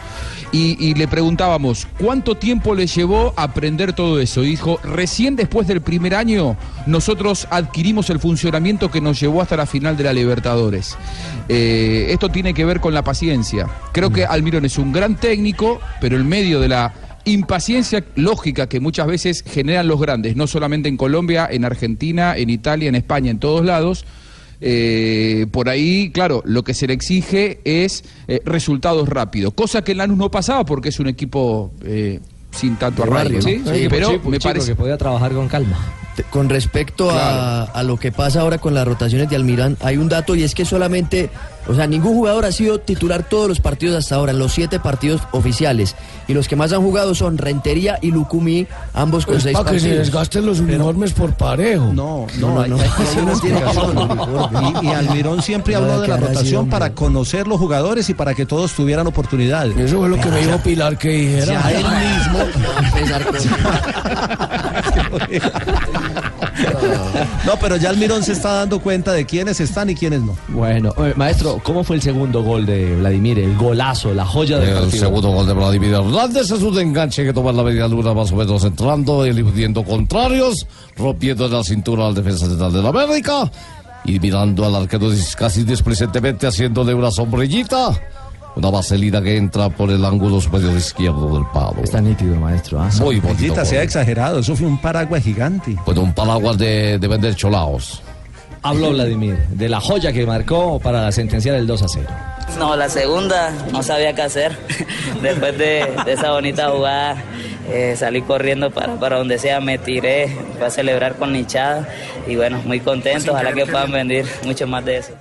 Y, 0.52 0.78
y 0.84 0.94
le 0.94 1.08
preguntábamos, 1.08 1.88
¿cuánto 2.00 2.36
tiempo 2.36 2.76
le 2.76 2.88
llevó 2.88 3.34
aprender 3.36 3.94
todo 3.94 4.20
eso? 4.20 4.44
Y 4.44 4.48
dijo, 4.48 4.80
recién 4.84 5.36
después 5.36 5.68
del 5.68 5.82
primer 5.82 6.16
año 6.16 6.58
nosotros 6.86 7.48
adquirimos 7.52 8.10
el 8.10 8.20
funcionamiento 8.20 8.90
que 8.90 9.02
nos 9.02 9.20
llevó 9.20 9.42
hasta 9.42 9.58
la 9.58 9.66
final 9.66 9.98
de 9.98 10.04
la 10.04 10.14
Libertadores. 10.14 10.98
Eh, 11.48 12.08
esto 12.10 12.30
tiene 12.30 12.54
que 12.54 12.66
ver 12.66 12.80
con 12.80 12.94
la 12.94 13.04
paciencia. 13.04 13.68
Creo 13.92 14.12
que 14.12 14.26
Almirón 14.26 14.66
es 14.66 14.78
un 14.78 14.92
gran 14.92 15.16
técnico, 15.16 15.80
pero 16.00 16.16
en 16.16 16.28
medio 16.28 16.60
de 16.60 16.70
la 16.70 16.94
impaciencia 17.26 18.04
lógica 18.16 18.68
que 18.68 18.80
muchas 18.80 19.08
veces 19.08 19.44
generan 19.48 19.88
los 19.88 20.00
grandes, 20.00 20.36
no 20.36 20.48
solamente 20.48 20.90
en 20.90 20.98
Colombia, 20.98 21.48
en 21.50 21.66
Argentina, 21.66 22.36
en 22.36 22.50
Italia, 22.50 22.90
en 22.90 22.96
España, 22.96 23.32
en 23.32 23.40
todos 23.40 23.66
lados. 23.66 24.06
eh, 24.62 25.46
por 25.52 25.70
ahí, 25.70 26.12
claro, 26.12 26.42
lo 26.46 26.64
que 26.64 26.74
se 26.74 26.86
le 26.88 26.94
exige 26.94 27.62
es 27.64 28.04
eh, 28.28 28.42
resultados 28.44 29.08
rápidos, 29.08 29.54
cosa 29.54 29.84
que 29.84 29.94
en 29.94 30.00
Lanús 30.00 30.18
no 30.18 30.30
pasaba 30.30 30.66
porque 30.66 30.90
es 30.90 31.00
un 31.00 31.08
equipo 31.08 31.72
eh, 31.86 32.20
sin 32.52 32.76
tanto 32.76 33.04
arraigo, 33.04 33.36
¿no? 33.38 33.42
¿sí? 33.42 33.62
Un 33.66 33.74
equipo 33.74 33.90
pero 33.90 34.12
chico, 34.12 34.30
me 34.30 34.38
chico 34.38 34.50
parece 34.50 34.72
que 34.72 34.76
podía 34.76 34.98
trabajar 34.98 35.32
con 35.32 35.48
calma. 35.48 35.78
Con 36.30 36.50
respecto 36.50 37.10
a, 37.12 37.64
a 37.64 37.84
lo 37.84 37.96
que 37.96 38.12
pasa 38.12 38.42
ahora 38.42 38.58
con 38.58 38.74
las 38.74 38.86
rotaciones 38.86 39.30
de 39.30 39.38
Almirán, 39.38 39.78
hay 39.80 39.96
un 39.96 40.10
dato 40.10 40.36
y 40.36 40.44
es 40.44 40.54
que 40.54 40.66
solamente, 40.66 41.30
o 41.70 41.76
sea, 41.76 41.86
ningún 41.86 42.16
jugador 42.16 42.46
ha 42.46 42.52
sido 42.52 42.80
titular 42.80 43.30
todos 43.30 43.48
los 43.48 43.60
partidos 43.60 43.96
hasta 43.96 44.16
ahora, 44.16 44.32
en 44.32 44.40
los 44.40 44.54
siete 44.54 44.80
partidos 44.80 45.22
oficiales. 45.32 45.96
Y 46.28 46.34
los 46.34 46.48
que 46.48 46.56
más 46.56 46.74
han 46.74 46.82
jugado 46.82 47.14
son 47.14 47.38
Rentería 47.38 48.00
y 48.02 48.10
Lucumí, 48.10 48.66
ambos 48.96 49.28
con 49.28 49.38
Es 49.38 49.44
seis 49.44 49.56
para 49.56 49.70
que 49.72 49.80
se 49.80 49.96
desgasten 49.96 50.48
los 50.48 50.60
uniformes 50.60 51.14
por 51.14 51.36
parejo. 51.36 51.92
No, 51.94 52.26
No, 52.40 52.66
no, 52.66 52.68
no, 52.68 52.78
no 52.78 53.40
tiene 53.40 53.60
razón. 53.60 54.00
Y, 54.82 54.88
y 54.88 54.90
Almirón 54.90 55.44
siempre 55.44 55.74
No, 55.74 55.80
habló 55.82 56.02
de 56.02 56.08
la 56.08 56.18
rotación 56.18 56.70
para 56.70 56.94
conocer 56.94 57.48
los 57.48 57.60
jugadores 57.60 58.10
y 58.10 58.16
para 58.16 58.34
que 58.34 58.48
todos 58.48 58.74
tuvieran 58.74 59.06
oportunidad. 59.06 59.68
Eso 59.80 60.00
fue 60.00 60.10
lo 60.10 60.20
que 60.20 60.30
me 60.30 60.40
dijo 60.40 60.58
Pilar 60.58 60.98
que 60.98 61.10
dijera. 61.10 61.46
Ya 61.46 61.72
él 61.72 61.86
mismo 61.86 62.40
No, 67.46 67.54
pero 67.60 67.78
ya 67.78 67.90
Almirón 67.90 68.24
se 68.24 68.34
está 68.34 68.54
dando 68.54 68.80
cuenta 68.80 69.14
de 69.14 69.26
quiénes 69.26 69.60
están 69.60 69.90
y 69.90 69.96
quiénes 69.96 70.22
no. 70.22 70.36
Bueno, 70.50 70.94
eh, 70.98 71.14
maestro, 71.16 71.60
¿cómo 71.64 71.84
fue 71.84 71.96
el 71.96 72.02
segundo 72.02 72.44
gol 72.44 72.66
de 72.66 72.96
Vladimir? 72.96 73.40
El 73.40 73.56
golazo, 73.56 74.14
la 74.14 74.26
joya 74.26 74.60
del 74.60 74.70
El 74.70 74.76
partido. 74.76 75.00
segundo 75.06 75.30
gol 75.32 75.48
de 75.48 75.54
Vladimir 75.54 75.94
Hernández 75.94 76.52
es 76.52 76.62
un 76.62 76.78
enganche 76.80 77.24
que 77.24 77.34
toma 77.34 77.52
la 77.52 77.64
media 77.64 77.88
luna 77.88 78.14
más 78.14 78.32
o 78.32 78.36
menos 78.36 78.64
entrando, 78.64 79.26
eludiendo 79.26 79.84
contrarios, 79.84 80.68
rompiendo 80.98 81.46
en 81.46 81.54
la 81.54 81.64
cintura 81.64 82.08
al 82.08 82.16
defensa 82.16 82.46
central 82.48 82.74
de 82.74 82.82
la 82.82 82.90
América 82.90 83.50
y 84.06 84.20
mirando 84.20 84.66
al 84.66 84.76
arquero 84.76 85.10
casi 85.38 85.64
displicentemente 85.64 86.48
haciéndole 86.48 86.94
una 86.94 87.12
sombrillita. 87.12 88.00
Una 88.56 88.70
vaselina 88.70 89.22
que 89.22 89.38
entra 89.38 89.70
por 89.70 89.90
el 89.90 90.04
ángulo 90.04 90.42
superior 90.42 90.76
izquierdo 90.76 91.34
del 91.36 91.46
palo. 91.54 91.82
Está 91.84 92.02
nítido, 92.02 92.36
maestro. 92.36 92.82
¿ah? 92.82 92.90
Muy 93.00 93.20
bonito. 93.20 93.42
Bellita, 93.42 93.66
se 93.66 93.78
ha 93.80 93.84
exagerado, 93.84 94.40
eso 94.40 94.56
fue 94.56 94.68
un 94.68 94.80
paraguas 94.82 95.24
gigante. 95.24 95.76
Bueno, 95.86 96.02
un 96.02 96.14
paraguas 96.14 96.58
de, 96.58 97.00
de 97.00 97.08
vender 97.08 97.36
cholaos. 97.36 98.02
Habló 98.62 98.92
Vladimir 98.92 99.38
de 99.50 99.70
la 99.70 99.80
joya 99.80 100.12
que 100.12 100.26
marcó 100.26 100.80
para 100.80 101.10
sentenciar 101.14 101.56
el 101.56 101.66
2 101.66 101.82
a 101.82 101.88
0. 101.88 102.08
No, 102.58 102.76
la 102.76 102.90
segunda 102.90 103.54
no 103.72 103.82
sabía 103.84 104.14
qué 104.14 104.24
hacer. 104.24 104.58
Después 105.22 105.58
de, 105.58 105.86
de 106.06 106.14
esa 106.14 106.32
bonita 106.32 106.70
jugada, 106.70 107.16
eh, 107.70 107.96
salí 107.98 108.22
corriendo 108.22 108.72
para, 108.72 109.00
para 109.00 109.18
donde 109.18 109.38
sea, 109.38 109.62
me 109.62 109.78
tiré, 109.78 110.28
fui 110.58 110.66
a 110.66 110.70
celebrar 110.70 111.16
con 111.16 111.32
la 111.32 111.38
hinchada 111.38 111.88
y 112.28 112.36
bueno, 112.36 112.62
muy 112.66 112.82
contento. 112.82 113.32
Ojalá 113.32 113.54
que 113.54 113.66
puedan 113.66 113.92
vender 113.92 114.26
mucho 114.44 114.68
más 114.68 114.84
de 114.84 114.98
eso. 114.98 115.14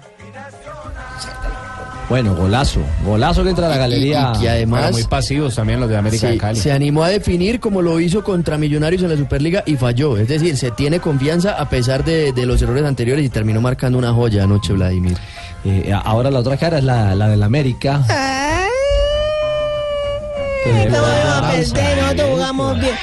Bueno, 2.09 2.35
golazo. 2.35 2.81
Golazo 3.05 3.43
que 3.45 3.51
entra 3.51 3.67
a 3.67 3.71
la 3.71 3.77
galería. 3.77 4.33
y 4.37 4.41
que 4.41 4.49
además- 4.49 4.81
Bueno, 4.83 4.97
muy 4.97 5.05
pasivos 5.05 5.55
también 5.55 5.79
los 5.79 5.91
de 5.91 5.97
América 5.99 6.27
Sí, 6.29 6.33
de 6.35 6.39
Cali. 6.39 6.59
se 6.59 6.73
animó 6.73 7.05
a 7.05 7.09
definir 7.11 7.61
como 7.61 7.83
lo 7.83 8.01
hizo 8.01 8.25
contra 8.25 8.57
Millonarios 8.57 9.03
en 9.03 9.11
la 9.11 9.17
Superliga 9.17 9.63
y 9.67 9.77
falló. 9.77 10.17
Es 10.17 10.29
decir, 10.29 10.57
se 10.57 10.71
tiene 10.71 11.01
confianza 11.01 11.53
a 11.53 11.69
pesar 11.69 12.05
de, 12.05 12.33
de 12.33 12.47
los 12.47 12.63
errores 12.63 12.85
anteriores 12.85 13.27
y 13.27 13.29
terminó 13.29 13.61
marcando 13.61 13.99
una 13.99 14.13
joya 14.15 14.45
anoche 14.45 14.73
Vladimir. 14.73 15.19
Eh, 15.67 15.93
ahora 16.05 16.31
la 16.31 16.39
otra 16.39 16.57
cara 16.57 16.79
es 16.79 16.85
la, 16.85 17.15
la 17.15 17.29
del 17.29 17.43
América. 17.43 18.03
No, 20.91 21.51
pensé, 21.51 21.97
nosotros 22.01 22.29
jugamos 22.31 22.81
bien. 22.81 22.95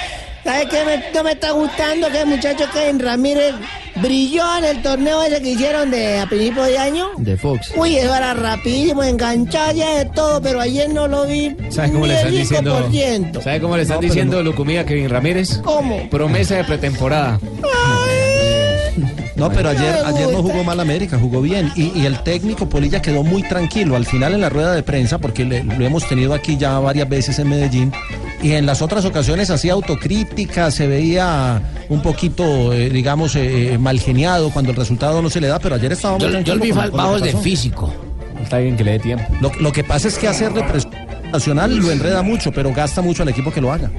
¿Sabes 0.46 0.68
qué 0.70 0.86
me, 0.86 1.04
no 1.14 1.24
me 1.24 1.32
está 1.32 1.52
gustando? 1.52 2.08
Que 2.10 2.22
el 2.22 2.28
muchacho 2.28 2.66
Kevin 2.72 3.00
Ramírez 3.00 3.56
brilló 3.96 4.44
en 4.60 4.64
el 4.66 4.82
torneo 4.84 5.24
ese 5.24 5.42
que 5.42 5.50
hicieron 5.54 5.90
de 5.90 6.20
a 6.20 6.28
principio 6.28 6.64
de 6.64 6.78
año. 6.78 7.08
De 7.18 7.36
Fox. 7.36 7.72
Uy, 7.76 7.98
eso 7.98 8.16
era 8.16 8.34
rapidísimo, 8.36 9.02
enganchado 9.04 9.72
ya 9.74 9.96
de 9.98 10.06
todo, 10.06 10.40
pero 10.42 10.62
ayer 10.62 10.88
no 10.94 11.08
lo 11.08 11.26
vi. 11.26 11.56
¿Sabes 11.70 11.92
cómo 11.92 12.06
le 12.06 12.16
están 12.16 12.32
diciendo? 12.32 12.88
5%. 12.92 13.42
¿Sabe 13.42 13.60
cómo 13.60 13.76
le 13.76 13.82
están 13.84 13.98
No, 13.98 14.02
diciendo 14.02 14.44
Lucumía 14.44 14.82
a 14.82 14.86
Kevin 14.86 15.10
Ramírez? 15.10 15.58
¿Cómo? 15.64 16.08
Promesa 16.12 16.56
de 16.58 16.64
pretemporada. 16.64 17.40
No, 19.36 19.50
pero 19.52 19.70
ayer, 19.70 19.96
ayer 20.06 20.30
no 20.32 20.42
jugó 20.42 20.64
mal 20.64 20.80
América, 20.80 21.18
jugó 21.20 21.42
bien. 21.42 21.70
Y, 21.76 21.92
y 22.00 22.06
el 22.06 22.20
técnico 22.24 22.70
Polilla 22.70 23.02
quedó 23.02 23.22
muy 23.24 23.44
tranquilo 23.44 23.96
al 23.98 24.06
final 24.06 24.34
en 24.34 24.40
la 24.42 24.48
rueda 24.50 24.74
de 24.74 24.82
prensa, 24.84 25.18
porque 25.18 25.44
le- 25.44 25.64
lo 25.64 25.86
hemos 25.86 26.08
tenido 26.08 26.34
aquí 26.34 26.56
ya 26.56 26.80
varias 26.80 27.10
veces 27.10 27.38
en 27.40 27.50
Medellín. 27.50 27.92
Y 28.46 28.52
en 28.54 28.68
las 28.68 28.84
otras 28.84 29.04
ocasiones 29.06 29.50
hacía 29.50 29.74
autocrítica, 29.74 30.70
se 30.70 30.86
veía 30.86 31.60
un 31.90 32.04
poquito, 32.04 32.74
eh, 32.74 32.92
digamos, 32.92 33.36
eh, 33.36 33.76
mal 33.80 34.00
geniado 34.00 34.52
cuando 34.52 34.70
el 34.70 34.78
resultado 34.78 35.20
no 35.24 35.32
se 35.32 35.42
le 35.42 35.48
da, 35.48 35.58
pero 35.58 35.74
ayer 35.74 35.92
estaba 35.94 36.20
muy 36.20 36.32
Yo- 36.32 36.40
yo 36.42 36.60
vi 36.60 36.72
bajos 36.72 37.24
de 37.24 37.34
físico. 37.38 37.92
Está 38.44 38.60
bien 38.60 38.78
que 38.78 38.84
le 38.84 38.92
dé 38.92 39.00
tiempo. 39.00 39.26
Lo, 39.42 39.52
lo 39.60 39.72
que 39.72 39.84
pasa 39.84 40.08
es 40.10 40.20
que 40.20 40.28
hacer 40.28 40.54
represión 40.54 40.94
nacional 41.32 41.76
lo 41.76 41.90
enreda 41.92 42.22
mucho, 42.22 42.52
pero 42.52 42.72
gasta 42.72 43.02
mucho 43.02 43.24
al 43.24 43.30
equipo 43.30 43.52
que 43.52 43.62
lo 43.62 43.74
haga. 43.74 43.90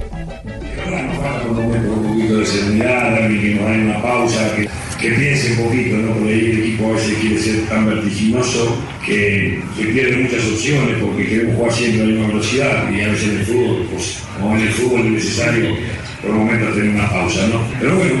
un 1.49 2.07
poquito 2.13 2.37
de 2.37 2.45
serenidad, 2.45 3.15
alguien 3.15 3.41
que 3.41 3.55
nos 3.55 3.69
haga 3.69 3.83
una 3.83 4.01
pausa, 4.01 4.55
que, 4.55 4.69
que 4.99 5.11
piense 5.11 5.51
un 5.51 5.65
poquito, 5.65 5.97
¿no? 5.97 6.13
Porque 6.13 6.33
ahí 6.33 6.51
el 6.51 6.59
equipo 6.59 6.89
a 6.89 6.95
veces 6.95 7.17
quiere 7.19 7.39
ser 7.39 7.61
tan 7.67 7.85
vertiginoso 7.85 8.81
que, 9.05 9.61
pierde 9.75 10.17
muchas 10.17 10.45
opciones 10.45 10.97
porque 11.01 11.27
queremos 11.27 11.55
jugar 11.55 11.73
siempre 11.73 12.01
a 12.01 12.05
la 12.05 12.11
misma 12.11 12.27
velocidad 12.27 12.91
y 12.91 13.01
a 13.01 13.07
veces 13.07 13.29
en 13.29 13.37
el 13.39 13.45
fútbol, 13.45 13.87
pues 13.91 14.19
como 14.35 14.57
en 14.57 14.63
el 14.63 14.69
fútbol 14.69 14.99
es 15.05 15.11
necesario 15.11 15.75
por 16.21 16.31
momentos 16.31 16.75
tener 16.75 16.89
una 16.95 17.09
pausa, 17.09 17.47
¿no? 17.47 17.61
Pero 17.79 17.95
bueno, 17.95 18.15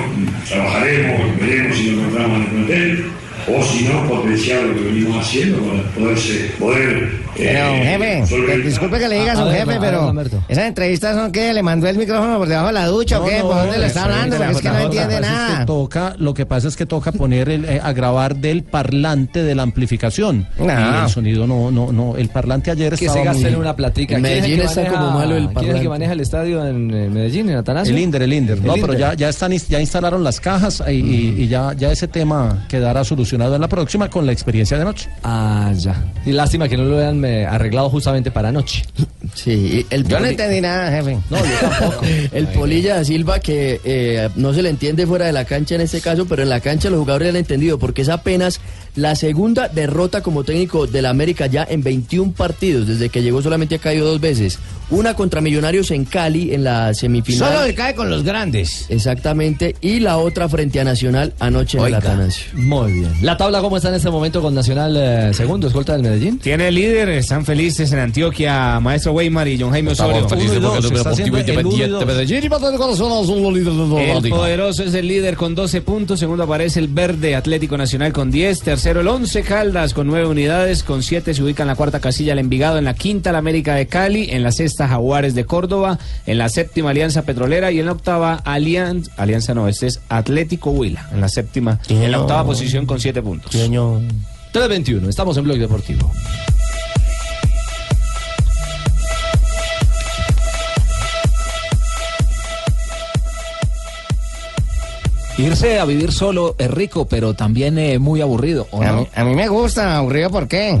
trabajaremos, 0.47 1.39
veremos 1.39 1.77
si 1.77 1.91
nos 1.91 1.99
encontramos 1.99 2.37
en 2.37 2.43
el 2.43 2.49
plantel 2.49 3.05
o 3.47 3.63
si 3.63 3.83
no, 3.85 4.07
potenciar 4.07 4.63
lo 4.63 4.75
que 4.75 4.81
venimos 4.81 5.25
haciendo 5.25 5.59
para 5.59 5.83
poderse, 5.91 6.51
poder... 6.59 7.26
Pero, 7.37 7.59
eh, 7.59 8.25
jefe, 8.25 8.57
disculpe 8.63 8.99
que 8.99 9.07
le 9.07 9.19
diga 9.19 9.31
a 9.31 9.33
A- 9.33 9.35
su 9.37 9.41
a 9.41 9.45
ver, 9.45 9.53
jefe, 9.59 9.79
ver, 9.79 9.79
pero 9.79 10.13
esas 10.47 10.65
entrevistas 10.65 11.15
son 11.15 11.31
que 11.31 11.53
le 11.53 11.63
mandó 11.63 11.87
el 11.87 11.97
micrófono 11.97 12.37
por 12.37 12.47
debajo 12.47 12.67
de 12.67 12.73
la 12.73 12.85
ducha 12.87 13.21
o 13.21 13.25
qué, 13.25 13.37
no, 13.39 13.47
¿por 13.47 13.55
dónde 13.57 13.77
le 13.77 13.85
está 13.87 14.03
hablando? 14.05 14.35
es 14.35 14.41
Porque 14.41 14.55
es 14.55 14.61
que 14.61 14.69
no 14.69 14.79
entiende 14.79 15.09
que 15.09 15.21
es 15.21 15.27
que 15.27 15.31
nada. 15.33 15.65
toca, 15.65 16.15
lo 16.17 16.33
que 16.33 16.45
pasa 16.45 16.67
es 16.67 16.75
que 16.75 16.85
toca 16.85 17.11
poner 17.11 17.49
el, 17.49 17.65
eh, 17.65 17.79
a 17.83 17.93
grabar 17.93 18.35
del 18.35 18.63
parlante 18.63 19.43
de 19.43 19.55
la 19.55 19.63
amplificación. 19.63 20.47
Ah. 20.59 20.99
Y 21.01 21.03
el 21.05 21.09
sonido 21.09 21.47
no, 21.47 21.71
no, 21.71 21.91
no. 21.91 22.15
El 22.17 22.29
parlante 22.29 22.71
ayer 22.71 22.95
Que 22.95 23.05
estaba 23.05 23.19
se 23.19 23.25
gasten 23.25 23.51
muy- 23.53 23.61
una 23.61 23.75
platica. 23.75 24.15
En 24.15 24.23
¿Quién 24.23 24.33
es 24.35 24.41
Medellín 24.41 24.59
que 24.59 24.65
está 24.65 24.81
maneja- 24.81 24.97
como 24.99 25.11
malo 25.11 25.35
el 25.37 25.47
¿Quién 25.47 25.49
es 25.49 25.55
el 25.55 25.61
que 25.61 25.63
parlante. 25.69 25.89
maneja 25.89 26.13
el 26.13 26.19
estadio 26.21 26.67
en 26.67 26.93
eh, 26.93 27.09
Medellín, 27.09 27.49
en 27.49 27.57
Atanasio? 27.57 27.93
El 27.95 28.01
Inder, 28.01 28.21
el 28.21 28.33
Inder. 28.33 28.57
El 28.57 28.63
No, 28.65 28.73
pero 28.75 28.93
ya, 28.93 29.13
ya 29.13 29.29
están, 29.29 29.51
ya 29.51 29.79
instalaron 29.79 30.23
las 30.23 30.39
cajas 30.39 30.83
y, 30.87 30.91
y- 30.91 31.35
y 31.43 31.47
ya, 31.47 31.73
ya 31.73 31.91
ese 31.91 32.07
tema 32.07 32.65
quedará 32.67 33.03
solucionado 33.03 33.55
en 33.55 33.61
la 33.61 33.67
próxima 33.67 34.09
con 34.09 34.25
la 34.25 34.31
experiencia 34.31 34.77
de 34.77 34.85
noche. 34.85 35.09
Ah, 35.23 35.71
ya. 35.75 35.95
Y 36.25 36.31
lástima 36.31 36.67
que 36.67 36.77
no 36.77 36.83
lo 36.85 36.97
hayan 36.97 37.19
eh, 37.27 37.45
arreglado 37.45 37.89
justamente 37.89 38.31
para 38.31 38.49
anoche. 38.49 38.85
Sí, 39.33 39.85
el 39.89 40.07
Yo 40.07 40.19
no 40.19 40.25
entendí 40.25 40.61
nada, 40.61 40.89
jefe. 40.91 41.17
No, 41.29 41.37
yo 41.37 41.69
tampoco. 41.69 42.05
el 42.31 42.47
Polilla 42.47 42.95
da 42.95 43.03
Silva 43.03 43.39
que 43.39 43.81
eh, 43.83 44.29
no 44.35 44.53
se 44.53 44.61
le 44.61 44.69
entiende 44.69 45.05
fuera 45.05 45.25
de 45.25 45.33
la 45.33 45.45
cancha 45.45 45.75
en 45.75 45.81
este 45.81 45.99
caso, 45.99 46.25
pero 46.25 46.43
en 46.43 46.49
la 46.49 46.61
cancha 46.61 46.89
los 46.89 46.99
jugadores 46.99 47.27
lo 47.27 47.29
han 47.31 47.35
entendido 47.37 47.77
porque 47.77 48.03
es 48.03 48.09
apenas 48.09 48.61
la 48.97 49.15
segunda 49.15 49.69
derrota 49.69 50.21
como 50.21 50.43
técnico 50.43 50.87
del 50.87 51.05
América 51.05 51.45
ya 51.45 51.65
en 51.69 51.83
21 51.83 52.33
partidos, 52.33 52.87
desde 52.87 53.09
que 53.09 53.21
llegó 53.21 53.41
solamente 53.41 53.75
ha 53.75 53.79
caído 53.79 54.07
dos 54.07 54.19
veces. 54.19 54.59
Una 54.89 55.13
contra 55.13 55.41
Millonarios 55.41 55.91
en 55.91 56.05
Cali 56.05 56.53
en 56.53 56.63
la 56.63 56.93
semifinal. 56.93 57.53
Solo 57.53 57.65
que 57.65 57.75
cae 57.75 57.93
con 57.93 58.09
los 58.09 58.23
grandes. 58.23 58.85
Exactamente, 58.89 59.75
y 59.81 59.99
la 59.99 60.17
otra 60.17 60.49
frente 60.49 60.79
a 60.79 60.83
Nacional 60.83 61.33
anoche 61.39 61.77
en 61.77 61.83
el 61.83 61.93
Oiga. 61.93 61.97
Atanasio. 61.99 62.45
Muy 62.53 62.93
bien. 62.93 63.13
¿La 63.21 63.37
tabla 63.37 63.61
cómo 63.61 63.77
está 63.77 63.89
en 63.89 63.95
este 63.95 64.09
momento 64.09 64.41
con 64.41 64.55
Nacional 64.55 64.95
eh, 64.97 65.33
segundo, 65.33 65.67
escolta 65.67 65.93
del 65.93 66.01
Medellín? 66.01 66.39
Tiene 66.39 66.69
el 66.69 66.75
líder, 66.75 67.09
están 67.09 67.45
felices 67.45 67.91
en 67.91 67.99
Antioquia, 67.99 68.79
Maestro 68.79 69.11
Weimar 69.11 69.47
y 69.47 69.59
John 69.59 69.71
Jaime 69.71 69.91
Osorio. 69.91 70.23
Estamos 70.23 70.43
felices 70.43 70.59
porque 70.59 70.87
el 70.87 70.93
Deportivo 70.93 71.37
Independiente 71.37 72.05
Medellín 72.05 72.43
y 72.43 72.49
Patricio 72.49 72.77
Corazón 72.77 73.27
son 73.27 73.43
los 73.43 73.53
líderes 73.53 73.77
de 73.77 74.11
El 74.11 74.29
poderoso 74.29 74.83
es 74.83 74.93
el 74.95 75.07
líder 75.07 75.35
con 75.35 75.53
12 75.53 75.81
puntos. 75.81 76.19
Segundo 76.19 76.45
aparece 76.45 76.79
el 76.79 76.87
verde 76.87 77.35
Atlético 77.35 77.77
Nacional 77.77 78.11
con 78.11 78.31
10. 78.31 78.61
Tercero 78.61 78.86
el 78.95 79.07
11 79.07 79.43
Caldas 79.43 79.93
con 79.93 80.07
9 80.07 80.27
unidades. 80.27 80.81
Con 80.81 81.03
7 81.03 81.33
se 81.33 81.43
ubica 81.43 81.63
en 81.63 81.67
la 81.67 81.75
cuarta 81.75 81.99
casilla 81.99 82.31
el 82.31 82.39
Envigado. 82.39 82.77
En 82.77 82.85
la 82.85 82.93
quinta 82.93 83.33
la 83.33 83.39
América 83.39 83.75
de 83.75 83.87
Cali. 83.87 84.29
En 84.31 84.43
la 84.43 84.53
sexta 84.53 84.87
Jaguares 84.87 85.35
de 85.35 85.43
Córdoba. 85.43 85.99
En 86.25 86.37
la 86.37 86.47
séptima 86.47 86.91
Alianza 86.91 87.23
Petrolera. 87.23 87.71
Y 87.71 87.79
en 87.79 87.87
la 87.87 87.91
octava 87.91 88.35
Alianza. 88.35 89.11
Alianza 89.17 89.53
no, 89.53 89.67
este 89.67 89.87
es 89.87 89.99
Atlético 90.07 90.71
Huila. 90.71 91.09
En 91.11 91.19
la 91.19 91.27
séptima. 91.27 91.79
En 91.89 92.09
la 92.11 92.21
octava 92.21 92.45
posición 92.45 92.85
con 92.85 93.01
7 93.01 93.21
puntos. 93.21 93.51
321. 93.51 95.09
Estamos 95.09 95.35
en 95.35 95.43
Blog 95.43 95.57
Deportivo. 95.57 96.09
Irse 105.37 105.79
a 105.79 105.85
vivir 105.85 106.11
solo 106.11 106.55
es 106.57 106.69
rico, 106.71 107.05
pero 107.05 107.33
también 107.35 107.77
eh, 107.77 107.99
muy 107.99 108.21
aburrido. 108.21 108.67
¿o 108.71 108.81
A 108.81 108.87
no? 108.87 109.01
mí, 109.01 109.07
a 109.13 109.23
mí 109.23 109.35
me 109.35 109.47
gusta, 109.47 109.97
aburrido, 109.97 110.31
¿por 110.31 110.47
qué? 110.47 110.79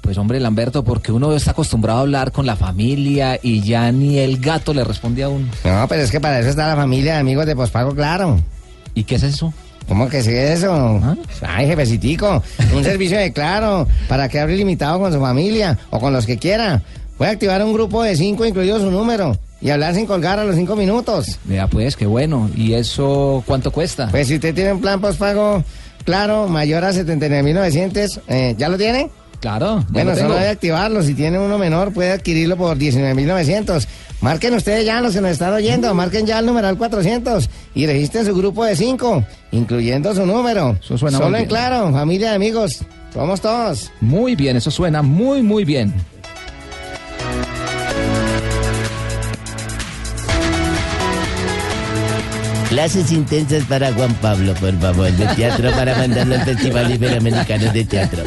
Pues 0.00 0.18
hombre, 0.18 0.40
Lamberto, 0.40 0.84
porque 0.84 1.12
uno 1.12 1.32
está 1.34 1.52
acostumbrado 1.52 2.00
a 2.00 2.02
hablar 2.02 2.32
con 2.32 2.44
la 2.44 2.56
familia 2.56 3.38
y 3.40 3.60
ya 3.62 3.90
ni 3.92 4.18
el 4.18 4.38
gato 4.38 4.74
le 4.74 4.84
responde 4.84 5.22
a 5.22 5.28
uno. 5.28 5.46
No, 5.64 5.86
pero 5.88 6.02
es 6.02 6.10
que 6.10 6.20
para 6.20 6.40
eso 6.40 6.50
está 6.50 6.66
la 6.68 6.76
familia 6.76 7.14
de 7.14 7.20
amigos 7.20 7.46
de 7.46 7.54
pospago, 7.56 7.94
claro. 7.94 8.40
¿Y 8.94 9.04
qué 9.04 9.14
es 9.14 9.22
eso? 9.22 9.54
¿Cómo 9.88 10.08
que 10.08 10.22
sí 10.22 10.30
es 10.30 10.58
eso? 10.58 11.00
Ay, 11.46 11.66
jefecitico, 11.66 12.42
un 12.74 12.84
servicio 12.84 13.16
de 13.16 13.32
claro, 13.32 13.86
para 14.08 14.28
que 14.28 14.40
hable 14.40 14.54
ilimitado 14.54 14.98
con 14.98 15.12
su 15.12 15.20
familia 15.20 15.78
o 15.90 16.00
con 16.00 16.12
los 16.12 16.26
que 16.26 16.36
quiera. 16.36 16.82
Puede 17.16 17.30
activar 17.30 17.62
un 17.64 17.72
grupo 17.72 18.02
de 18.02 18.16
cinco, 18.16 18.44
incluido 18.44 18.78
su 18.80 18.90
número, 18.90 19.38
y 19.64 19.70
hablar 19.70 19.94
sin 19.94 20.04
colgar 20.06 20.38
a 20.38 20.44
los 20.44 20.54
cinco 20.54 20.76
minutos. 20.76 21.38
Vea 21.44 21.66
pues, 21.66 21.96
qué 21.96 22.06
bueno. 22.06 22.50
¿Y 22.54 22.74
eso 22.74 23.42
cuánto 23.46 23.72
cuesta? 23.72 24.08
Pues 24.10 24.28
si 24.28 24.34
usted 24.34 24.54
tiene 24.54 24.74
un 24.74 24.80
plan 24.80 25.00
postpago, 25.00 25.64
claro, 26.04 26.46
mayor 26.48 26.84
a 26.84 26.92
79.900, 26.92 28.20
eh, 28.28 28.54
¿ya 28.56 28.68
lo 28.68 28.76
tiene? 28.76 29.10
Claro, 29.40 29.84
Bueno, 29.90 30.12
lo 30.12 30.16
solo 30.16 30.34
debe 30.34 30.48
activarlo. 30.48 31.02
Si 31.02 31.14
tiene 31.14 31.38
uno 31.38 31.58
menor, 31.58 31.92
puede 31.92 32.12
adquirirlo 32.12 32.56
por 32.56 32.78
19.900. 32.78 33.86
Marquen 34.22 34.54
ustedes 34.54 34.86
ya 34.86 35.00
los 35.02 35.14
que 35.14 35.20
nos 35.20 35.32
están 35.32 35.52
oyendo. 35.52 35.92
Marquen 35.94 36.24
ya 36.26 36.38
el 36.38 36.46
numeral 36.46 36.78
400 36.78 37.50
y 37.74 37.86
registren 37.86 38.24
su 38.24 38.34
grupo 38.34 38.64
de 38.64 38.74
5, 38.76 39.24
incluyendo 39.52 40.14
su 40.14 40.24
número. 40.24 40.76
Eso 40.82 40.96
suena 40.96 41.18
Solo 41.18 41.30
muy 41.30 41.40
en 41.40 41.42
bien. 41.42 41.48
claro, 41.48 41.92
familia 41.92 42.30
de 42.30 42.36
amigos. 42.36 42.80
Somos 43.12 43.40
todos. 43.42 43.90
Muy 44.00 44.34
bien, 44.34 44.56
eso 44.56 44.70
suena 44.70 45.02
muy, 45.02 45.42
muy 45.42 45.64
bien. 45.64 45.92
Clases 52.74 53.12
intensas 53.12 53.62
para 53.66 53.92
Juan 53.92 54.12
Pablo, 54.14 54.52
por 54.54 54.76
favor, 54.80 55.08
de 55.12 55.26
teatro 55.36 55.70
para 55.70 55.94
mandarlo 55.94 56.34
al 56.34 56.44
Festival 56.44 56.92
Iberoamericano 56.92 57.72
de 57.72 57.84
Teatro. 57.84 58.24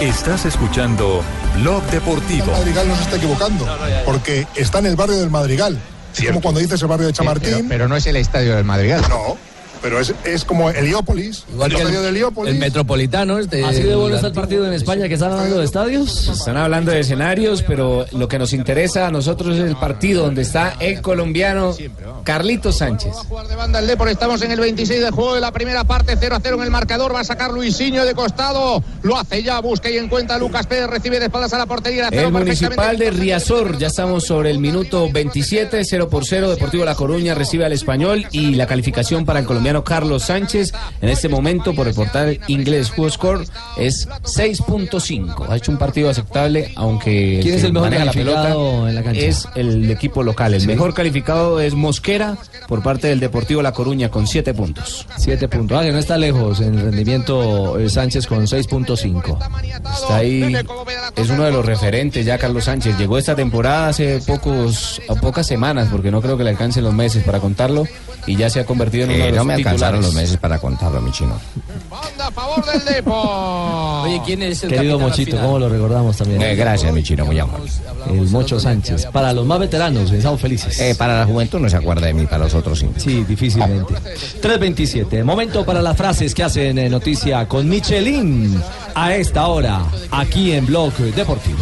Estás 0.00 0.44
escuchando 0.44 1.24
Blog 1.56 1.82
Deportivo. 1.90 2.44
El 2.44 2.50
Madrigal 2.52 2.86
no 2.86 2.94
se 2.94 3.02
está 3.02 3.16
equivocando, 3.16 3.66
porque 4.04 4.46
está 4.54 4.78
en 4.78 4.86
el 4.86 4.94
barrio 4.94 5.18
del 5.18 5.30
Madrigal. 5.30 5.76
Es 6.16 6.26
como 6.26 6.40
cuando 6.40 6.60
dices 6.60 6.80
el 6.80 6.86
barrio 6.86 7.08
de 7.08 7.12
Chamartín. 7.12 7.50
Pero, 7.50 7.68
pero 7.68 7.88
no 7.88 7.96
es 7.96 8.06
el 8.06 8.14
estadio 8.14 8.54
del 8.54 8.64
Madrigal. 8.64 9.02
No, 9.08 9.36
pero 9.82 10.00
es, 10.00 10.14
es 10.24 10.44
como 10.44 10.70
Heliópolis. 10.70 11.44
Igual 11.52 11.70
el 11.70 11.76
que 11.76 11.82
el- 11.82 11.88
estadio 11.88 12.02
de 12.02 12.08
Heliópolis. 12.10 12.52
el 12.54 12.58
metropolitano 12.60 13.38
este. 13.38 13.64
Así 13.64 13.82
de 13.82 13.94
bueno 13.94 14.16
está 14.16 14.28
el 14.28 14.32
partido 14.34 14.66
en 14.66 14.72
España 14.72 15.08
que 15.08 15.14
están 15.14 15.32
hablando 15.32 15.58
de 15.58 15.64
estadios. 15.64 16.28
Están 16.28 16.56
hablando 16.56 16.92
de 16.92 17.00
escenarios, 17.00 17.62
pero 17.62 18.06
lo 18.12 18.28
que 18.28 18.38
nos 18.38 18.52
interesa 18.52 19.06
a 19.06 19.10
nosotros 19.10 19.56
es 19.56 19.64
el 19.64 19.76
partido 19.76 20.24
donde 20.24 20.42
está 20.42 20.74
el 20.80 21.00
colombiano 21.02 21.74
Carlitos 22.24 22.78
Sánchez. 22.78 23.12
de 23.48 23.56
banda 23.56 23.78
el 23.78 23.86
Depor, 23.86 24.08
estamos 24.08 24.42
en 24.42 24.50
el 24.52 24.60
26 24.60 25.00
de 25.00 25.10
juego 25.10 25.34
de 25.34 25.40
la 25.40 25.52
primera 25.52 25.84
parte, 25.84 26.16
0 26.18 26.36
a 26.36 26.40
0 26.42 26.56
en 26.56 26.62
el 26.62 26.70
marcador, 26.70 27.14
va 27.14 27.20
a 27.20 27.24
sacar 27.24 27.50
Luisinho 27.52 28.04
de 28.04 28.14
costado, 28.14 28.82
lo 29.02 29.16
hace 29.16 29.42
ya, 29.42 29.60
busca 29.60 29.90
y 29.90 29.96
encuentra 29.96 30.38
Lucas 30.38 30.66
Pérez, 30.66 30.88
recibe 30.88 31.18
de 31.18 31.26
espaldas 31.26 31.52
a 31.54 31.58
la 31.58 31.66
portería, 31.66 32.08
la 32.10 32.16
El 32.20 32.30
municipal 32.32 32.96
de 32.98 33.10
Riazor, 33.10 33.78
ya 33.78 33.86
estamos 33.88 34.24
sobre 34.24 34.50
el 34.50 34.58
minuto 34.58 35.08
27, 35.10 35.82
0 35.84 36.08
por 36.08 36.24
0, 36.26 36.50
Deportivo 36.50 36.84
La 36.84 36.94
Coruña 36.94 37.34
recibe 37.34 37.64
al 37.64 37.72
español 37.72 38.26
y 38.32 38.54
la 38.54 38.66
calificación 38.66 39.24
para 39.24 39.38
el 39.40 39.46
colombiano 39.46 39.69
Carlos 39.84 40.24
Sánchez 40.24 40.72
en 41.00 41.08
este 41.08 41.28
momento 41.28 41.74
por 41.74 41.88
el 41.88 41.94
portal 41.94 42.40
inglés 42.48 42.92
WhoScore 42.96 43.44
es 43.78 44.08
6.5. 44.08 45.48
Ha 45.48 45.56
hecho 45.56 45.72
un 45.72 45.78
partido 45.78 46.10
aceptable, 46.10 46.72
aunque 46.76 47.40
¿Quién 47.42 47.54
es 47.54 47.64
el 47.64 47.72
mejor 47.72 47.90
maneja 47.90 48.04
la 48.06 48.12
pelota 48.12 48.54
en 48.88 48.94
la 48.94 49.02
cancha? 49.02 49.20
es 49.20 49.48
el 49.54 49.90
equipo 49.90 50.22
local. 50.22 50.54
El 50.54 50.66
mejor 50.66 50.94
calificado 50.94 51.60
es 51.60 51.74
Mosquera 51.74 52.36
por 52.68 52.82
parte 52.82 53.08
del 53.08 53.20
Deportivo 53.20 53.62
La 53.62 53.72
Coruña 53.72 54.10
con 54.10 54.26
7 54.26 54.54
puntos. 54.54 55.06
Siete 55.16 55.48
puntos. 55.48 55.78
Ah, 55.78 55.84
que 55.84 55.92
no 55.92 55.98
está 55.98 56.16
lejos 56.16 56.60
en 56.60 56.78
el 56.78 56.82
rendimiento 56.82 57.78
eh, 57.78 57.88
Sánchez 57.88 58.26
con 58.26 58.46
6.5. 58.46 59.38
Está 60.02 60.16
ahí, 60.16 60.56
es 61.16 61.30
uno 61.30 61.44
de 61.44 61.52
los 61.52 61.64
referentes 61.64 62.24
ya 62.24 62.38
Carlos 62.38 62.64
Sánchez. 62.64 62.98
Llegó 62.98 63.18
esta 63.18 63.34
temporada 63.34 63.88
hace 63.88 64.20
pocos, 64.26 65.00
a 65.08 65.14
pocas 65.14 65.46
semanas, 65.46 65.88
porque 65.90 66.10
no 66.10 66.20
creo 66.20 66.36
que 66.36 66.44
le 66.44 66.50
alcancen 66.50 66.84
los 66.84 66.94
meses 66.94 67.24
para 67.24 67.40
contarlo, 67.40 67.86
y 68.26 68.36
ya 68.36 68.50
se 68.50 68.60
ha 68.60 68.66
convertido 68.66 69.04
en 69.04 69.10
uno 69.10 69.18
Eh, 69.18 69.22
de 69.26 69.30
los 69.30 69.36
no 69.38 69.44
me 69.44 69.54
alcanzaron 69.54 70.00
titulares. 70.00 70.06
los 70.06 70.14
meses 70.14 70.36
para 70.38 70.58
contarlo, 70.58 71.00
mi 71.00 71.10
chino. 71.12 71.38
Oye, 74.04 74.20
¿quién 74.24 74.42
es 74.42 74.62
el 74.64 74.70
Querido 74.70 74.98
Mochito? 74.98 75.36
¿cómo 75.40 75.58
lo 75.58 75.68
recordamos 75.68 76.16
también? 76.16 76.40
Eh, 76.42 76.54
gracias, 76.54 76.92
mi 76.92 77.02
chino, 77.02 77.24
muy 77.24 77.38
amable. 77.38 77.70
El 78.08 78.28
Mocho 78.28 78.58
Sánchez. 78.60 79.06
Para 79.06 79.32
los 79.32 79.46
más 79.46 79.58
veteranos, 79.58 80.10
estamos 80.12 80.40
felices. 80.40 80.78
Eh, 80.80 80.94
para 80.96 81.18
la 81.20 81.26
juventud 81.26 81.58
no 81.58 81.68
se 81.68 81.76
acuerda 81.76 82.06
de 82.06 82.14
mí, 82.14 82.26
para 82.26 82.44
los 82.44 82.54
otros 82.54 82.78
sí. 82.78 82.88
Sí, 82.96 83.24
difícilmente. 83.24 83.94
327. 84.40 85.24
Momento 85.24 85.64
para 85.64 85.82
las 85.82 85.96
frases 85.96 86.34
que 86.34 86.42
hacen 86.42 86.78
eh, 86.78 86.88
noticia 86.88 87.46
con 87.46 87.68
Michelin 87.68 88.60
a 88.94 89.14
esta 89.14 89.46
hora, 89.48 89.82
aquí 90.10 90.52
en 90.52 90.66
Blog 90.66 90.92
Deportivo. 90.96 91.58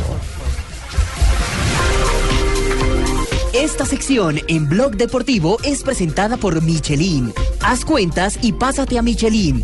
Esta 3.69 3.85
sección 3.85 4.41
en 4.49 4.66
Blog 4.66 4.97
Deportivo 4.97 5.59
es 5.62 5.83
presentada 5.83 6.39
por 6.39 6.62
Michelin. 6.62 7.35
Haz 7.61 7.85
cuentas 7.85 8.39
y 8.41 8.53
pásate 8.53 8.97
a 8.97 9.03
Michelin. 9.03 9.62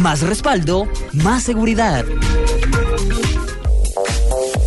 Más 0.00 0.20
respaldo, 0.20 0.86
más 1.14 1.44
seguridad. 1.44 2.04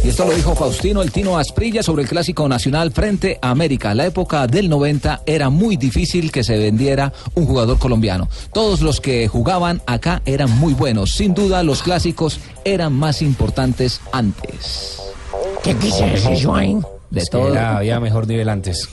Y 0.04 0.08
esto 0.10 0.26
lo 0.26 0.34
dijo 0.34 0.56
Faustino 0.56 1.04
El 1.04 1.12
Tino 1.12 1.38
Asprilla 1.38 1.84
sobre 1.84 2.02
el 2.02 2.10
Clásico 2.10 2.50
Nacional 2.50 2.92
frente 2.92 3.38
a 3.40 3.52
América. 3.52 3.94
La 3.94 4.08
época 4.08 4.48
del 4.48 4.68
90 4.68 5.22
era 5.28 5.52
muy 5.52 5.78
difícil 5.78 6.32
que 6.32 6.44
se 6.44 6.58
vendiera 6.58 7.14
un 7.36 7.46
jugador 7.46 7.78
colombiano. 7.78 8.30
Todos 8.52 8.82
los 8.82 9.00
que 9.00 9.28
jugaban 9.28 9.84
acá 9.86 10.24
eran 10.26 10.50
muy 10.58 10.74
buenos. 10.74 11.12
Sin 11.12 11.36
duda, 11.36 11.62
los 11.62 11.84
clásicos 11.84 12.40
eran 12.66 12.94
más 12.94 13.22
importantes 13.22 14.02
antes. 14.12 15.00
¿Qué 15.64 15.76
decir, 15.76 16.44
Joaín? 16.44 16.84
De 17.12 17.20
Es 17.20 17.26
que 17.30 17.38
todo. 17.38 17.52
era- 17.52 17.78
había 17.78 18.00
mejor 18.00 18.28
nivel 18.28 18.50
antes. 18.50 18.90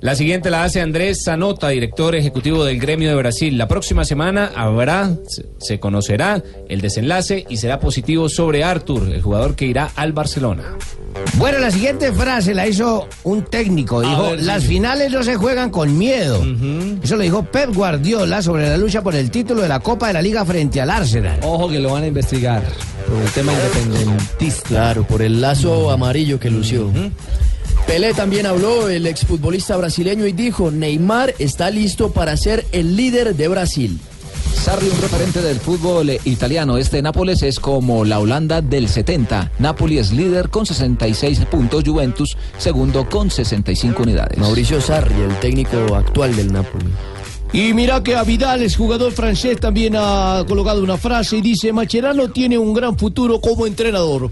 La 0.00 0.14
siguiente 0.14 0.48
la 0.48 0.62
hace 0.62 0.80
Andrés 0.80 1.24
Zanota, 1.24 1.70
director 1.70 2.14
ejecutivo 2.14 2.64
del 2.64 2.78
Gremio 2.78 3.08
de 3.08 3.16
Brasil. 3.16 3.58
La 3.58 3.66
próxima 3.66 4.04
semana 4.04 4.52
habrá, 4.54 5.10
se, 5.58 5.80
conocerá 5.80 6.40
el 6.68 6.80
desenlace 6.80 7.44
y 7.48 7.56
será 7.56 7.80
positivo 7.80 8.28
sobre 8.28 8.62
Arthur, 8.62 9.08
el 9.12 9.20
jugador 9.20 9.56
que 9.56 9.66
irá 9.66 9.90
al 9.96 10.12
Barcelona. 10.12 10.76
Bueno, 11.34 11.58
la 11.58 11.72
siguiente 11.72 12.12
frase 12.12 12.54
la 12.54 12.68
hizo 12.68 13.08
un 13.24 13.42
técnico. 13.42 14.00
Dijo, 14.00 14.30
ver, 14.30 14.38
sí. 14.38 14.46
las 14.46 14.64
finales 14.64 15.10
no 15.10 15.24
se 15.24 15.34
juegan 15.34 15.70
con 15.70 15.98
miedo. 15.98 16.44
Eso 17.02 17.16
lo 17.16 17.22
dijo 17.22 17.42
Pep 17.42 17.74
Guardiola 17.74 18.40
sobre 18.40 18.68
la 18.68 18.76
lucha 18.76 19.02
por 19.02 19.16
el 19.16 19.32
título 19.32 19.62
de 19.62 19.68
la 19.68 19.80
Copa 19.80 20.06
de 20.06 20.12
la 20.12 20.22
Liga 20.22 20.44
frente 20.44 20.80
al 20.80 20.90
Arsenal. 20.90 21.40
Ojo 21.42 21.68
que 21.68 21.80
lo 21.80 21.92
van 21.92 22.04
a 22.04 22.06
investigar 22.06 22.62
por 23.08 23.20
el 23.20 23.30
tema 23.32 23.52
independentista. 23.52 24.68
Claro, 24.68 25.02
por 25.04 25.22
el 25.22 25.40
lazo 25.40 25.90
amarillo 25.90 26.38
que 26.38 26.50
lució. 26.50 26.88
Pelé 27.88 28.12
también 28.12 28.44
habló, 28.44 28.90
el 28.90 29.06
exfutbolista 29.06 29.74
brasileño, 29.78 30.26
y 30.26 30.32
dijo, 30.32 30.70
Neymar 30.70 31.34
está 31.38 31.70
listo 31.70 32.12
para 32.12 32.36
ser 32.36 32.66
el 32.70 32.96
líder 32.96 33.34
de 33.34 33.48
Brasil. 33.48 33.98
Sarri, 34.54 34.90
un 34.90 35.00
referente 35.00 35.40
del 35.40 35.58
fútbol 35.58 36.10
italiano. 36.26 36.76
Este 36.76 37.00
Nápoles 37.00 37.42
es 37.42 37.58
como 37.58 38.04
la 38.04 38.18
Holanda 38.18 38.60
del 38.60 38.90
70. 38.90 39.52
Napoli 39.58 39.96
es 39.96 40.12
líder 40.12 40.50
con 40.50 40.66
66 40.66 41.46
puntos, 41.46 41.82
Juventus 41.82 42.36
segundo 42.58 43.08
con 43.08 43.30
65 43.30 44.02
unidades. 44.02 44.36
Mauricio 44.36 44.82
Sarri, 44.82 45.22
el 45.22 45.40
técnico 45.40 45.96
actual 45.96 46.36
del 46.36 46.52
Napoli. 46.52 46.84
Y 47.54 47.72
mira 47.72 48.02
que 48.02 48.14
a 48.14 48.22
Vidal, 48.22 48.60
el 48.60 48.76
jugador 48.76 49.12
francés, 49.12 49.58
también 49.58 49.94
ha 49.96 50.44
colocado 50.46 50.82
una 50.82 50.98
frase 50.98 51.38
y 51.38 51.40
dice, 51.40 51.72
Macherano 51.72 52.28
tiene 52.28 52.58
un 52.58 52.74
gran 52.74 52.98
futuro 52.98 53.40
como 53.40 53.66
entrenador. 53.66 54.30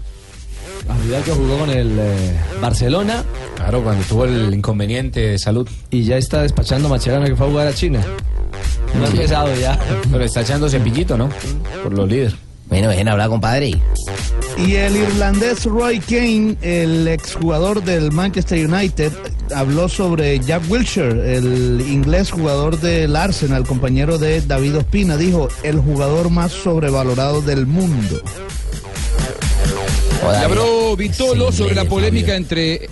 A 0.89 0.97
Vidal 1.03 1.23
que 1.23 1.31
jugó 1.31 1.57
con 1.59 1.69
el 1.69 1.97
eh, 1.99 2.39
Barcelona 2.61 3.23
Claro, 3.55 3.83
cuando 3.83 4.03
tuvo 4.05 4.25
el 4.25 4.53
inconveniente 4.53 5.19
de 5.19 5.39
salud. 5.39 5.67
y 5.89 6.03
ya 6.03 6.17
está 6.17 6.41
despachando 6.43 6.89
Macherano 6.89 7.25
que 7.25 7.35
fue 7.35 7.47
a 7.47 7.49
jugar 7.49 7.67
a 7.67 7.73
China. 7.73 8.01
No 8.97 9.05
ha 9.05 9.09
empezado 9.09 9.53
ya. 9.59 9.77
Pero 10.11 10.23
está 10.23 10.41
echando 10.41 10.69
cepillito, 10.69 11.17
¿no? 11.17 11.29
Por 11.83 11.93
los 11.93 12.07
líderes. 12.09 12.35
Bueno, 12.69 12.89
dejen 12.89 13.07
hablar, 13.07 13.29
compadre. 13.29 13.71
Y 14.57 14.75
el 14.75 14.95
irlandés 14.95 15.63
Roy 15.65 15.99
Kane, 15.99 16.57
el 16.61 17.07
exjugador 17.07 17.83
del 17.83 18.11
Manchester 18.11 18.67
United, 18.67 19.11
habló 19.55 19.87
sobre 19.87 20.39
Jack 20.39 20.63
Wilshere, 20.69 21.37
el 21.37 21.81
inglés 21.87 22.31
jugador 22.31 22.79
del 22.79 23.15
Arsenal, 23.15 23.65
compañero 23.65 24.17
de 24.17 24.41
David 24.41 24.77
Ospina. 24.79 25.15
Dijo, 25.15 25.47
el 25.63 25.79
jugador 25.79 26.29
más 26.29 26.51
sobrevalorado 26.51 27.41
del 27.41 27.67
mundo. 27.67 28.21
Y 30.33 30.43
habló 30.43 30.95
Vitolo 30.97 31.51
sobre 31.51 31.73
la 31.73 31.85
polémica 31.85 32.35
entre 32.35 32.89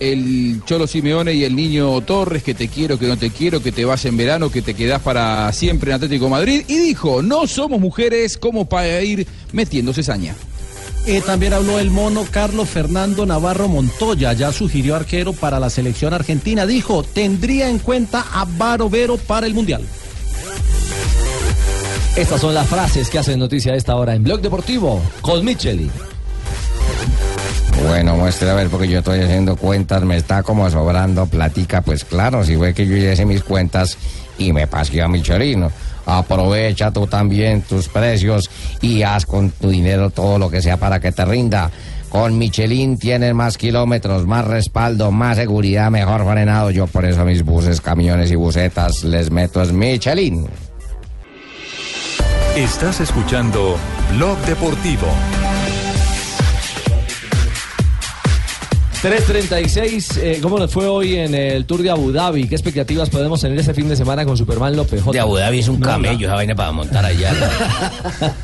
el 0.00 0.62
Cholo 0.64 0.86
Simeone 0.86 1.34
y 1.34 1.44
el 1.44 1.54
niño 1.54 2.00
Torres, 2.00 2.42
que 2.42 2.54
te 2.54 2.68
quiero, 2.68 2.98
que 2.98 3.06
no 3.06 3.16
te 3.16 3.30
quiero, 3.30 3.62
que 3.62 3.70
te 3.70 3.84
vas 3.84 4.04
en 4.06 4.16
verano, 4.16 4.50
que 4.50 4.62
te 4.62 4.74
quedás 4.74 5.00
para 5.00 5.52
siempre 5.52 5.90
en 5.90 5.96
Atlético 5.96 6.24
de 6.24 6.30
Madrid. 6.30 6.64
Y 6.66 6.78
dijo, 6.78 7.22
no 7.22 7.46
somos 7.46 7.80
mujeres 7.80 8.36
como 8.36 8.68
para 8.68 9.00
ir 9.02 9.26
metiendo 9.52 9.92
cizaña. 9.92 10.34
Eh, 11.06 11.22
también 11.24 11.52
habló 11.52 11.78
el 11.78 11.90
mono 11.90 12.26
Carlos 12.30 12.68
Fernando 12.68 13.24
Navarro 13.24 13.68
Montoya, 13.68 14.32
ya 14.32 14.52
sugirió 14.52 14.96
arquero 14.96 15.32
para 15.32 15.60
la 15.60 15.70
selección 15.70 16.12
argentina. 16.12 16.66
Dijo, 16.66 17.02
tendría 17.02 17.68
en 17.68 17.78
cuenta 17.78 18.26
a 18.32 18.44
Barovero 18.44 19.16
para 19.16 19.46
el 19.46 19.54
Mundial. 19.54 19.82
Estas 22.16 22.40
son 22.40 22.54
las 22.54 22.66
frases 22.66 23.08
que 23.08 23.18
hacen 23.18 23.38
noticia 23.38 23.72
a 23.72 23.76
esta 23.76 23.94
hora 23.96 24.14
en 24.14 24.24
Blog 24.24 24.40
Deportivo 24.40 25.00
con 25.22 25.44
Michelin. 25.44 25.90
Bueno, 27.86 28.16
muestre 28.16 28.50
a 28.50 28.54
ver, 28.54 28.68
porque 28.68 28.88
yo 28.88 28.98
estoy 28.98 29.20
haciendo 29.20 29.56
cuentas, 29.56 30.02
me 30.02 30.16
está 30.16 30.42
como 30.42 30.68
sobrando 30.70 31.26
platica, 31.26 31.80
pues 31.80 32.04
claro, 32.04 32.44
si 32.44 32.56
fue 32.56 32.74
que 32.74 32.86
yo 32.86 32.96
hice 32.96 33.24
mis 33.24 33.42
cuentas 33.42 33.96
y 34.38 34.52
me 34.52 34.66
pasé 34.66 35.02
a 35.02 35.08
mi 35.08 35.22
chorino. 35.22 35.70
Aprovecha 36.06 36.90
tú 36.90 37.06
también 37.06 37.62
tus 37.62 37.88
precios 37.88 38.50
y 38.80 39.02
haz 39.02 39.26
con 39.26 39.50
tu 39.50 39.70
dinero 39.70 40.10
todo 40.10 40.38
lo 40.38 40.50
que 40.50 40.62
sea 40.62 40.76
para 40.76 41.00
que 41.00 41.12
te 41.12 41.24
rinda. 41.24 41.70
Con 42.08 42.36
Michelin 42.38 42.98
tienes 42.98 43.34
más 43.34 43.56
kilómetros, 43.56 44.26
más 44.26 44.44
respaldo, 44.44 45.12
más 45.12 45.36
seguridad, 45.36 45.90
mejor 45.90 46.24
frenado. 46.24 46.70
Yo 46.70 46.86
por 46.88 47.04
eso 47.04 47.20
a 47.20 47.24
mis 47.24 47.44
buses, 47.44 47.80
camiones 47.80 48.30
y 48.32 48.34
busetas 48.34 49.04
les 49.04 49.30
meto 49.30 49.62
es 49.62 49.72
Michelin. 49.72 50.48
Estás 52.56 53.00
escuchando 53.00 53.76
Blog 54.16 54.36
Deportivo. 54.40 55.06
3.36, 59.02 60.18
eh, 60.22 60.38
¿cómo 60.42 60.58
nos 60.58 60.70
fue 60.70 60.86
hoy 60.86 61.16
en 61.16 61.34
el 61.34 61.64
Tour 61.64 61.82
de 61.82 61.88
Abu 61.88 62.12
Dhabi? 62.12 62.46
¿Qué 62.46 62.54
expectativas 62.54 63.08
podemos 63.08 63.40
tener 63.40 63.58
este 63.58 63.72
fin 63.72 63.88
de 63.88 63.96
semana 63.96 64.26
con 64.26 64.36
Superman 64.36 64.76
López? 64.76 65.02
De 65.06 65.18
Abu 65.18 65.36
Dhabi 65.38 65.60
es 65.60 65.68
un 65.68 65.80
No, 65.80 65.86
camello, 65.86 66.26
esa 66.26 66.34
vaina 66.34 66.54
para 66.54 66.70
montar 66.70 67.06
allá. 67.06 67.32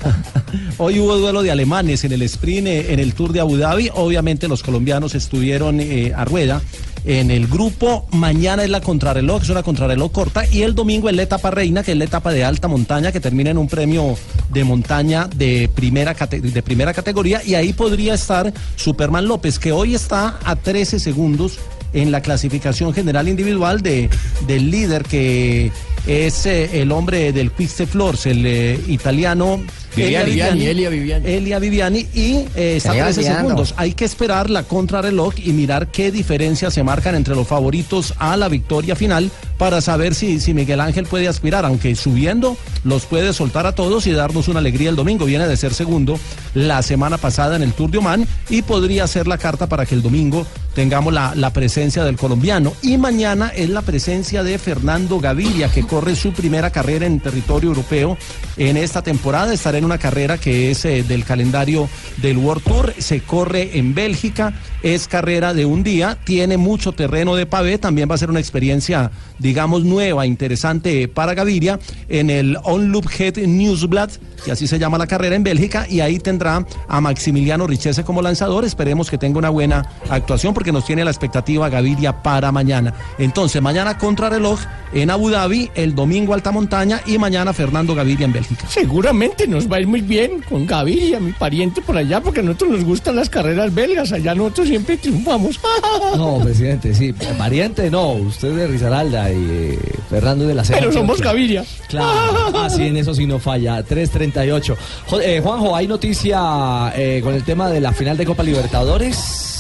Hoy 0.79 0.99
hubo 0.99 1.19
duelo 1.19 1.43
de 1.43 1.51
alemanes 1.51 2.05
en 2.05 2.13
el 2.13 2.23
sprint 2.23 2.69
eh, 2.69 2.95
en 2.95 3.01
el 3.01 3.13
Tour 3.13 3.35
de 3.35 3.41
Abu 3.41 3.59
Dhabi. 3.59 3.91
Obviamente 3.93 4.49
los 4.49 4.63
colombianos 4.63 5.15
estuvieron 5.15 5.79
eh, 5.79 6.15
a 6.17 6.25
rueda 6.25 6.63
en 7.07 7.31
el 7.31 7.47
grupo. 7.47 8.07
Mañana 8.11 8.65
es 8.65 8.71
la 8.71 8.81
contrarreloj, 8.81 9.43
es 9.43 9.49
una 9.49 9.63
contrarreloj 9.63 10.13
corta. 10.13 10.45
Y 10.47 10.63
el 10.63 10.75
domingo 10.75 11.09
es 11.09 11.17
la 11.17 11.23
etapa 11.23 11.51
reina, 11.51 11.83
que 11.83 11.93
es 11.93 11.99
la 11.99 12.05
etapa 12.05 12.33
de 12.33 12.45
alta 12.45 12.69
montaña, 12.69 13.13
que 13.13 13.21
termina 13.21 13.51
en 13.51 13.59
un 13.59 13.69
premio 13.69 14.17
de 14.53 14.65
montaña 14.65 15.29
de 15.35 15.71
primera, 15.75 16.15
de 16.15 16.63
primera 16.63 16.93
categoría. 16.93 17.43
Y 17.45 17.55
ahí 17.55 17.73
podría 17.73 18.15
estar 18.15 18.53
Superman 18.75 19.27
López, 19.27 19.59
que 19.59 19.73
hoy 19.73 19.95
está 19.95 20.39
a 20.45 20.57
13 20.57 21.01
segundos 21.01 21.59
en 21.93 22.11
la 22.11 22.21
clasificación 22.21 22.93
general 22.93 23.29
individual 23.29 23.81
de, 23.81 24.11
del 24.47 24.71
líder 24.71 25.05
que 25.05 25.71
es 26.07 26.45
eh, 26.45 26.83
el 26.83 26.93
hombre 26.93 27.33
del 27.33 27.51
Quick 27.53 27.87
Floors, 27.87 28.27
el 28.27 28.45
eh, 28.45 28.79
italiano 28.89 29.61
Viviani, 29.97 30.31
Viviani, 30.31 30.67
Elia 30.67 30.91
Viviani. 30.91 31.27
Elia 31.29 31.59
Viviani 31.59 32.07
y 32.15 32.45
eh, 32.55 32.77
está 32.77 32.91
a 32.91 32.93
Se 32.93 32.97
le 32.97 32.99
iba 32.99 33.07
13 33.07 33.21
olvidando. 33.21 33.49
segundos. 33.49 33.75
Hay 33.77 33.93
que 33.95 34.05
esperar 34.05 34.51
la 34.51 34.63
contrarreloj 34.63 35.35
y 35.43 35.53
mirar 35.53 35.89
qué 35.91 36.11
diferencias 36.13 36.75
se 36.75 36.83
marcan 36.83 37.15
entre 37.15 37.35
los 37.35 37.47
favoritos 37.49 38.15
a 38.19 38.37
la 38.37 38.49
victoria 38.49 38.95
final 38.95 39.31
para 39.59 39.81
saber 39.81 40.15
si, 40.15 40.39
si 40.39 40.53
Miguel 40.53 40.81
Ángel 40.81 41.07
puede 41.07 41.29
aspirar, 41.29 41.65
aunque 41.65 41.95
subiendo 41.97 42.57
los 42.85 43.07
puede 43.07 43.33
soltar 43.33 43.67
a 43.67 43.73
todos 43.75 44.07
y 44.07 44.13
darnos 44.13 44.49
una 44.49 44.59
alegría 44.61 44.91
el 44.91 44.97
domingo. 44.97 45.25
Viene 45.25 45.49
de 45.49 45.57
ser 45.57 45.73
segundo 45.73 46.19
la 46.55 46.83
semana 46.83 47.17
pasada 47.19 47.57
en 47.57 47.63
el 47.63 47.73
Tour 47.73 47.91
de 47.91 47.99
Oman 47.99 48.27
y 48.51 48.63
podría 48.63 49.07
ser 49.07 49.27
la 49.27 49.39
carta 49.39 49.67
para 49.67 49.87
que 49.87 49.95
el 49.95 50.03
domingo 50.03 50.47
tengamos 50.75 51.13
la, 51.15 51.35
la 51.35 51.55
presencia 51.55 52.05
del 52.05 52.17
colombiano. 52.17 52.75
Y 52.83 52.99
mañana 52.99 53.49
es 53.57 53.71
la 53.71 53.81
presencia 53.81 54.43
de 54.43 54.59
Fernando 54.59 55.19
Gaviria, 55.21 55.71
que 55.71 55.87
corre 55.87 56.15
su 56.17 56.33
primera 56.33 56.71
carrera 56.71 57.07
en 57.07 57.19
territorio 57.19 57.71
europeo 57.71 58.19
en 58.59 58.77
esta 58.77 59.01
temporada. 59.03 59.55
Estará 59.55 59.79
en 59.79 59.86
una 59.87 59.99
carrera 59.99 60.39
que 60.39 60.71
es 60.71 60.85
eh, 60.85 61.03
del 61.03 61.25
calendario 61.25 61.89
del 62.19 62.37
World 62.37 62.63
Tour. 62.63 62.95
Se 62.99 63.21
corre 63.21 63.79
en 63.79 63.95
Bélgica. 63.95 64.53
Es 64.83 65.09
carrera 65.09 65.55
de 65.55 65.65
un 65.65 65.83
día. 65.83 66.19
Tiene 66.25 66.57
mucho 66.57 66.93
terreno 66.93 67.35
de 67.35 67.47
pavé. 67.47 67.79
También 67.79 68.11
va 68.11 68.15
a 68.15 68.19
ser 68.19 68.31
una 68.31 68.41
experiencia, 68.41 69.11
digamos, 69.39 69.85
nueva, 69.85 70.27
interesante 70.27 71.09
para 71.09 71.35
Gaviria 71.35 71.79
en 72.09 72.31
el 72.31 72.59
Onloop 72.63 73.07
Head 73.19 73.39
Newsblad, 73.39 74.11
que 74.45 74.53
así 74.53 74.67
se 74.67 74.79
llama 74.79 74.99
la 74.99 75.07
carrera 75.07 75.35
en 75.37 75.43
Bélgica. 75.43 75.87
Y 75.89 76.01
ahí 76.01 76.19
tendrá 76.19 76.67
a 76.89 77.01
Maximiliano 77.01 77.67
Richese 77.67 78.05
como 78.05 78.23
lanzador. 78.23 78.65
Esperemos 78.65 79.11
que 79.11 79.19
tenga 79.19 79.39
una 79.39 79.51
buena 79.51 79.89
actuación 80.11 80.55
porque 80.55 80.73
nos 80.73 80.85
tiene 80.85 81.05
la 81.05 81.11
expectativa 81.11 81.69
Gaviria 81.69 82.23
para 82.23 82.53
mañana. 82.53 82.95
Entonces, 83.19 83.63
mañana 83.63 83.99
contrarreloj 83.99 84.61
en 84.93 85.11
Abu 85.11 85.31
Dhabi, 85.31 85.71
el 85.75 85.95
domingo 85.95 86.35
alta 86.35 86.53
montaña 86.53 87.01
y 87.07 87.19
mañana 87.19 87.53
Fernando 87.53 87.95
Gaviria 87.95 88.27
en 88.27 88.33
Bélgica. 88.33 88.67
Seguramente 88.69 89.47
nos 89.47 89.71
va 89.71 89.76
a 89.77 89.81
ir 89.81 89.87
muy 89.87 90.01
bien 90.01 90.43
con 90.49 90.67
Gaviria, 90.67 91.21
mi 91.21 91.33
pariente 91.33 91.81
por 91.83 91.97
allá, 91.97 92.21
porque 92.21 92.41
a 92.41 92.43
nosotros 92.43 92.71
nos 92.73 92.85
gustan 92.85 93.17
las 93.17 93.31
carreras 93.31 93.75
belgas. 93.75 94.13
Allá 94.13 94.35
nosotros 94.35 94.69
siempre 94.69 94.97
triunfamos. 94.97 95.61
No, 96.17 96.39
presidente, 96.43 96.95
sí. 96.95 97.13
Pariente, 97.39 97.91
no. 97.91 98.13
Usted 98.13 98.55
de 98.55 98.67
Risaralda 98.67 99.31
y 99.31 99.37
eh, 99.51 99.79
Fernando 100.09 100.47
de 100.47 100.55
la 100.55 100.65
Ceja. 100.65 100.79
Pero 100.81 100.93
somos. 100.93 101.21
Gaviria. 101.21 101.65
Claro, 101.89 102.53
ah, 102.55 102.69
sí, 102.71 102.83
en 102.85 102.97
eso 102.97 103.15
sí 103.15 103.27
no 103.27 103.39
falla. 103.39 103.85
3.38. 103.85 104.77
Jo- 105.09 105.21
eh, 105.21 105.41
Juanjo, 105.43 105.75
¿hay 105.77 105.87
noticia 105.87 106.93
eh, 106.97 107.21
con 107.23 107.35
el 107.35 107.43
tema 107.45 107.69
de 107.69 107.81
la 107.81 107.93
final 107.93 108.17
de 108.17 108.25
Copa 108.25 108.43
Libertadores? 108.43 109.56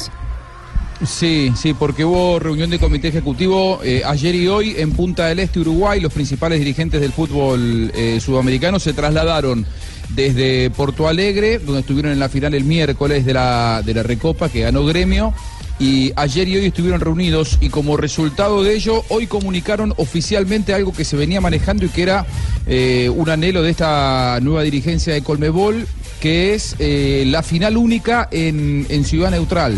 Sí, 1.04 1.52
sí, 1.54 1.74
porque 1.74 2.06
hubo 2.06 2.38
reunión 2.38 2.70
de 2.70 2.78
comité 2.78 3.08
ejecutivo 3.08 3.80
eh, 3.84 4.02
ayer 4.06 4.34
y 4.34 4.48
hoy 4.48 4.76
en 4.78 4.92
Punta 4.92 5.26
del 5.26 5.40
Este, 5.40 5.60
Uruguay. 5.60 6.00
Los 6.00 6.12
principales 6.12 6.58
dirigentes 6.58 7.02
del 7.02 7.12
fútbol 7.12 7.92
eh, 7.94 8.18
sudamericano 8.18 8.80
se 8.80 8.94
trasladaron 8.94 9.66
desde 10.10 10.70
Porto 10.70 11.06
Alegre, 11.06 11.58
donde 11.58 11.80
estuvieron 11.80 12.12
en 12.12 12.18
la 12.18 12.30
final 12.30 12.54
el 12.54 12.64
miércoles 12.64 13.26
de 13.26 13.34
la, 13.34 13.82
de 13.84 13.92
la 13.92 14.02
Recopa 14.02 14.48
que 14.48 14.60
ganó 14.60 14.86
Gremio. 14.86 15.34
Y 15.78 16.12
ayer 16.16 16.48
y 16.48 16.56
hoy 16.56 16.64
estuvieron 16.64 17.00
reunidos 17.02 17.58
y 17.60 17.68
como 17.68 17.98
resultado 17.98 18.62
de 18.62 18.74
ello, 18.74 19.04
hoy 19.10 19.26
comunicaron 19.26 19.92
oficialmente 19.98 20.72
algo 20.72 20.94
que 20.94 21.04
se 21.04 21.18
venía 21.18 21.42
manejando 21.42 21.84
y 21.84 21.90
que 21.90 22.02
era 22.02 22.24
eh, 22.66 23.10
un 23.14 23.28
anhelo 23.28 23.60
de 23.60 23.72
esta 23.72 24.38
nueva 24.40 24.62
dirigencia 24.62 25.12
de 25.12 25.20
Colmebol, 25.20 25.86
que 26.20 26.54
es 26.54 26.76
la 26.78 27.42
final 27.42 27.76
única 27.76 28.26
en, 28.30 28.86
en 28.88 29.04
Ciudad 29.04 29.30
Neutral. 29.30 29.74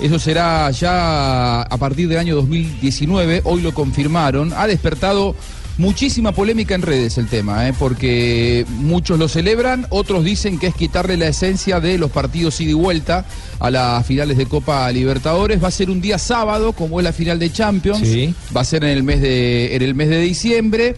Eso 0.00 0.18
será 0.18 0.70
ya 0.70 1.62
a 1.62 1.76
partir 1.76 2.08
del 2.08 2.18
año 2.18 2.34
2019, 2.34 3.42
hoy 3.44 3.60
lo 3.60 3.74
confirmaron. 3.74 4.52
Ha 4.54 4.66
despertado 4.66 5.34
muchísima 5.76 6.32
polémica 6.32 6.74
en 6.74 6.82
redes 6.82 7.18
el 7.18 7.26
tema, 7.26 7.68
¿eh? 7.68 7.74
porque 7.78 8.64
muchos 8.68 9.18
lo 9.18 9.28
celebran, 9.28 9.86
otros 9.90 10.24
dicen 10.24 10.58
que 10.58 10.68
es 10.68 10.74
quitarle 10.74 11.16
la 11.16 11.28
esencia 11.28 11.80
de 11.80 11.98
los 11.98 12.10
partidos 12.10 12.60
ida 12.60 12.70
y 12.70 12.74
vuelta 12.74 13.24
a 13.58 13.70
las 13.70 14.06
finales 14.06 14.36
de 14.36 14.46
Copa 14.46 14.90
Libertadores. 14.92 15.62
Va 15.62 15.68
a 15.68 15.72
ser 15.72 15.90
un 15.90 16.00
día 16.00 16.18
sábado, 16.18 16.72
como 16.72 17.00
es 17.00 17.04
la 17.04 17.12
final 17.12 17.38
de 17.38 17.52
Champions. 17.52 18.02
Va 18.54 18.62
a 18.62 18.64
ser 18.64 18.84
en 18.84 18.90
el 18.90 19.02
mes 19.02 19.20
de, 19.20 19.74
en 19.74 19.82
el 19.82 19.94
mes 19.94 20.08
de 20.08 20.20
diciembre. 20.20 20.96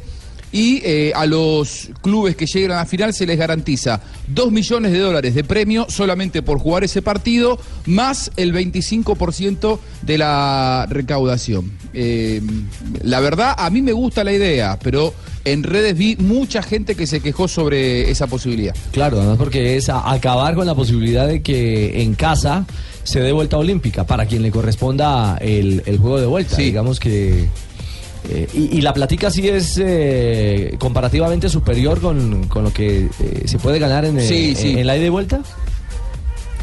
Y 0.53 0.83
eh, 0.85 1.13
a 1.15 1.27
los 1.27 1.91
clubes 2.03 2.37
que 2.37 2.47
lleguen 2.47 2.73
a 2.73 2.77
la 2.77 2.87
final 2.87 3.15
se 3.15 3.27
les 3.27 3.39
garantiza 3.39 4.01
2 4.29 4.53
millones 4.53 4.93
de 4.93 4.99
dólares 4.99 5.35
de 5.35 5.45
premio 5.45 5.87
solamente 5.89 6.43
por 6.43 6.59
jugar 6.59 6.85
ese 6.85 7.01
partido, 7.01 7.59
más 7.87 8.31
el 8.37 8.53
25% 8.55 9.79
de 10.03 10.19
la 10.19 10.87
recaudación. 10.91 11.73
Eh, 11.95 12.43
la 13.03 13.21
verdad, 13.21 13.55
a 13.57 13.71
mí 13.71 13.83
me 13.83 13.93
gusta 13.93 14.25
la 14.25 14.33
idea, 14.33 14.79
pero 14.83 15.15
en 15.45 15.63
redes 15.63 15.97
vi 15.97 16.17
mucha 16.17 16.63
gente 16.63 16.95
que 16.95 17.07
se 17.07 17.21
quejó 17.21 17.49
sobre 17.49 18.11
esa 18.11 18.27
posibilidad. 18.27 18.75
Claro, 18.93 19.19
además 19.19 19.39
porque 19.39 19.77
es 19.77 19.89
acabar 19.89 20.55
con 20.55 20.67
la 20.67 20.75
posibilidad 20.75 21.27
de 21.27 21.43
que 21.43 22.03
en 22.03 22.15
casa 22.15 22.67
se 23.03 23.21
dé 23.21 23.33
vuelta 23.33 23.59
olímpica 23.59 24.05
para 24.05 24.27
quien 24.27 24.43
le 24.43 24.51
corresponda 24.51 25.37
el, 25.41 25.83
el 25.87 25.99
juego 25.99 26.21
de 26.21 26.27
vuelta. 26.27 26.57
Digamos 26.57 27.01
que. 27.01 27.49
Eh, 28.29 28.47
y, 28.55 28.79
y 28.79 28.81
la 28.83 28.93
platica 28.95 29.31
sí 29.31 29.49
es 29.49 29.79
eh, 29.83 30.77
comparativamente 30.79 31.49
superior 31.49 32.01
con, 32.01 32.47
con 32.49 32.65
lo 32.65 32.73
que 32.73 33.09
eh, 33.21 33.43
se 33.47 33.59
puede 33.59 33.79
ganar 33.79 34.05
en, 34.05 34.19
eh, 34.19 34.27
Sí, 34.27 34.55
sí. 34.55 34.71
en, 34.73 34.79
en 34.81 34.87
la 34.87 34.97
ida 34.97 35.07
y 35.07 35.11
vuelta. 35.11 35.41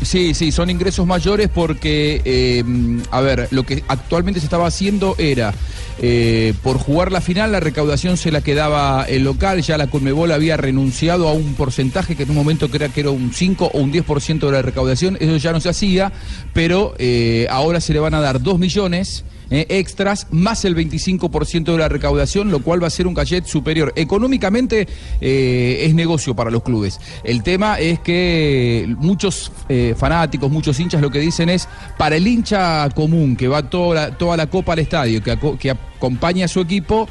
Sí, 0.02 0.34
sí, 0.34 0.54
son 0.54 0.70
ingresos 0.70 1.06
mayores 1.06 1.50
porque, 1.54 2.22
eh, 2.24 2.64
a 3.12 3.20
ver, 3.20 3.50
lo 3.52 3.64
que 3.64 3.84
actualmente 3.90 4.40
se 4.40 4.46
estaba 4.46 4.66
haciendo 4.66 5.16
era, 5.18 5.54
eh, 6.02 6.54
por 6.64 6.78
jugar 6.78 7.12
la 7.12 7.20
final, 7.20 7.52
la 7.52 7.60
recaudación 7.60 8.16
se 8.16 8.32
la 8.32 8.40
quedaba 8.40 9.04
el 9.10 9.26
local, 9.26 9.62
ya 9.62 9.78
la 9.78 9.88
Conmebol 9.88 10.32
había 10.32 10.56
renunciado 10.56 11.28
a 11.28 11.34
un 11.34 11.54
porcentaje 11.56 12.16
que 12.16 12.24
en 12.24 12.30
un 12.30 12.38
momento 12.38 12.70
creía 12.70 12.88
que 12.88 13.02
era 13.02 13.10
un 13.10 13.34
5 13.34 13.72
o 13.74 13.78
un 13.80 13.92
10% 13.92 14.40
de 14.46 14.52
la 14.54 14.62
recaudación, 14.62 15.18
eso 15.20 15.36
ya 15.36 15.52
no 15.52 15.60
se 15.60 15.68
hacía, 15.68 16.14
pero 16.54 16.94
eh, 16.98 17.48
ahora 17.50 17.82
se 17.82 17.92
le 17.92 18.00
van 18.00 18.14
a 18.14 18.22
dar 18.22 18.42
2 18.42 18.58
millones. 18.58 19.26
Eh, 19.52 19.66
extras 19.70 20.28
más 20.32 20.66
el 20.66 20.76
25% 20.76 21.72
de 21.72 21.78
la 21.78 21.90
recaudación, 21.90 22.52
lo 22.52 22.60
cual 22.62 22.82
va 22.84 22.88
a 22.88 22.92
ser 22.92 23.08
un 23.08 23.14
cachet 23.14 23.46
superior. 23.46 23.92
Económicamente 23.96 24.88
eh, 25.22 25.84
es 25.86 25.94
negocio 25.94 26.36
para 26.36 26.52
los 26.52 26.64
clubes. 26.64 27.00
El 27.24 27.44
tema 27.44 27.80
es 27.80 28.00
que 28.00 28.94
muchos 29.00 29.52
eh, 29.70 29.96
fanáticos, 29.98 30.52
muchos 30.52 30.80
hinchas 30.80 31.02
lo 31.02 31.10
que 31.10 31.20
dicen 31.20 31.50
es, 31.50 31.68
para 31.98 32.16
el 32.16 32.28
hincha 32.28 32.90
común 32.92 33.36
que 33.36 33.48
va 33.48 33.70
toda 33.70 33.96
la, 34.10 34.18
toda 34.18 34.38
la 34.38 34.48
copa 34.48 34.74
al 34.74 34.80
estadio, 34.80 35.22
que, 35.24 35.32
aco- 35.32 35.58
que 35.58 35.72
acompaña 35.72 36.46
a 36.46 36.48
su 36.48 36.60
equipo, 36.62 37.08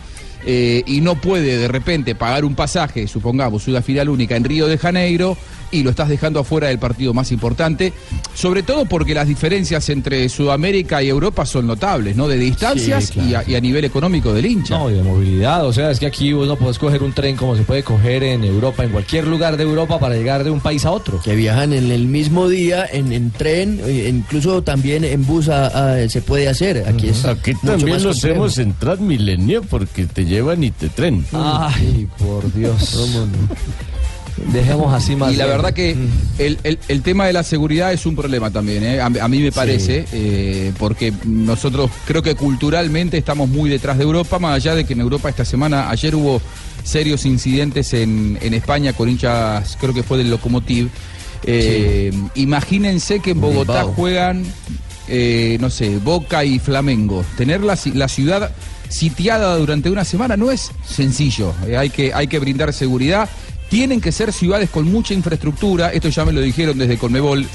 eh, 0.46 0.82
y 0.86 1.00
no 1.00 1.20
puede 1.20 1.56
de 1.58 1.68
repente 1.68 2.14
pagar 2.14 2.44
un 2.44 2.54
pasaje, 2.54 3.06
supongamos, 3.06 3.66
una 3.68 3.82
final 3.82 4.08
única 4.08 4.36
en 4.36 4.44
Río 4.44 4.66
de 4.66 4.78
Janeiro, 4.78 5.36
y 5.70 5.82
lo 5.82 5.90
estás 5.90 6.08
dejando 6.08 6.40
afuera 6.40 6.68
del 6.68 6.78
partido 6.78 7.12
más 7.12 7.30
importante, 7.30 7.92
sobre 8.32 8.62
todo 8.62 8.86
porque 8.86 9.12
las 9.14 9.28
diferencias 9.28 9.90
entre 9.90 10.26
Sudamérica 10.30 11.02
y 11.02 11.08
Europa 11.10 11.44
son 11.44 11.66
notables, 11.66 12.16
¿no? 12.16 12.26
De 12.26 12.38
distancias 12.38 13.04
Sí, 13.04 13.12
claro. 13.12 13.28
y, 13.28 13.34
a, 13.34 13.44
y 13.46 13.54
a 13.54 13.60
nivel 13.60 13.84
económico 13.84 14.32
del 14.32 14.46
hincha. 14.46 14.78
No, 14.78 14.90
y 14.90 14.94
de 14.94 15.02
movilidad. 15.02 15.66
O 15.66 15.72
sea, 15.74 15.90
es 15.90 16.00
que 16.00 16.06
aquí 16.06 16.32
vos 16.32 16.48
no 16.48 16.56
podés 16.56 16.78
coger 16.78 17.02
un 17.02 17.12
tren 17.12 17.36
como 17.36 17.54
se 17.54 17.64
puede 17.64 17.82
coger 17.82 18.22
en 18.22 18.44
Europa, 18.44 18.82
en 18.82 18.90
cualquier 18.92 19.26
lugar 19.26 19.58
de 19.58 19.64
Europa 19.64 19.98
para 20.00 20.14
llegar 20.14 20.42
de 20.42 20.50
un 20.50 20.60
país 20.60 20.86
a 20.86 20.90
otro. 20.90 21.20
Que 21.22 21.34
viajan 21.36 21.74
en 21.74 21.90
el 21.92 22.06
mismo 22.06 22.48
día, 22.48 22.86
en, 22.90 23.12
en 23.12 23.30
tren, 23.30 23.78
e 23.84 24.08
incluso 24.08 24.62
también 24.62 25.04
en 25.04 25.26
bus 25.26 25.50
a- 25.50 25.66
a- 26.02 26.08
se 26.08 26.22
puede 26.22 26.48
hacer. 26.48 26.84
Aquí 26.88 27.08
es 27.10 27.26
Aquí 27.26 27.52
también 27.62 28.02
lo 28.02 28.10
hacemos 28.10 28.56
en 28.56 28.72
Transmilenio 28.72 29.60
porque 29.64 30.06
te 30.06 30.24
llevan 30.28 30.62
y 30.62 30.70
te 30.70 30.88
tren. 30.88 31.24
Ay, 31.32 32.06
por 32.18 32.52
Dios. 32.52 33.08
Dejemos 34.52 34.94
así 34.94 35.16
más 35.16 35.32
Y 35.32 35.36
la 35.36 35.46
bien. 35.46 35.56
verdad 35.56 35.74
que 35.74 35.96
el, 36.38 36.58
el- 36.62 36.78
el 36.86 37.02
tema 37.02 37.26
de 37.26 37.32
la 37.32 37.42
seguridad 37.42 37.92
es 37.92 38.06
un 38.06 38.14
problema 38.14 38.50
también, 38.52 38.84
¿eh? 38.84 39.00
a, 39.00 39.06
a 39.06 39.28
mí 39.28 39.40
me 39.40 39.50
parece, 39.50 40.04
eh, 40.12 40.72
porque 40.78 41.12
nosotros 41.24 41.90
creo 42.06 42.22
que 42.22 42.36
culturalmente 42.36 43.18
estamos 43.18 43.48
muy 43.48 43.68
detrás 43.68 43.98
de 43.98 44.04
Europa, 44.04 44.38
más 44.38 44.54
allá 44.54 44.76
de 44.76 44.84
que 44.84 44.92
en 44.92 45.00
Europa 45.00 45.28
esta 45.28 45.44
semana, 45.44 45.90
ayer 45.90 46.14
hubo 46.14 46.40
serios 46.84 47.26
incidentes 47.26 47.92
en, 47.94 48.38
en 48.40 48.54
España 48.54 48.92
con 48.92 49.08
hinchas, 49.08 49.76
creo 49.80 49.92
que 49.92 50.04
fue 50.04 50.18
del 50.18 50.30
Lokomotiv. 50.30 50.88
Eh, 51.42 52.12
Imagínense 52.36 53.18
que 53.18 53.32
en 53.32 53.40
Bogotá 53.40 53.78
Bilbao. 53.80 53.94
juegan 53.94 54.44
eh, 55.08 55.56
no 55.60 55.68
sé, 55.68 55.98
Boca 55.98 56.44
y 56.44 56.58
Flamengo. 56.60 57.24
Tener 57.36 57.62
la, 57.62 57.76
la 57.94 58.06
ciudad 58.08 58.52
sitiada 58.88 59.56
durante 59.56 59.90
una 59.90 60.04
semana 60.04 60.36
no 60.36 60.50
es 60.50 60.70
sencillo. 60.86 61.54
Eh, 61.66 61.76
hay, 61.76 61.90
que, 61.90 62.12
hay 62.14 62.26
que 62.26 62.38
brindar 62.38 62.72
seguridad. 62.72 63.28
Tienen 63.68 64.00
que 64.00 64.12
ser 64.12 64.32
ciudades 64.32 64.70
con 64.70 64.90
mucha 64.90 65.14
infraestructura. 65.14 65.92
Esto 65.92 66.08
ya 66.08 66.24
me 66.24 66.32
lo 66.32 66.40
dijeron 66.40 66.78
desde 66.78 66.96
Conmebol. 66.98 67.46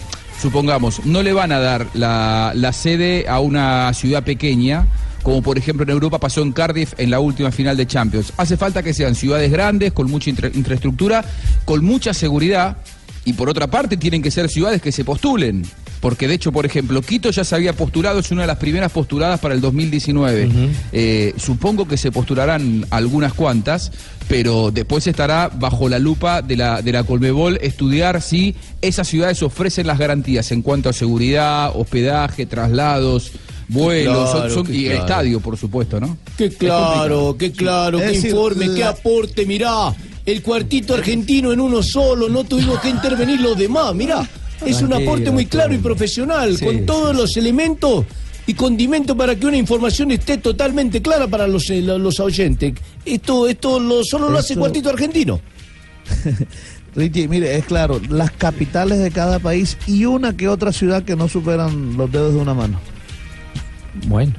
Supongamos, 0.42 1.06
no 1.06 1.22
le 1.24 1.32
van 1.34 1.52
a 1.52 1.60
dar 1.60 1.88
la, 1.94 2.52
la 2.56 2.74
sede 2.74 3.28
a 3.30 3.40
una 3.40 3.94
ciudad 3.94 4.24
pequeña, 4.24 4.88
como 5.22 5.42
por 5.42 5.58
ejemplo 5.58 5.84
en 5.84 5.90
Europa 5.92 6.20
pasó 6.20 6.42
en 6.42 6.52
Cardiff 6.52 6.94
en 6.98 7.12
la 7.12 7.20
última 7.20 7.52
final 7.52 7.78
de 7.78 7.88
Champions. 7.88 8.34
Hace 8.38 8.58
falta 8.58 8.84
que 8.84 8.94
sean 8.94 9.16
ciudades 9.16 9.52
grandes, 9.52 9.94
con 9.94 10.10
mucha 10.12 10.30
infra- 10.30 10.52
infraestructura, 10.54 11.24
con 11.66 11.84
mucha 11.86 12.14
seguridad. 12.14 12.78
Y 13.26 13.34
por 13.34 13.48
otra 13.48 13.68
parte, 13.68 13.96
tienen 13.96 14.22
que 14.22 14.32
ser 14.32 14.50
ciudades 14.50 14.82
que 14.82 14.92
se 14.92 15.06
postulen. 15.06 15.64
Porque 16.04 16.28
de 16.28 16.34
hecho, 16.34 16.52
por 16.52 16.66
ejemplo, 16.66 17.02
Quito 17.02 17.32
ya 17.32 17.46
se 17.46 17.56
había 17.56 17.72
postulado, 17.72 18.20
es 18.20 18.30
una 18.30 18.42
de 18.42 18.48
las 18.48 18.58
primeras 18.58 18.92
postuladas 18.92 19.40
para 19.40 19.56
el 19.56 19.62
2019. 19.62 20.50
Eh, 20.92 21.34
supongo 21.38 21.88
que 21.88 21.96
se 21.96 22.12
postularán 22.12 22.86
algunas 22.90 23.32
cuantas, 23.34 23.90
pero 24.28 24.70
después 24.70 25.08
estará 25.08 25.48
bajo 25.48 25.88
la 25.88 26.00
lupa 26.00 26.42
de 26.42 26.58
la, 26.58 26.82
de 26.82 26.92
la 26.92 27.06
Colmebol 27.06 27.58
estudiar 27.62 28.22
si 28.22 28.54
esas 28.82 29.08
ciudades 29.08 29.42
ofrecen 29.44 29.88
las 29.88 29.98
garantías 29.98 30.52
en 30.52 30.62
cuanto 30.62 30.90
a 30.90 30.94
seguridad, 30.94 31.72
hospedaje, 31.74 32.46
traslados, 32.48 33.32
vuelos 33.70 34.30
Claro, 34.32 34.54
son- 34.54 34.76
y 34.76 34.88
el 34.88 34.98
estadio, 34.98 35.40
por 35.40 35.56
supuesto, 35.58 36.02
¿no? 36.02 36.18
Qué 36.38 36.50
claro, 36.50 37.38
qué 37.40 37.54
claro, 37.54 38.00
Es 38.00 38.04
qué 38.04 38.12
decir, 38.12 38.30
informe, 38.32 38.74
qué 38.76 38.84
aporte, 38.84 39.46
mirá. 39.46 39.96
El 40.26 40.42
cuartito 40.42 40.96
argentino 40.96 41.54
en 41.54 41.62
uno 41.62 41.82
solo, 41.82 42.28
no 42.28 42.44
tuvimos 42.44 42.80
que 42.82 42.90
intervenir 42.90 43.40
los 43.40 43.58
demás, 43.58 43.96
mirá. 43.96 44.28
Es 44.66 44.82
un 44.82 44.94
aporte 44.94 45.32
muy 45.32 45.46
claro 45.46 45.74
y 45.74 45.78
profesional, 45.78 46.58
Sí, 46.58 46.66
con 46.66 46.86
todos 46.86 47.16
los 47.16 47.36
elementos 47.38 48.06
y 48.46 48.54
condimentos 48.54 49.16
para 49.16 49.36
que 49.36 49.46
una 49.46 49.58
información 49.58 50.12
esté 50.12 50.38
totalmente 50.38 51.02
clara 51.02 51.28
para 51.28 51.48
los, 51.48 51.70
eh, 51.70 51.82
los 51.82 52.20
oyentes. 52.20 52.74
Esto, 53.06 53.48
esto 53.48 53.80
lo, 53.80 54.04
solo 54.04 54.30
lo 54.30 54.38
hace 54.38 54.56
cuartito 54.56 54.90
argentino. 54.90 55.40
Richie, 56.96 57.28
mire, 57.28 57.56
es 57.56 57.66
claro, 57.66 58.00
las 58.10 58.32
capitales 58.32 59.00
de 59.00 59.12
cada 59.12 59.40
país 59.40 59.78
y 59.88 60.06
una 60.06 60.36
que 60.38 60.48
otra 60.48 60.72
ciudad 60.72 61.04
que 61.04 61.16
no 61.16 61.28
superan 61.28 61.98
los 61.98 62.12
dedos 62.12 62.34
de 62.34 62.40
una 62.40 62.54
mano. 62.54 62.80
Bueno, 64.08 64.34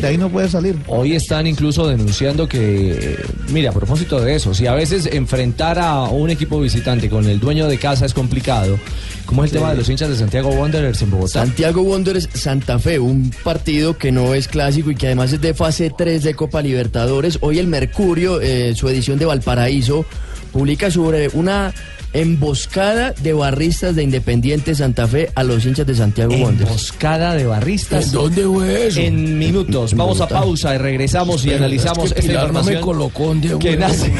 de 0.00 0.06
ahí 0.06 0.16
no 0.16 0.28
puede 0.30 0.48
salir. 0.48 0.76
Hoy 0.86 1.14
están 1.14 1.46
incluso 1.48 1.88
denunciando 1.88 2.48
que, 2.48 3.18
mira, 3.48 3.70
a 3.70 3.72
propósito 3.72 4.20
de 4.20 4.36
eso, 4.36 4.54
si 4.54 4.68
a 4.68 4.74
veces 4.74 5.06
enfrentar 5.12 5.80
a 5.80 6.02
un 6.02 6.30
equipo 6.30 6.60
visitante 6.60 7.08
con 7.10 7.28
el 7.28 7.40
dueño 7.40 7.66
de 7.66 7.76
casa 7.78 8.06
es 8.06 8.14
complicado, 8.14 8.78
¿cómo 9.26 9.42
es 9.44 9.50
el 9.50 9.54
Sí. 9.54 9.58
tema 9.58 9.70
de 9.72 9.78
los 9.78 9.88
hinchas 9.88 10.10
de 10.10 10.16
Santiago 10.16 10.50
Wanderers 10.50 11.02
en 11.02 11.10
Bogotá? 11.10 11.40
Santiago 11.40 11.82
Wanderers 11.82 12.28
Santa 12.34 12.78
Fe, 12.78 13.00
un 13.00 13.32
partido 13.42 13.98
que 13.98 14.12
no 14.12 14.32
es 14.32 14.46
clásico 14.46 14.92
y 14.92 14.94
que 14.94 15.06
además 15.06 15.32
es 15.32 15.40
de 15.40 15.54
fase 15.54 15.90
3 15.96 16.22
de 16.22 16.34
Copa 16.34 16.62
Libertadores. 16.62 17.38
Hoy 17.40 17.58
el 17.58 17.66
Mercurio, 17.66 18.40
eh, 18.40 18.74
su 18.76 18.88
edición 18.88 19.18
de 19.18 19.24
Valparaíso, 19.24 20.04
publica 20.52 20.88
sobre 20.92 21.28
una 21.32 21.74
emboscada 22.14 23.12
de 23.12 23.32
barristas 23.32 23.96
de 23.96 24.04
Independiente 24.04 24.74
Santa 24.74 25.06
Fe 25.06 25.30
a 25.34 25.42
los 25.42 25.66
hinchas 25.66 25.86
de 25.86 25.94
Santiago 25.94 26.32
Wanderers. 26.32 26.70
Emboscada 26.70 27.34
de 27.34 27.44
barristas. 27.44 28.06
¿En 28.06 28.12
dónde 28.12 28.44
fue 28.44 28.86
eso? 28.86 29.00
En 29.00 29.38
minutos. 29.38 29.94
Vamos 29.94 30.20
a 30.20 30.28
pausa 30.28 30.74
y 30.74 30.78
regresamos 30.78 31.44
y 31.44 31.52
analizamos 31.52 32.06
es 32.06 32.14
que 32.14 32.20
esta 32.20 32.32
Pilar 32.32 32.52
no 32.52 32.62
me 32.62 32.74
información 32.74 32.82
colocó 32.82 33.34
de 33.34 33.58
que 33.58 33.76
nace, 33.76 34.12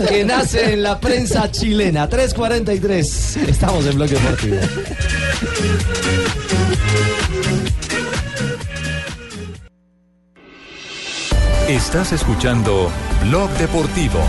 que 0.08 0.24
nace 0.24 0.72
en 0.72 0.82
la 0.82 0.98
prensa 0.98 1.50
chilena. 1.50 2.08
343. 2.08 3.36
Estamos 3.48 3.86
en 3.86 3.94
Bloque 3.94 4.14
Deportivo. 4.14 4.56
Estás 11.68 12.12
escuchando 12.12 12.90
Blog 13.24 13.50
Deportivo. 13.52 14.20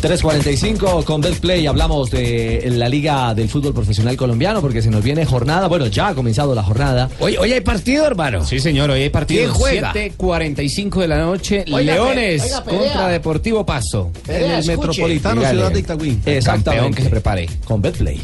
3.45 0.00 1.02
con 1.04 1.20
Betplay 1.20 1.66
hablamos 1.66 2.10
de 2.10 2.68
la 2.70 2.88
Liga 2.88 3.34
del 3.34 3.48
Fútbol 3.48 3.74
Profesional 3.74 4.16
Colombiano 4.16 4.60
porque 4.60 4.80
se 4.80 4.90
nos 4.90 5.02
viene 5.02 5.26
jornada, 5.26 5.66
bueno 5.66 5.88
ya 5.88 6.08
ha 6.08 6.14
comenzado 6.14 6.54
la 6.54 6.62
jornada. 6.62 7.10
Hoy, 7.18 7.36
hoy 7.36 7.52
hay 7.52 7.60
partido, 7.62 8.06
hermano. 8.06 8.44
Sí, 8.44 8.60
señor, 8.60 8.90
hoy 8.90 9.02
hay 9.02 9.10
partido. 9.10 9.42
¿Quién 9.42 9.54
juega? 9.54 9.92
7.45 9.92 11.00
de 11.00 11.08
la 11.08 11.18
noche. 11.18 11.64
Oiga, 11.72 11.94
Leones 11.94 12.42
oiga, 12.44 12.64
contra 12.64 13.08
Deportivo 13.08 13.66
Pasto. 13.66 14.12
Pelea, 14.24 14.60
escuche. 14.60 15.04
Dígale. 15.08 16.18
El 16.26 16.44
campeón 16.44 16.94
que 16.94 17.02
se 17.02 17.10
prepare. 17.10 17.48
Con 17.64 17.82
Betplay. 17.82 18.20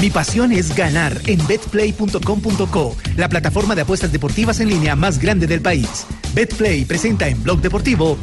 Mi 0.00 0.10
pasión 0.10 0.52
es 0.52 0.76
ganar 0.76 1.18
en 1.26 1.46
betplay.com.co, 1.46 2.96
la 3.16 3.28
plataforma 3.28 3.74
de 3.74 3.82
apuestas 3.82 4.12
deportivas 4.12 4.60
en 4.60 4.68
línea 4.68 4.96
más 4.96 5.18
grande 5.18 5.46
del 5.46 5.62
país. 5.62 6.06
Betplay 6.34 6.84
presenta 6.84 7.28
en 7.28 7.42
Blog 7.42 7.60
Deportivo 7.60 8.18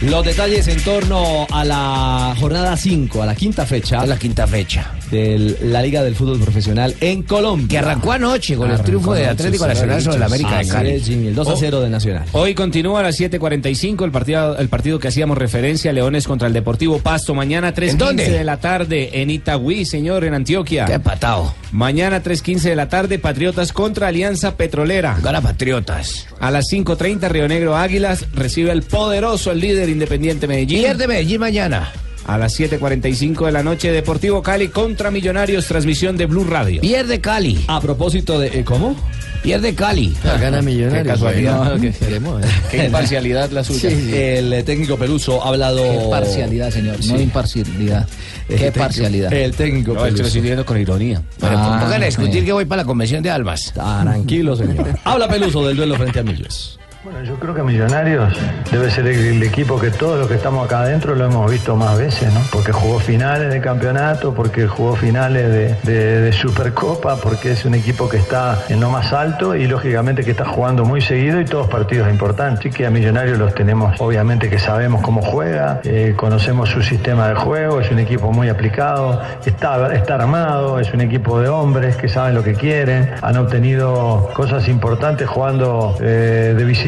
Los 0.00 0.24
detalles 0.24 0.68
en 0.68 0.80
torno 0.84 1.44
a 1.50 1.64
la 1.64 2.32
jornada 2.38 2.76
5, 2.76 3.20
a 3.20 3.26
la 3.26 3.34
quinta 3.34 3.66
fecha. 3.66 4.00
A 4.00 4.06
la 4.06 4.16
quinta 4.16 4.46
fecha. 4.46 4.92
De 5.10 5.56
la 5.62 5.82
Liga 5.82 6.04
del 6.04 6.14
Fútbol 6.14 6.38
Profesional 6.38 6.94
en 7.00 7.24
Colombia. 7.24 7.66
Que 7.68 7.78
arrancó 7.78 8.12
anoche 8.12 8.54
con 8.56 8.70
el 8.70 8.80
triunfo 8.82 9.12
de 9.12 9.26
Atlético 9.26 9.66
Nacional 9.66 10.00
sobre 10.00 10.18
el 10.18 10.22
América 10.22 10.58
de 10.58 10.68
Cali. 10.68 10.90
el 10.92 11.34
2 11.34 11.48
a 11.48 11.56
0 11.56 11.80
de 11.80 11.90
Nacional. 11.90 12.24
Hoy 12.30 12.54
continúa 12.54 13.00
a 13.00 13.02
las 13.02 13.18
7.45 13.18 14.04
el 14.04 14.12
partido, 14.12 14.56
el 14.56 14.68
partido 14.68 15.00
que 15.00 15.08
hacíamos 15.08 15.36
referencia, 15.36 15.92
Leones 15.92 16.28
contra 16.28 16.46
el 16.46 16.54
Deportivo 16.54 17.00
Pasto. 17.00 17.34
Mañana 17.34 17.74
3.15 17.74 17.96
dónde? 17.96 18.30
de 18.30 18.44
la 18.44 18.58
tarde 18.58 19.20
en 19.20 19.30
Itagüí, 19.30 19.84
señor, 19.84 20.22
en 20.22 20.34
Antioquia. 20.34 20.84
Qué 20.84 21.00
patado. 21.00 21.54
Mañana 21.72 22.22
3.15 22.22 22.60
de 22.60 22.76
la 22.76 22.88
tarde, 22.88 23.18
Patriotas 23.18 23.72
contra 23.72 24.08
Alianza 24.08 24.56
Petrolera. 24.56 25.18
Gana 25.20 25.40
Patriotas. 25.40 26.26
A 26.38 26.52
las 26.52 26.66
5.30, 26.72 27.28
Río 27.30 27.48
Negro 27.48 27.76
Águilas 27.76 28.26
recibe 28.32 28.70
al 28.70 28.82
poderoso, 28.82 29.50
el 29.50 29.60
líder 29.60 29.87
Independiente 29.90 30.46
Medellín. 30.46 30.80
Pierde 30.80 31.06
Medellín 31.08 31.40
mañana. 31.40 31.90
A 32.26 32.36
las 32.36 32.60
7.45 32.60 33.46
de 33.46 33.52
la 33.52 33.62
noche, 33.62 33.90
Deportivo 33.90 34.42
Cali 34.42 34.68
contra 34.68 35.10
Millonarios, 35.10 35.64
transmisión 35.66 36.18
de 36.18 36.26
Blue 36.26 36.44
Radio. 36.44 36.82
Pierde 36.82 37.22
Cali. 37.22 37.64
A 37.68 37.80
propósito 37.80 38.38
de. 38.38 38.48
eh, 38.48 38.64
¿Cómo? 38.64 38.94
Pierde 39.42 39.74
Cali. 39.74 40.14
Gana 40.22 40.60
Millonarios. 40.60 41.04
Qué 41.04 41.08
casualidad. 41.08 41.78
No, 41.78 42.38
eh. 42.40 42.44
Qué 42.70 42.84
imparcialidad 42.84 43.50
la 43.50 43.64
suya. 43.64 43.88
Sí, 43.88 44.10
el 44.14 44.52
eh, 44.52 44.62
técnico 44.62 44.98
Peluso 44.98 45.42
ha 45.42 45.48
hablado. 45.48 45.82
Qué 45.82 46.06
parcialidad, 46.10 46.70
señor, 46.70 46.96
no 47.06 47.18
imparcialidad. 47.18 48.06
El 48.48 48.56
Qué 48.58 48.64
técnico- 48.72 48.78
parcialidad. 48.78 49.32
El 49.32 49.54
técnico 49.54 49.94
No, 49.94 50.00
lo 50.00 50.06
estoy 50.08 50.24
diciendo 50.30 50.66
con 50.66 50.78
ironía. 50.78 51.22
Bueno, 51.40 51.56
Ah, 51.58 51.80
pongan 51.82 52.02
a 52.02 52.06
discutir 52.06 52.44
que 52.44 52.52
voy 52.52 52.66
para 52.66 52.82
la 52.82 52.86
convención 52.86 53.22
de 53.22 53.30
almas. 53.30 53.72
Tranquilo, 53.72 54.54
señor. 54.54 54.86
Habla 55.04 55.28
Peluso 55.28 55.66
del 55.66 55.78
duelo 55.78 55.96
frente 55.96 56.18
a 56.18 56.22
Millos. 56.24 56.77
Bueno, 57.04 57.22
yo 57.22 57.38
creo 57.38 57.54
que 57.54 57.62
Millonarios 57.62 58.36
debe 58.72 58.90
ser 58.90 59.06
el, 59.06 59.40
equipo 59.40 59.78
que 59.78 59.92
todos 59.92 60.18
los 60.18 60.26
que 60.26 60.34
estamos 60.34 60.66
acá 60.66 60.80
adentro 60.80 61.14
lo 61.14 61.26
hemos 61.26 61.48
visto 61.48 61.76
más 61.76 61.96
veces, 61.96 62.34
¿no? 62.34 62.40
Porque 62.50 62.72
jugó 62.72 62.98
finales 62.98 63.52
de 63.52 63.60
campeonato, 63.60 64.34
porque 64.34 64.66
jugó 64.66 64.96
finales 64.96 65.80
de 65.84 66.32
Supercopa, 66.32 67.16
porque 67.16 67.52
es 67.52 67.64
un 67.64 67.74
equipo 67.74 68.08
que 68.08 68.16
está 68.16 68.64
en 68.68 68.80
lo 68.80 68.90
más 68.90 69.12
alto 69.12 69.54
y 69.54 69.68
lógicamente 69.68 70.24
que 70.24 70.32
está 70.32 70.44
jugando 70.44 70.84
muy 70.84 71.00
seguido 71.00 71.40
y 71.40 71.44
todos 71.44 71.68
partidos 71.68 72.10
importantes. 72.10 72.58
Así 72.58 72.70
que 72.70 72.84
a 72.84 72.90
Millonarios 72.90 73.38
los 73.38 73.54
tenemos, 73.54 73.94
obviamente 74.00 74.50
que 74.50 74.58
sabemos 74.58 75.00
cómo 75.00 75.22
juega, 75.22 75.80
eh, 75.84 76.14
conocemos 76.16 76.68
su 76.68 76.82
sistema 76.82 77.28
de 77.28 77.36
juego, 77.36 77.80
es 77.80 77.92
un 77.92 78.00
equipo 78.00 78.32
muy 78.32 78.48
aplicado, 78.48 79.22
está, 79.46 79.94
está 79.94 80.16
armado, 80.16 80.80
es 80.80 80.92
un 80.92 81.00
equipo 81.00 81.40
de 81.40 81.48
hombres 81.48 81.96
que 81.96 82.08
saben 82.08 82.34
lo 82.34 82.42
que 82.42 82.54
quieren, 82.54 83.12
han 83.22 83.36
obtenido 83.36 84.30
cosas 84.34 84.66
importantes 84.66 85.28
jugando 85.28 85.96
eh, 86.00 86.54
de 86.58 86.64
visitante, 86.64 86.87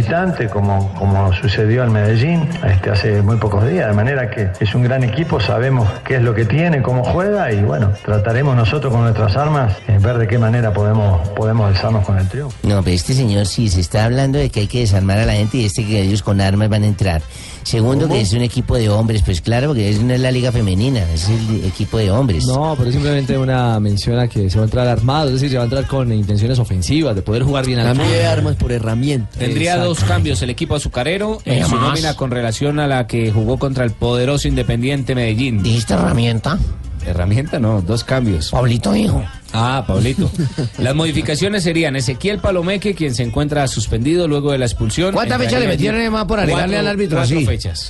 como, 0.53 0.93
como 0.95 1.33
sucedió 1.35 1.85
en 1.85 1.93
Medellín 1.93 2.49
este, 2.67 2.91
hace 2.91 3.23
muy 3.23 3.37
pocos 3.37 3.69
días, 3.69 3.89
de 3.89 3.95
manera 3.95 4.31
que 4.31 4.51
es 4.59 4.75
un 4.75 4.83
gran 4.83 5.05
equipo, 5.05 5.41
sabemos 5.41 5.89
qué 6.05 6.17
es 6.17 6.23
lo 6.23 6.35
que 6.35 6.45
tiene, 6.45 6.83
cómo 6.83 7.05
juega 7.05 7.53
y 7.53 7.63
bueno, 7.63 7.93
trataremos 8.05 8.57
nosotros 8.57 8.93
con 8.93 9.03
nuestras 9.03 9.37
armas 9.37 9.77
eh, 9.89 9.99
ver 10.01 10.19
de 10.19 10.27
qué 10.27 10.39
manera 10.39 10.73
podemos, 10.73 11.29
podemos 11.31 11.69
alzarnos 11.69 12.05
con 12.05 12.19
el 12.19 12.29
triunfo. 12.29 12.57
No, 12.63 12.83
pero 12.83 12.97
este 12.97 13.15
señor 13.15 13.47
sí 13.47 13.69
se 13.69 13.81
está 13.81 14.05
hablando 14.05 14.39
de 14.39 14.51
que 14.51 14.61
hay 14.61 14.67
que 14.67 14.81
desarmar 14.81 15.19
a 15.19 15.27
la 15.27 15.33
gente 15.35 15.59
y 15.59 15.65
este 15.67 15.85
que 15.85 16.03
ellos 16.03 16.23
con 16.23 16.41
armas 16.41 16.69
van 16.69 16.85
a 16.85 16.87
entrar. 16.87 17.23
Segundo, 17.63 18.07
¿Cómo? 18.07 18.15
que 18.15 18.23
es 18.23 18.33
un 18.33 18.41
equipo 18.41 18.77
de 18.77 18.89
hombres, 18.89 19.23
pues 19.23 19.41
claro, 19.41 19.69
porque 19.69 19.91
es 19.91 20.01
no 20.01 20.15
es 20.15 20.21
la 20.21 20.33
liga 20.33 20.51
femenina, 20.51 21.03
es 21.13 21.29
el 21.29 21.65
equipo 21.65 21.99
de 21.99 22.11
hombres. 22.11 22.47
No, 22.47 22.75
pero 22.77 22.89
es 22.89 22.95
simplemente 22.95 23.37
una 23.37 23.79
mención 23.81 24.19
a 24.19 24.29
que 24.29 24.49
se 24.49 24.57
va 24.57 24.65
a 24.65 24.67
entrar 24.67 24.89
armado, 24.89 25.27
es 25.29 25.35
decir, 25.35 25.51
se 25.51 25.57
va 25.57 25.63
a 25.63 25.65
entrar 25.65 25.87
con 25.87 26.11
intenciones 26.13 26.59
ofensivas, 26.59 27.15
de 27.15 27.23
poder 27.23 27.43
jugar 27.43 27.67
bien 27.67 27.79
al 27.81 27.87
Cambio 27.87 28.07
de 28.07 28.13
fútbol. 28.13 28.27
armas 28.27 28.57
por 28.57 28.73
herramientas. 28.73 29.39
Tendría 29.39 29.73
Exacto. 29.73 29.90
Dos 29.91 30.05
cambios 30.05 30.41
el 30.43 30.51
equipo 30.51 30.77
azucarero 30.77 31.41
en 31.45 31.65
su 31.67 31.75
más. 31.75 31.89
nómina 31.89 32.15
con 32.15 32.31
relación 32.31 32.79
a 32.79 32.87
la 32.87 33.07
que 33.09 33.31
jugó 33.33 33.59
contra 33.59 33.85
el 33.85 33.91
poderoso 33.91 34.47
Independiente 34.49 35.15
Medellín. 35.17 35.63
¿Dijiste 35.63 35.95
herramienta? 35.95 36.59
Herramienta 37.05 37.59
no, 37.59 37.81
dos 37.83 38.05
cambios. 38.05 38.51
Pablito 38.51 38.93
dijo. 38.93 39.25
Ah, 39.53 39.85
Pablito. 39.87 40.31
Las 40.79 40.95
modificaciones 40.95 41.65
serían 41.65 41.97
Ezequiel 41.97 42.39
Palomeque, 42.39 42.95
quien 42.95 43.15
se 43.15 43.23
encuentra 43.25 43.67
suspendido 43.69 44.29
luego 44.29 44.53
de 44.53 44.59
la 44.59 44.67
expulsión. 44.67 45.13
¿Cuántas 45.13 45.39
fechas 45.39 45.61
le 45.61 45.67
metieron 45.67 45.99
además 46.01 46.27
por 46.27 46.39
alegarle 46.39 46.77
cuatro- 46.77 46.79
al 46.81 46.87
árbitro 46.87 47.19
Cuatro 47.19 47.41
fechas. 47.47 47.89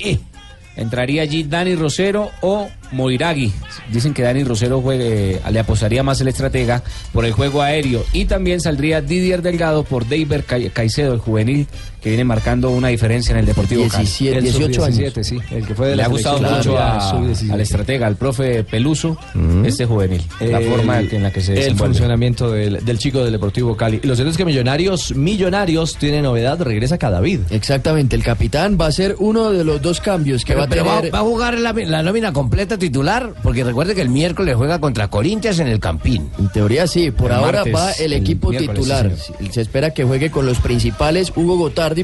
Entraría 0.80 1.22
allí 1.22 1.44
Dani 1.44 1.76
Rosero 1.76 2.30
o 2.40 2.68
Moiragui. 2.90 3.52
Dicen 3.92 4.14
que 4.14 4.22
Dani 4.22 4.42
Rosero 4.44 4.80
juegue- 4.80 5.38
le 5.50 5.58
apostaría 5.60 6.02
más 6.02 6.20
el 6.20 6.28
estratega 6.28 6.82
por 7.12 7.24
el 7.24 7.32
juego 7.32 7.62
aéreo. 7.62 8.02
Y 8.12 8.24
también 8.24 8.60
saldría 8.60 9.00
Didier 9.00 9.42
Delgado 9.42 9.84
por 9.84 10.04
David 10.08 10.40
Ca- 10.46 10.58
Caicedo, 10.72 11.12
el 11.12 11.20
juvenil, 11.20 11.66
que 12.00 12.08
viene 12.10 12.24
marcando 12.24 12.70
una 12.70 12.88
diferencia 12.88 13.32
en 13.32 13.38
el 13.38 13.46
Deportivo 13.46 13.82
Cali. 13.88 14.04
17, 14.04 14.38
El 14.38 14.44
18 14.44 14.84
años. 14.84 14.96
sub-17, 14.96 15.22
sí, 15.24 15.38
el 15.50 15.66
que 15.66 15.74
fue 15.74 15.86
de 15.88 15.92
Le 15.92 15.96
la 16.02 16.04
ha 16.04 16.08
gustado 16.08 16.38
mucho 16.40 16.70
Colombia, 16.72 16.96
a- 16.96 17.10
sub-17. 17.10 17.52
al 17.52 17.60
estratega, 17.60 18.06
al 18.06 18.16
profe 18.16 18.64
Peluso, 18.64 19.16
este 19.64 19.84
juvenil. 19.86 20.22
la 20.40 20.58
El- 20.60 20.68
forma 20.68 21.00
en 21.00 21.22
la 21.22 21.30
que 21.30 21.40
se 21.40 21.66
El 21.66 21.76
funcionamiento 21.76 22.50
del, 22.50 22.84
del 22.84 22.98
chico 22.98 23.22
del 23.22 23.32
Deportivo 23.32 23.76
Cali. 23.76 24.00
Lo 24.02 24.14
cierto 24.14 24.30
es 24.30 24.36
que 24.36 24.44
Millonarios, 24.44 25.14
Millonarios 25.14 25.96
tiene 25.96 26.22
novedad, 26.22 26.60
regresa 26.60 26.98
Cadavid. 26.98 27.40
Exactamente, 27.50 28.16
el 28.16 28.22
capitán 28.22 28.78
va 28.80 28.86
a 28.86 28.92
ser 28.92 29.16
uno 29.18 29.50
de 29.50 29.64
los 29.64 29.80
dos 29.82 30.00
cambios 30.00 30.44
que 30.44 30.54
Pero, 30.54 30.60
va 30.60 30.64
a 30.64 30.68
va, 30.94 30.96
tener. 30.98 31.14
va 31.14 31.18
a 31.18 31.22
jugar 31.22 31.58
la, 31.58 31.72
la 31.72 32.02
nómina 32.02 32.32
completa 32.32 32.78
titular, 32.78 33.34
porque 33.42 33.64
recuerde 33.64 33.94
que 33.94 34.02
el 34.02 34.08
miércoles 34.08 34.54
juega 34.56 34.78
contra 34.80 35.08
Corinthians 35.08 35.58
en 35.58 35.68
el 35.68 35.80
Campín. 35.80 36.30
En 36.38 36.48
teoría 36.48 36.86
sí, 36.86 37.10
por 37.10 37.30
El 37.30 37.36
ahora 37.38 37.58
martes, 37.64 37.74
va 37.74 37.92
el 37.92 38.12
equipo 38.12 38.50
titular. 38.52 39.10
sí, 39.16 39.32
Se 39.52 39.60
espera 39.60 39.92
que 39.92 40.04
juegue 40.04 40.30
con 40.30 40.46
los 40.46 40.58
principales 40.58 41.32
Hugo 41.36 41.56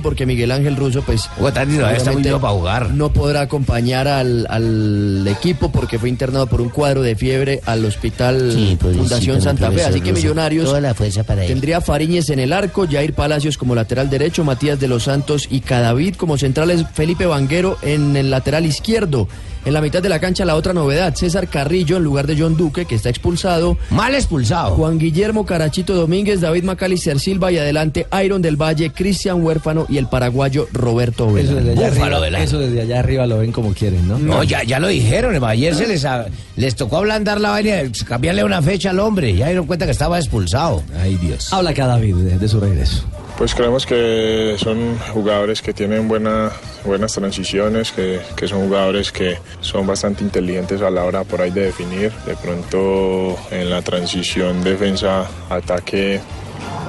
Porque 0.02 0.26
Miguel 0.26 0.50
Ángel 0.52 0.76
Russo 0.76 1.02
pues 1.02 1.28
todavía 1.36 1.96
está 1.96 2.12
muy 2.12 2.22
para 2.22 2.52
jugar. 2.52 2.90
No 2.90 3.12
podrá 3.12 3.42
acompañar 3.42 4.08
al, 4.08 4.46
al 4.50 5.26
equipo 5.28 5.70
porque 5.70 5.98
fue 5.98 6.08
internado 6.08 6.46
por 6.46 6.60
un 6.60 6.68
cuadro 6.68 7.02
de 7.02 7.16
fiebre 7.16 7.60
al 7.66 7.84
hospital 7.84 8.76
Fundación 8.80 9.40
Santa 9.40 9.70
Fe, 9.70 9.84
así 9.84 10.00
que 10.00 10.12
Millonarios 10.12 10.66
Toda 10.66 10.80
la 10.80 10.94
fuerza 10.94 11.22
para 11.24 11.42
él. 11.42 11.48
Tendría 11.48 11.80
Fariñez 11.80 12.30
en 12.30 12.40
el 12.40 12.52
arco, 12.52 12.86
Jair 12.90 13.14
Palacios 13.14 13.56
como 13.56 13.74
lateral 13.74 14.10
derecho, 14.10 14.44
Matías 14.44 14.80
de 14.80 14.88
los 14.88 15.04
Santos 15.04 15.46
y 15.50 15.60
Cadavid 15.60 16.16
como 16.16 16.38
centrales, 16.38 16.84
Felipe 16.92 17.26
Vanguero 17.26 17.78
en 17.82 18.16
el 18.16 18.30
lateral 18.30 18.66
izquierdo. 18.66 19.28
En 19.66 19.72
la 19.74 19.80
mitad 19.80 20.00
de 20.02 20.08
la 20.08 20.20
cancha 20.20 20.44
la 20.44 20.54
otra 20.54 20.72
novedad, 20.72 21.14
César 21.16 21.48
Carrillo 21.48 21.96
en 21.96 22.04
lugar 22.04 22.26
de 22.28 22.36
John 22.38 22.56
Duque, 22.56 22.86
que 22.86 22.94
está 22.94 23.08
expulsado. 23.10 23.76
Mal 23.90 24.14
expulsado. 24.14 24.76
Juan 24.76 24.96
Guillermo 24.98 25.44
Carachito 25.44 25.94
Domínguez, 25.94 26.40
David 26.40 26.62
Macalister 26.62 27.18
Silva 27.18 27.50
y 27.50 27.58
adelante 27.58 28.06
Iron 28.24 28.40
del 28.42 28.54
Valle, 28.56 28.90
Cristian 28.92 29.42
Huérfano 29.42 29.84
y 29.88 29.98
el 29.98 30.06
paraguayo 30.08 30.68
Roberto 30.72 31.32
Vela. 31.32 31.50
Eso 31.50 31.56
desde, 31.56 31.72
allá 31.72 31.86
arriba, 31.88 32.38
eso 32.38 32.58
desde 32.60 32.80
allá 32.82 33.00
arriba 33.00 33.26
lo 33.26 33.38
ven 33.38 33.50
como 33.50 33.74
quieren, 33.74 34.06
¿no? 34.06 34.18
No, 34.20 34.44
ya, 34.44 34.62
ya 34.62 34.78
lo 34.78 34.86
dijeron, 34.86 35.42
ayer 35.44 35.74
se 35.74 35.88
les, 35.88 36.04
a- 36.04 36.26
les 36.54 36.76
tocó 36.76 36.98
ablandar 36.98 37.40
la 37.40 37.50
vaina, 37.50 37.72
cambiarle 38.06 38.44
una 38.44 38.62
fecha 38.62 38.90
al 38.90 39.00
hombre, 39.00 39.34
ya 39.34 39.46
dieron 39.46 39.66
cuenta 39.66 39.84
que 39.84 39.90
estaba 39.92 40.18
expulsado. 40.18 40.84
Ay, 41.00 41.16
Dios. 41.16 41.52
Habla 41.52 41.74
Cadavid 41.74 42.14
de, 42.14 42.38
de 42.38 42.48
su 42.48 42.60
regreso. 42.60 43.02
Pues 43.38 43.54
creemos 43.54 43.84
que 43.84 44.56
son 44.58 44.98
jugadores 45.12 45.60
que 45.60 45.74
tienen 45.74 46.08
buena, 46.08 46.50
buenas 46.84 47.12
transiciones, 47.12 47.92
que, 47.92 48.20
que 48.34 48.48
son 48.48 48.66
jugadores 48.66 49.12
que 49.12 49.38
son 49.60 49.86
bastante 49.86 50.24
inteligentes 50.24 50.80
a 50.80 50.88
la 50.88 51.04
hora 51.04 51.22
por 51.22 51.42
ahí 51.42 51.50
de 51.50 51.66
definir. 51.66 52.12
De 52.24 52.34
pronto 52.34 53.36
en 53.50 53.68
la 53.68 53.82
transición 53.82 54.64
defensa-ataque 54.64 56.20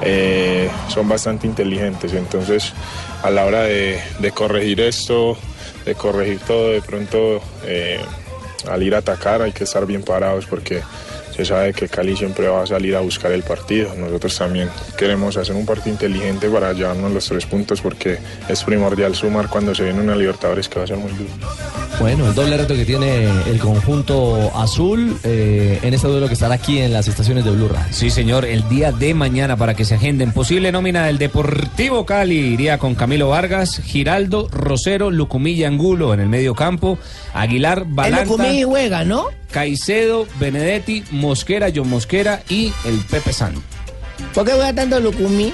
eh, 0.02 0.70
son 0.88 1.08
bastante 1.08 1.46
inteligentes. 1.46 2.14
Entonces 2.14 2.72
a 3.22 3.30
la 3.30 3.44
hora 3.44 3.62
de, 3.64 4.00
corregir 4.34 4.80
esto, 4.80 5.36
de 5.84 5.94
corregir 5.94 6.38
todo, 6.40 6.70
de 6.70 6.80
pronto 6.80 7.42
eh, 7.64 8.00
al 8.70 8.82
ir 8.82 8.94
a 8.94 8.98
atacar 8.98 9.42
hay 9.42 9.52
que 9.52 9.64
estar 9.64 9.86
bien 9.86 10.02
parados 10.02 10.46
porque 10.46 10.82
se 11.38 11.44
sabe 11.44 11.72
que 11.72 11.88
Cali 11.88 12.16
siempre 12.16 12.48
va 12.48 12.64
a 12.64 12.66
salir 12.66 12.96
a 12.96 13.00
buscar 13.00 13.30
el 13.30 13.44
partido. 13.44 13.94
Nosotros 13.94 14.36
también 14.36 14.68
queremos 14.96 15.36
hacer 15.36 15.54
un 15.54 15.64
partido 15.64 15.90
inteligente 15.92 16.48
para 16.48 16.72
llevarnos 16.72 17.12
los 17.12 17.28
tres 17.28 17.46
puntos 17.46 17.80
porque 17.80 18.18
es 18.48 18.64
primordial 18.64 19.14
sumar 19.14 19.48
cuando 19.48 19.72
se 19.72 19.84
viene 19.84 20.00
una 20.00 20.16
Libertadores 20.16 20.68
que 20.68 20.80
va 20.80 20.84
a 20.84 20.88
ser 20.88 20.96
muy 20.96 21.12
duro. 21.12 21.30
Bueno, 22.00 22.26
el 22.26 22.34
doble 22.34 22.56
reto 22.56 22.74
que 22.74 22.84
tiene 22.84 23.28
el 23.48 23.60
conjunto 23.60 24.50
azul 24.56 25.16
eh, 25.22 25.78
en 25.80 25.94
este 25.94 26.08
duelo 26.08 26.26
que 26.26 26.34
estará 26.34 26.54
aquí 26.54 26.80
en 26.80 26.92
las 26.92 27.06
estaciones 27.06 27.44
de 27.44 27.52
Blue 27.52 27.68
Radio. 27.68 27.86
Sí, 27.92 28.10
señor, 28.10 28.44
el 28.44 28.68
día 28.68 28.90
de 28.90 29.14
mañana 29.14 29.56
para 29.56 29.74
que 29.74 29.84
se 29.84 29.94
agenden. 29.94 30.32
Posible 30.32 30.72
nómina 30.72 31.06
del 31.06 31.18
Deportivo 31.18 32.04
Cali 32.04 32.36
iría 32.36 32.78
con 32.78 32.96
Camilo 32.96 33.28
Vargas, 33.28 33.80
Giraldo, 33.84 34.48
Rosero, 34.50 35.12
Lucumí 35.12 35.52
y 35.52 35.62
Angulo 35.62 36.14
en 36.14 36.20
el 36.20 36.28
medio 36.28 36.56
campo, 36.56 36.98
Aguilar, 37.32 37.78
El 37.78 37.94
Balanta, 37.94 38.24
Lucumí 38.24 38.64
juega, 38.64 39.04
¿no? 39.04 39.26
Caicedo, 39.50 40.26
Benedetti, 40.38 41.04
Mosquera, 41.10 41.68
John 41.74 41.88
Mosquera 41.88 42.42
y 42.48 42.72
el 42.84 42.98
Pepe 43.10 43.32
San. 43.32 43.54
¿Por 44.34 44.44
qué 44.44 44.52
juega 44.52 44.72
tanto 44.72 45.00
Lucumí? 45.00 45.52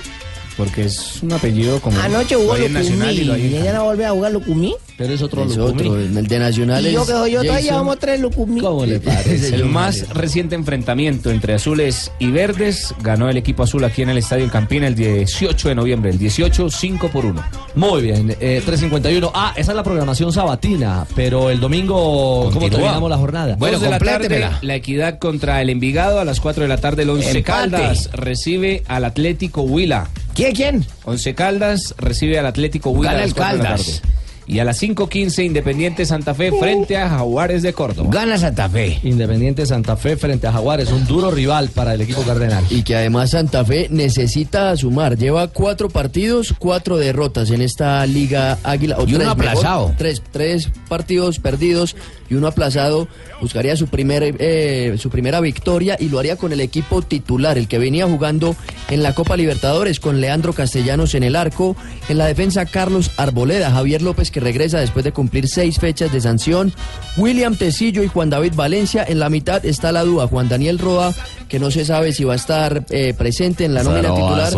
Porque 0.56 0.84
es 0.84 1.22
un 1.22 1.32
apellido 1.32 1.80
como. 1.80 1.98
Anoche 2.00 2.36
jugó 2.36 2.56
y 2.56 2.68
Lucumí. 2.68 3.20
en 3.20 3.52
¿Y 3.52 3.58
mañana 3.58 3.82
vuelve 3.82 4.06
a 4.06 4.10
jugar 4.12 4.32
Lucumí? 4.32 4.74
Pero 4.96 5.12
es 5.12 5.22
otro 5.22 5.44
Es 5.44 5.58
otro, 5.58 5.98
el 5.98 6.28
de 6.28 6.38
Nacional 6.38 6.86
Y 6.86 6.92
yo 6.92 7.00
es 7.02 7.06
que 7.08 7.12
soy 7.12 7.32
yo, 7.32 7.42
todavía 7.42 7.62
Jason. 7.72 7.76
vamos 7.78 7.98
tres 7.98 8.20
Lucumí. 8.20 8.60
¿Cómo 8.60 8.86
le 8.86 9.00
Es 9.26 9.50
el 9.50 9.64
más 9.64 10.08
reciente 10.10 10.54
enfrentamiento 10.54 11.30
entre 11.32 11.54
azules 11.54 12.12
y 12.20 12.30
verdes. 12.30 12.94
Ganó 13.02 13.28
el 13.28 13.36
equipo 13.36 13.64
azul 13.64 13.82
aquí 13.82 14.02
en 14.02 14.10
el 14.10 14.18
Estadio 14.18 14.44
El 14.44 14.52
Campín 14.52 14.84
el 14.84 14.94
18 14.94 15.68
de 15.70 15.74
noviembre. 15.74 16.10
El 16.10 16.18
18, 16.18 16.70
5 16.70 17.08
por 17.08 17.26
1. 17.26 17.42
Muy 17.74 18.02
bien, 18.02 18.36
eh, 18.38 18.62
3.51. 18.64 19.32
Ah, 19.34 19.52
esa 19.56 19.72
es 19.72 19.76
la 19.76 19.82
programación 19.82 20.32
sabatina, 20.32 21.04
pero 21.16 21.50
el 21.50 21.58
domingo, 21.58 22.44
¿cómo 22.44 22.60
Continúa. 22.60 22.70
terminamos 22.70 23.10
la 23.10 23.16
jornada? 23.16 23.56
Bueno, 23.58 23.80
de 23.80 23.90
la 23.90 23.98
tarde, 23.98 24.48
la 24.62 24.74
equidad 24.76 25.18
contra 25.18 25.60
el 25.60 25.70
Envigado 25.70 26.20
a 26.20 26.24
las 26.24 26.38
4 26.40 26.62
de 26.62 26.68
la 26.68 26.76
tarde. 26.78 27.02
El 27.02 27.10
Once 27.10 27.26
Empate. 27.26 27.42
Caldas 27.42 28.10
recibe 28.12 28.84
al 28.86 29.04
Atlético 29.04 29.62
Huila. 29.62 30.08
¿Quién, 30.34 30.54
quién? 30.54 30.86
Once 31.04 31.34
Caldas 31.34 31.94
recibe 31.98 32.38
al 32.38 32.46
Atlético 32.46 32.90
Huila 32.90 33.12
Gana 33.12 33.18
a 33.24 33.26
las 33.26 33.30
el 33.30 33.34
4 33.36 33.52
de 33.56 33.62
la 33.62 33.68
Caldas. 33.70 34.02
Y 34.46 34.58
a 34.58 34.64
las 34.64 34.82
5.15 34.82 35.42
Independiente 35.46 36.04
Santa 36.04 36.34
Fe 36.34 36.52
frente 36.52 36.98
a 36.98 37.08
Jaguares 37.08 37.62
de 37.62 37.72
Córdoba. 37.72 38.10
Gana 38.12 38.36
Santa 38.36 38.68
Fe. 38.68 39.00
Independiente 39.02 39.64
Santa 39.64 39.96
Fe 39.96 40.18
frente 40.18 40.46
a 40.46 40.52
Jaguares, 40.52 40.90
un 40.92 41.06
duro 41.06 41.30
rival 41.30 41.70
para 41.70 41.94
el 41.94 42.02
equipo 42.02 42.20
cardenal. 42.24 42.62
Y 42.68 42.82
que 42.82 42.94
además 42.94 43.30
Santa 43.30 43.64
Fe 43.64 43.88
necesita 43.90 44.76
sumar. 44.76 45.16
Lleva 45.16 45.48
cuatro 45.48 45.88
partidos, 45.88 46.54
cuatro 46.58 46.98
derrotas 46.98 47.48
en 47.52 47.62
esta 47.62 48.04
Liga 48.04 48.58
Águila. 48.64 48.98
o 48.98 49.06
Y 49.08 49.14
uno 49.14 49.20
mejor, 49.20 49.32
aplazado. 49.48 49.94
tres, 49.96 50.20
tres 50.30 50.68
partidos 50.90 51.38
perdidos 51.38 51.96
y 52.28 52.34
uno 52.34 52.46
aplazado. 52.46 53.08
Buscaría 53.40 53.76
su, 53.76 53.88
primer, 53.88 54.36
eh, 54.38 54.96
su 54.98 55.10
primera 55.10 55.40
victoria 55.40 55.96
y 55.98 56.08
lo 56.08 56.18
haría 56.18 56.36
con 56.36 56.52
el 56.52 56.60
equipo 56.60 57.02
titular, 57.02 57.58
el 57.58 57.68
que 57.68 57.78
venía 57.78 58.06
jugando 58.06 58.56
en 58.90 59.02
la 59.02 59.14
Copa 59.14 59.36
Libertadores 59.36 60.00
con 60.00 60.20
Leandro 60.20 60.52
Castellanos 60.52 61.14
en 61.14 61.22
el 61.22 61.36
arco. 61.36 61.76
En 62.08 62.18
la 62.18 62.26
defensa 62.26 62.66
Carlos 62.66 63.10
Arboleda, 63.16 63.70
Javier 63.70 64.02
López 64.02 64.30
que 64.30 64.40
regresa 64.40 64.78
después 64.80 65.04
de 65.04 65.12
cumplir 65.12 65.48
seis 65.48 65.78
fechas 65.78 66.12
de 66.12 66.20
sanción. 66.20 66.72
William 67.16 67.56
Tecillo 67.56 68.02
y 68.02 68.08
Juan 68.08 68.30
David 68.30 68.54
Valencia. 68.54 69.04
En 69.06 69.18
la 69.18 69.28
mitad 69.28 69.64
está 69.64 69.92
la 69.92 70.04
duda. 70.04 70.26
Juan 70.26 70.48
Daniel 70.48 70.78
Roa, 70.78 71.14
que 71.48 71.58
no 71.58 71.70
se 71.70 71.84
sabe 71.84 72.12
si 72.12 72.24
va 72.24 72.34
a 72.34 72.36
estar 72.36 72.84
eh, 72.90 73.14
presente 73.16 73.64
en 73.64 73.74
la 73.74 73.82
nómina 73.82 74.14
titular. 74.14 74.52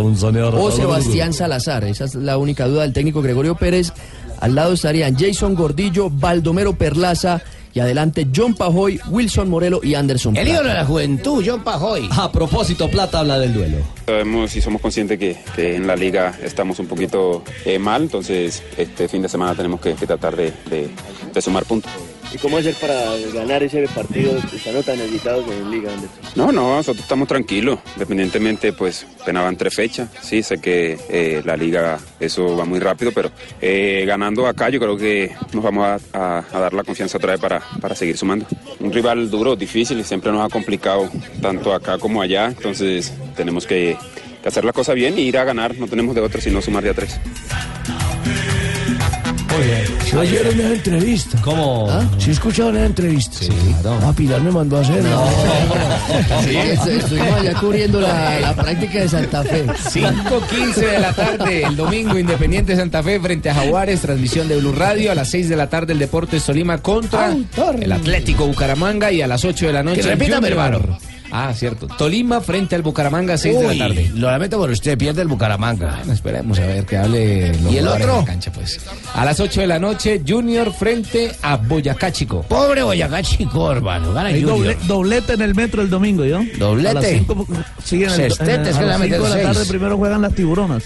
O 0.55 0.71
Sebastián 0.71 1.33
Salazar. 1.33 1.85
Esa 1.85 2.05
es 2.05 2.15
la 2.15 2.39
única 2.39 2.67
duda 2.67 2.83
del 2.83 2.93
técnico 2.93 3.23
Gregorio 3.23 3.57
Pérez. 3.57 3.93
Al 4.41 4.55
lado 4.55 4.75
estarían 4.75 5.17
Jason 5.17 5.55
Gordillo, 5.55 6.11
Baldomero 6.11 6.75
Perlaza 6.75 7.43
y 7.77 7.81
adelante 7.81 8.27
John 8.35 8.55
Pajoy, 8.55 8.99
Wilson 9.11 9.51
Morelo 9.51 9.81
y 9.83 9.95
Anderson. 9.95 10.35
El 10.35 10.49
ídolo 10.49 10.71
de 10.71 10.75
la 10.75 10.87
juventud, 10.87 11.45
John 11.47 11.63
Pajoy. 11.63 12.09
A 12.11 12.33
propósito, 12.33 12.89
Plata 12.91 13.21
habla 13.21 13.39
del 13.39 13.53
duelo. 13.53 13.77
Sabemos 14.07 14.57
y 14.57 14.63
somos 14.63 14.81
conscientes 14.81 15.19
que, 15.19 15.37
que 15.55 15.77
en 15.77 15.87
la 15.87 15.95
liga 15.95 16.35
estamos 16.43 16.79
un 16.79 16.87
poquito 16.87 17.45
eh, 17.67 17.79
mal, 17.79 18.03
entonces 18.05 18.63
este 18.79 19.09
fin 19.09 19.21
de 19.21 19.29
semana 19.29 19.55
tenemos 19.55 19.79
que, 19.81 19.93
que 19.95 20.07
tratar 20.07 20.35
de, 20.35 20.53
de- 20.71 20.89
de 21.35 21.43
sumar 21.43 21.65
puntos. 21.67 21.93
¿Y 22.33 22.39
cómo 22.39 22.59
hacer 22.59 22.75
para 22.75 23.17
ganar 23.33 23.63
ese 23.63 23.87
partido 23.89 24.37
estando 24.53 24.83
tan 24.83 24.99
necesitados 24.99 25.45
en 25.49 25.71
Liga, 25.71 25.93
Anderson? 25.93 26.19
No, 26.35 26.53
no, 26.53 26.77
nosotros 26.77 27.03
estamos 27.03 27.29
tranquilos, 27.29 27.79
independientemente, 27.95 28.73
pues 28.73 29.07
penaban 29.25 29.57
tres 29.57 29.75
fechas, 29.75 30.11
sí, 30.21 30.43
sé 30.43 30.59
que 30.59 30.99
eh, 31.09 31.43
la 31.45 31.57
liga 31.57 31.99
eso 32.21 32.57
va 32.57 32.65
muy 32.65 32.79
rápido, 32.79 33.13
pero 33.13 33.31
eh, 33.61 34.05
ganando 34.07 34.47
acá 34.47 34.69
yo 34.69 34.81
creo 34.81 34.97
que 34.97 35.35
nos 35.53 35.63
vamos 35.63 36.03
a, 36.13 36.43
dar 36.53 36.75
la 36.75 36.85
confianza 36.85 37.19
otra 37.19 37.33
vez 37.33 37.41
para, 37.41 37.63
para 37.81 37.95
seguir 37.95 38.17
sumando. 38.17 38.47
Un 38.81 38.93
rival 38.93 39.31
duro, 39.31 39.57
difícil, 39.57 39.99
y 40.01 40.05
siempre 40.05 40.33
nos 40.33 40.45
ha 40.45 40.49
complicado 40.49 41.09
tanto 41.41 41.73
acá 41.73 41.99
como 41.99 42.23
allá, 42.23 42.47
entonces 42.47 43.13
tenemos 43.37 43.67
que, 43.67 43.97
hacer 44.45 44.65
la 44.65 44.73
cosa 44.73 44.95
bien 44.95 45.19
y 45.19 45.23
ir 45.23 45.39
a 45.39 45.45
ganar, 45.45 45.77
no 45.77 45.89
tenemos 45.89 46.15
de 46.15 46.21
otro 46.21 46.41
sino 46.41 46.63
sumar 46.63 46.85
de 46.85 46.91
a 46.91 46.95
tres. 46.95 47.19
Yo 50.11 50.21
ayer 50.21 50.47
en 50.47 50.61
una 50.61 50.75
entrevista. 50.75 51.41
¿Cómo? 51.43 51.89
Sí, 52.19 52.31
he 52.31 52.33
escuchado 52.33 52.69
una 52.71 52.85
entrevista. 52.85 53.39
Sí, 53.41 53.49
Ah, 53.85 54.13
Pilar 54.17 54.41
me 54.41 54.51
mandó 54.51 54.77
a 54.79 54.81
hacer. 54.81 55.03
Sí, 56.45 56.51
estu- 56.57 56.89
estuvimos 56.89 57.41
allá 57.41 57.55
cubriendo 57.55 58.01
la, 58.01 58.41
la 58.41 58.55
práctica 58.55 59.01
de 59.01 59.09
Santa 59.09 59.43
Fe. 59.45 59.65
5.15 59.67 60.75
de 60.75 60.99
la 61.01 61.13
tarde, 61.13 61.63
el 61.65 61.77
domingo 61.77 62.19
Independiente 62.19 62.77
Santa 62.77 63.03
Fe 63.03 63.19
frente 63.21 63.51
a 63.51 63.55
Jaguares, 63.55 64.01
transmisión 64.01 64.49
de 64.49 64.57
Blue 64.57 64.73
Radio. 64.73 65.13
A 65.13 65.15
las 65.15 65.29
6 65.31 65.49
de 65.49 65.57
la 65.57 65.69
tarde, 65.69 65.93
el 65.93 65.99
Deportes 65.99 66.45
Tolima 66.45 66.79
contra 66.79 67.33
el 67.83 67.93
Atlético 67.93 68.47
Bucaramanga. 68.47 69.11
Y 69.13 69.23
a 69.23 69.27
las 69.27 69.45
8 69.45 69.67
de 69.67 69.73
la 69.73 69.83
noche, 69.83 70.01
Que 70.03 70.09
repita, 70.09 70.39
hermano. 70.47 70.99
Ah, 71.39 71.53
cierto. 71.55 71.87
Tolima 71.87 72.41
frente 72.41 72.75
al 72.77 72.81
Bucaramanga, 72.83 73.37
6 73.37 73.59
de 73.59 73.75
la 73.77 73.89
tarde. 73.89 74.11
Lo 74.15 74.31
lamento 74.31 74.57
por 74.59 74.71
usted, 74.71 74.97
pierde 74.97 75.21
el 75.23 75.29
Bucaramanga. 75.29 75.97
Bueno, 75.99 76.13
esperemos 76.15 76.59
a 76.59 76.67
ver 76.67 76.87
que 76.87 76.97
hable 76.97 77.53
los 77.61 77.73
¿Y 77.73 77.77
el 77.79 77.89
otro? 77.89 78.13
en 78.15 78.19
la 78.21 78.25
cancha, 78.25 78.53
pues. 78.53 78.81
A 79.15 79.25
las 79.25 79.39
8 79.39 79.61
de 79.61 79.67
la 79.67 79.79
noche, 79.79 80.23
Junior 80.27 80.73
frente 80.73 81.33
a 81.43 81.57
Boyacá 81.57 82.11
Chico. 82.11 82.43
Pobre 82.49 82.83
Boyacá 82.83 83.23
Chico, 83.23 83.71
hermano. 83.71 84.15
Gana 84.15 84.31
Hay 84.31 84.43
Junior. 84.43 84.75
doble- 84.77 84.87
doblete 84.87 85.33
en 85.35 85.43
el 85.43 85.55
metro 85.55 85.83
el 85.83 85.91
domingo, 85.91 86.25
¿yo? 86.25 86.41
Doblete. 86.59 86.89
A 86.91 86.95
las 86.95 87.07
cinco, 87.07 87.47
sí, 87.85 87.97
en 88.05 88.11
el, 88.11 88.17
Sextete, 88.17 88.53
en 88.55 88.77
a 88.77 88.81
le 88.81 88.87
las 88.87 88.91
va 88.91 88.95
a 88.95 88.99
meter 88.99 89.15
cinco 89.17 89.25
de 89.25 89.29
la 89.31 89.35
seis. 89.37 89.47
tarde 89.47 89.67
primero 89.67 89.97
juegan 89.99 90.23
las 90.23 90.35
tiburonas. 90.35 90.85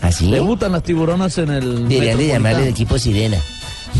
¿Así? 0.00 0.30
Debutan 0.30 0.72
las 0.72 0.82
tiburonas 0.82 1.36
en 1.38 1.50
el. 1.50 1.88
Deberían 1.88 2.16
de 2.18 2.26
llamarle 2.28 2.62
el 2.62 2.68
equipo 2.68 2.98
Sirena. 2.98 3.36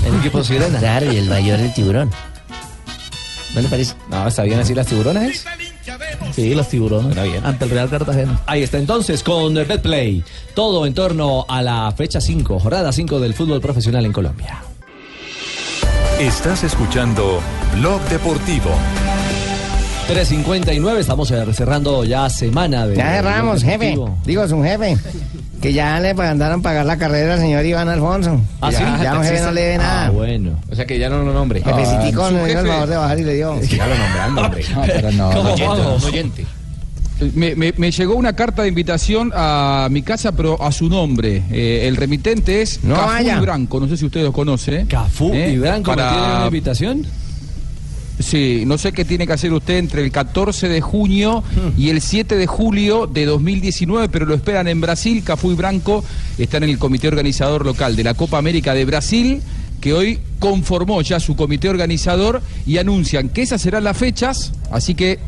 ¿El 0.06 0.14
equipo 0.16 0.42
Sirena? 0.42 0.78
Claro, 0.78 1.12
y 1.12 1.16
el 1.16 1.28
mayor 1.28 1.60
el 1.60 1.72
tiburón. 1.74 2.10
¿No 3.54 3.60
le 3.60 3.68
parece? 3.68 3.94
No, 4.10 4.26
está 4.26 4.44
bien 4.44 4.58
así 4.60 4.74
las 4.74 4.86
tiburonas. 4.86 5.44
Sí, 6.34 6.54
las 6.54 6.68
tiburonas. 6.68 7.14
bien. 7.22 7.44
Ante 7.44 7.64
el 7.64 7.70
Real 7.70 7.88
Cartagena. 7.88 8.40
Ahí 8.46 8.62
está 8.62 8.78
entonces 8.78 9.22
con 9.22 9.56
eh, 9.56 9.64
BetPlay. 9.64 10.24
Todo 10.54 10.86
en 10.86 10.94
torno 10.94 11.46
a 11.48 11.62
la 11.62 11.92
fecha 11.96 12.20
5, 12.20 12.58
jornada 12.58 12.92
5 12.92 13.20
del 13.20 13.34
fútbol 13.34 13.60
profesional 13.60 14.04
en 14.06 14.12
Colombia. 14.12 14.62
Estás 16.18 16.64
escuchando 16.64 17.40
Blog 17.74 18.00
Deportivo. 18.08 18.70
3.59, 20.08 20.98
estamos 20.98 21.28
cerrando 21.28 22.04
ya 22.04 22.28
semana 22.28 22.86
de... 22.86 22.96
Ya 22.96 23.12
cerramos, 23.12 23.62
jefe. 23.62 23.96
Digo, 24.24 24.48
su 24.48 24.62
jefe. 24.62 24.98
Que 25.62 25.72
ya 25.72 26.00
le 26.00 26.12
mandaron 26.12 26.60
pagar 26.60 26.84
la 26.84 26.96
carrera 26.98 27.34
al 27.34 27.40
señor 27.40 27.64
Iván 27.64 27.88
Alfonso. 27.88 28.40
¿Ah, 28.60 28.70
ya, 28.72 28.78
sí? 28.78 28.84
Ya 29.04 29.16
un 29.16 29.22
jefe 29.24 29.40
no 29.42 29.52
le 29.52 29.60
debe 29.60 29.78
nada. 29.78 30.06
Ah, 30.06 30.10
bueno. 30.10 30.58
O 30.70 30.74
sea 30.74 30.84
que 30.86 30.98
ya 30.98 31.08
no 31.08 31.22
lo 31.22 31.32
nombre. 31.32 31.62
Jefecitico 31.62 32.24
Ah, 32.24 32.28
su 32.28 32.34
no 32.34 32.46
el 32.46 32.52
jefe. 32.56 32.66
favor 32.68 32.88
de 32.88 32.96
bajar 32.96 33.18
y 33.20 33.22
le 33.24 33.34
dio. 33.34 33.60
Ya 33.62 33.86
lo 33.86 33.94
nombrando, 33.96 34.42
hombre. 34.42 34.64
No, 34.74 34.82
pero 34.82 35.12
no. 35.12 35.30
¿Cómo 35.30 35.52
oyente, 35.52 35.66
vamos? 35.68 36.02
un 36.02 36.08
oyente. 36.08 36.46
Me, 37.36 37.54
me- 37.54 37.72
me 37.76 37.92
llegó 37.92 38.16
una 38.16 38.32
carta 38.32 38.62
de 38.62 38.68
invitación 38.68 39.30
a 39.32 39.86
mi 39.88 40.02
casa, 40.02 40.32
pero 40.32 40.60
a 40.60 40.72
su 40.72 40.88
nombre. 40.88 41.44
Eh, 41.52 41.84
el 41.86 41.94
remitente 41.94 42.60
es 42.62 42.82
No 42.82 42.96
Cafú 42.96 43.06
vaya. 43.06 43.36
y 43.36 43.40
Branco, 43.40 43.78
no 43.78 43.86
sé 43.86 43.96
si 43.96 44.04
usted 44.06 44.24
los 44.24 44.32
conoce. 44.34 44.86
Cafú 44.88 45.30
¿Eh? 45.32 45.52
y 45.52 45.58
Branco 45.58 45.92
Para- 45.92 46.10
¿me 46.10 46.16
tienen 46.16 46.36
una 46.38 46.46
invitación? 46.46 47.06
Sí, 48.22 48.64
no 48.66 48.78
sé 48.78 48.92
qué 48.92 49.04
tiene 49.04 49.26
que 49.26 49.32
hacer 49.32 49.52
usted 49.52 49.78
entre 49.78 50.02
el 50.02 50.10
14 50.10 50.68
de 50.68 50.80
junio 50.80 51.42
y 51.76 51.90
el 51.90 52.00
7 52.00 52.36
de 52.36 52.46
julio 52.46 53.06
de 53.06 53.26
2019, 53.26 54.08
pero 54.08 54.26
lo 54.26 54.34
esperan 54.34 54.68
en 54.68 54.80
Brasil. 54.80 55.22
Cafú 55.24 55.50
y 55.50 55.54
Branco 55.54 56.04
están 56.38 56.62
en 56.62 56.70
el 56.70 56.78
comité 56.78 57.08
organizador 57.08 57.66
local 57.66 57.96
de 57.96 58.04
la 58.04 58.14
Copa 58.14 58.38
América 58.38 58.74
de 58.74 58.84
Brasil, 58.84 59.42
que 59.80 59.92
hoy 59.92 60.20
conformó 60.38 61.02
ya 61.02 61.20
su 61.20 61.34
comité 61.36 61.68
organizador 61.68 62.42
y 62.66 62.78
anuncian 62.78 63.28
que 63.28 63.42
esas 63.42 63.60
serán 63.60 63.84
las 63.84 63.96
fechas, 63.96 64.52
así 64.70 64.94
que 64.94 65.18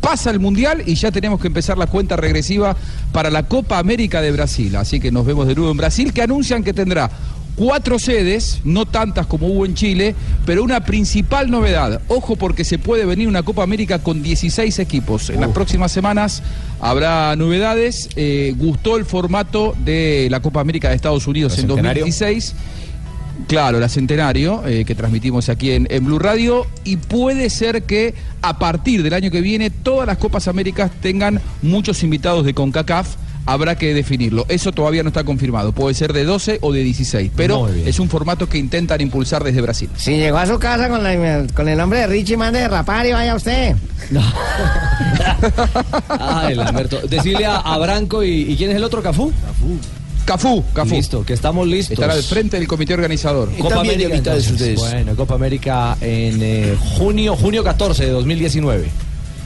pasa 0.00 0.30
el 0.30 0.40
Mundial 0.40 0.82
y 0.84 0.94
ya 0.96 1.12
tenemos 1.12 1.40
que 1.40 1.46
empezar 1.46 1.78
la 1.78 1.86
cuenta 1.86 2.16
regresiva 2.16 2.76
para 3.12 3.30
la 3.30 3.44
Copa 3.44 3.78
América 3.78 4.20
de 4.20 4.32
Brasil. 4.32 4.74
Así 4.76 4.98
que 4.98 5.12
nos 5.12 5.24
vemos 5.24 5.46
de 5.46 5.54
nuevo 5.54 5.70
en 5.70 5.76
Brasil, 5.76 6.12
que 6.12 6.22
anuncian 6.22 6.64
que 6.64 6.72
tendrá 6.72 7.10
cuatro 7.56 7.98
sedes, 7.98 8.60
no 8.64 8.86
tantas 8.86 9.26
como 9.26 9.46
hubo 9.46 9.66
en 9.66 9.74
Chile, 9.74 10.14
pero 10.46 10.62
una 10.62 10.84
principal 10.84 11.50
novedad. 11.50 12.00
Ojo 12.08 12.36
porque 12.36 12.64
se 12.64 12.78
puede 12.78 13.04
venir 13.04 13.28
una 13.28 13.42
Copa 13.42 13.62
América 13.62 14.00
con 14.00 14.22
16 14.22 14.78
equipos. 14.78 15.30
En 15.30 15.40
las 15.40 15.50
próximas 15.50 15.92
semanas 15.92 16.42
habrá 16.80 17.34
novedades. 17.36 18.08
Eh, 18.16 18.54
gustó 18.56 18.96
el 18.96 19.04
formato 19.04 19.74
de 19.84 20.28
la 20.30 20.40
Copa 20.40 20.60
América 20.60 20.88
de 20.88 20.96
Estados 20.96 21.26
Unidos 21.26 21.52
¿La 21.52 21.62
en 21.62 21.68
Centenario? 21.68 22.02
2016. 22.04 22.54
Claro, 23.48 23.80
la 23.80 23.88
Centenario, 23.88 24.62
eh, 24.66 24.84
que 24.84 24.94
transmitimos 24.94 25.48
aquí 25.48 25.72
en, 25.72 25.86
en 25.90 26.04
Blue 26.04 26.18
Radio, 26.18 26.66
y 26.84 26.96
puede 26.96 27.50
ser 27.50 27.82
que 27.84 28.14
a 28.40 28.58
partir 28.58 29.02
del 29.02 29.14
año 29.14 29.30
que 29.30 29.40
viene 29.40 29.70
todas 29.70 30.06
las 30.06 30.18
Copas 30.18 30.48
Américas 30.48 30.90
tengan 31.00 31.40
muchos 31.62 32.02
invitados 32.02 32.44
de 32.44 32.54
CONCACAF. 32.54 33.16
Habrá 33.44 33.76
que 33.76 33.92
definirlo. 33.92 34.46
Eso 34.48 34.70
todavía 34.70 35.02
no 35.02 35.08
está 35.08 35.24
confirmado. 35.24 35.72
Puede 35.72 35.94
ser 35.94 36.12
de 36.12 36.24
12 36.24 36.58
o 36.62 36.72
de 36.72 36.84
16, 36.84 37.32
pero 37.34 37.66
es 37.68 37.98
un 37.98 38.08
formato 38.08 38.48
que 38.48 38.56
intentan 38.58 39.00
impulsar 39.00 39.42
desde 39.42 39.60
Brasil. 39.60 39.88
Si 39.96 40.16
llegó 40.16 40.38
a 40.38 40.46
su 40.46 40.58
casa 40.60 40.88
con, 40.88 41.02
la- 41.02 41.46
con 41.54 41.68
el 41.68 41.76
nombre 41.76 41.98
de 42.00 42.06
Richie, 42.06 42.36
mande 42.36 42.60
de 42.60 42.68
rapar 42.68 43.04
y 43.06 43.12
vaya 43.12 43.34
usted. 43.34 43.74
Ay, 46.08 46.54
Lamberto. 46.54 47.00
Decirle 47.08 47.46
a, 47.46 47.56
a 47.56 47.78
Branco 47.78 48.22
y, 48.22 48.42
y 48.52 48.56
¿quién 48.56 48.70
es 48.70 48.76
el 48.76 48.84
otro, 48.84 49.02
Cafú? 49.02 49.32
Cafú, 50.24 50.62
Cafú. 50.72 50.94
Listo, 50.94 51.24
que 51.24 51.32
estamos 51.32 51.66
listos. 51.66 51.94
Estará 51.94 52.12
al 52.14 52.22
frente 52.22 52.56
del 52.58 52.68
comité 52.68 52.94
organizador. 52.94 53.50
Copa 53.58 53.80
América. 53.80 54.34
de. 54.36 54.74
Bueno, 54.76 55.16
Copa 55.16 55.34
América 55.34 55.96
en 56.00 56.38
eh, 56.42 56.76
junio, 56.96 57.34
junio 57.36 57.64
14 57.64 58.04
de 58.06 58.10
2019. 58.12 58.88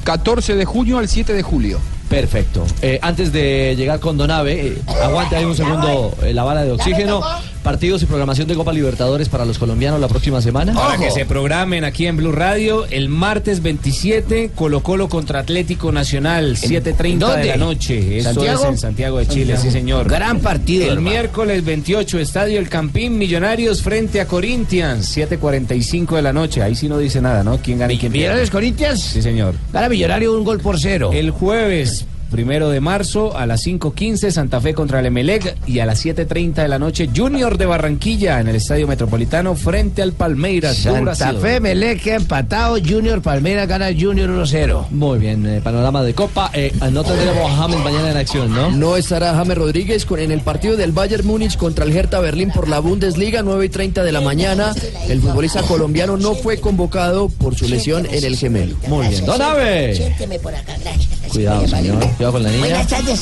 14 0.05 0.55
de 0.55 0.65
junio 0.67 0.99
al 0.99 1.09
7 1.09 1.33
de 1.33 1.43
julio. 1.43 1.81
Perfecto. 2.09 2.65
Eh, 2.83 2.99
antes 3.03 3.33
de 3.33 3.75
llegar 3.77 3.99
con 4.01 4.17
Donave, 4.17 4.69
eh, 4.69 4.83
aguante 5.03 5.37
ahí 5.37 5.45
un 5.45 5.57
segundo 5.57 6.15
eh, 6.23 6.33
la 6.33 6.45
bala 6.45 6.65
de 6.65 6.73
oxígeno. 6.73 7.23
Partidos 7.67 8.01
y 8.01 8.07
programación 8.07 8.47
de 8.47 8.55
Copa 8.55 8.73
Libertadores 8.73 9.29
para 9.29 9.45
los 9.45 9.59
colombianos 9.59 10.01
la 10.01 10.07
próxima 10.07 10.41
semana. 10.41 10.73
Para 10.73 10.99
que 10.99 11.11
se 11.11 11.27
programen 11.27 11.83
aquí 11.83 12.07
en 12.07 12.17
Blue 12.17 12.31
Radio, 12.31 12.87
el 12.91 13.09
martes 13.09 13.61
27, 13.61 14.53
Colo 14.55 14.85
Colo 14.85 15.09
contra 15.09 15.41
Atlético 15.41 15.91
Nacional, 15.91 16.57
7.30 16.57 17.35
de 17.39 17.45
la 17.47 17.57
noche. 17.57 18.19
Esto 18.19 18.35
¿Santiago? 18.35 18.63
es 18.63 18.69
en 18.69 18.79
Santiago 18.79 19.19
de 19.19 19.27
Chile, 19.27 19.57
sí 19.57 19.73
señor. 19.73 20.09
Gran 20.09 20.39
partido, 20.39 20.85
El 20.85 20.91
hermano. 20.91 21.11
miércoles 21.11 21.65
28, 21.65 22.21
Estadio 22.21 22.61
El 22.61 22.69
Campín, 22.69 23.19
Millonarios 23.19 23.83
frente 23.83 24.21
a 24.21 24.27
Corinthians, 24.29 25.17
7.45 25.17 26.15
de 26.15 26.23
la 26.23 26.33
noche. 26.33 26.63
Ahí 26.63 26.77
sí 26.77 26.89
no 26.89 26.99
dice 26.99 27.21
nada, 27.21 27.43
¿no? 27.43 27.59
¿Quién 27.59 27.81
gana 27.81 27.93
y 27.93 27.99
quién 27.99 28.13
pierde? 28.13 28.27
Millonarios 28.29 28.51
Corinthians. 28.51 29.01
Sí 29.03 29.23
señor. 29.23 29.57
Gana 29.73 29.89
Millonario 29.89 30.39
un 30.39 30.45
gol 30.45 30.61
por 30.61 30.79
cero. 30.79 31.11
El 31.13 31.33
jueves 31.33 32.07
primero 32.31 32.71
de 32.71 32.81
marzo 32.81 33.37
a 33.37 33.47
las 33.47 33.67
5.15 33.67 34.31
Santa 34.31 34.61
Fe 34.61 34.75
contra 34.75 35.01
el 35.01 35.07
Emelec 35.07 35.57
y 35.67 35.79
a 35.81 35.87
las 35.87 36.05
7.30 36.05 36.55
de 36.55 36.69
la 36.69 36.79
noche 36.79 37.09
Junior 37.15 37.59
de 37.59 37.67
Barranquilla 37.67 38.41
en 38.41 38.49
el 38.49 38.57
Estadio 38.57 38.87
Metropolitano 38.87 39.55
frente 39.55 40.03
al 40.03 40.13
Palmeiras 40.13 40.77
Santa. 40.77 41.35
Fe, 41.35 41.61
Melec 41.61 42.03
queda 42.03 42.17
empatado. 42.17 42.77
Junior 42.85 43.23
Palmeiras 43.23 43.69
gana 43.69 43.87
Junior 43.87 44.29
1-0. 44.31 44.91
Muy 44.91 45.19
bien, 45.19 45.47
eh, 45.47 45.61
panorama 45.63 46.03
de 46.03 46.15
Copa. 46.15 46.51
Eh, 46.55 46.73
no 46.93 47.05
tendremos 47.05 47.51
a 47.51 47.57
James 47.57 47.79
mañana 47.81 48.11
en 48.11 48.17
acción, 48.17 48.53
¿no? 48.55 48.71
No 48.71 48.97
estará 48.97 49.35
James 49.35 49.57
Rodríguez 49.57 50.05
con, 50.05 50.19
en 50.19 50.31
el 50.31 50.41
partido 50.41 50.77
del 50.77 50.93
Bayern 50.93 51.27
Múnich 51.27 51.57
contra 51.57 51.85
el 51.85 51.97
Hertha 51.97 52.21
Berlín 52.21 52.51
por 52.51 52.69
la 52.69 52.81
Bundesliga, 52.81 53.43
9 53.43 53.67
y 53.67 53.69
30 53.69 54.03
de 54.05 54.13
la 54.13 54.21
mañana. 54.21 54.75
El 55.09 55.21
futbolista 55.21 55.63
colombiano 55.63 56.17
no 56.17 56.35
fue 56.35 56.59
convocado 56.59 57.29
por 57.29 57.57
su 57.57 57.69
lesión 57.69 58.07
en 58.07 58.25
el 58.25 58.37
gemelo. 58.37 58.77
Muy 58.89 59.09
bien. 59.09 59.25
Don 59.25 59.41
Abe. 59.41 59.95
Siénteme 59.95 60.39
por 60.39 60.55
acá, 60.55 60.77
gracias. 60.81 61.16
Cuidado, 61.29 61.67
señor. 61.69 61.99
Cuidado 62.17 62.33
con 62.33 62.43
la 62.43 62.49
niña. 62.51 62.61
Buenas 62.61 62.87
tardes. 62.89 63.21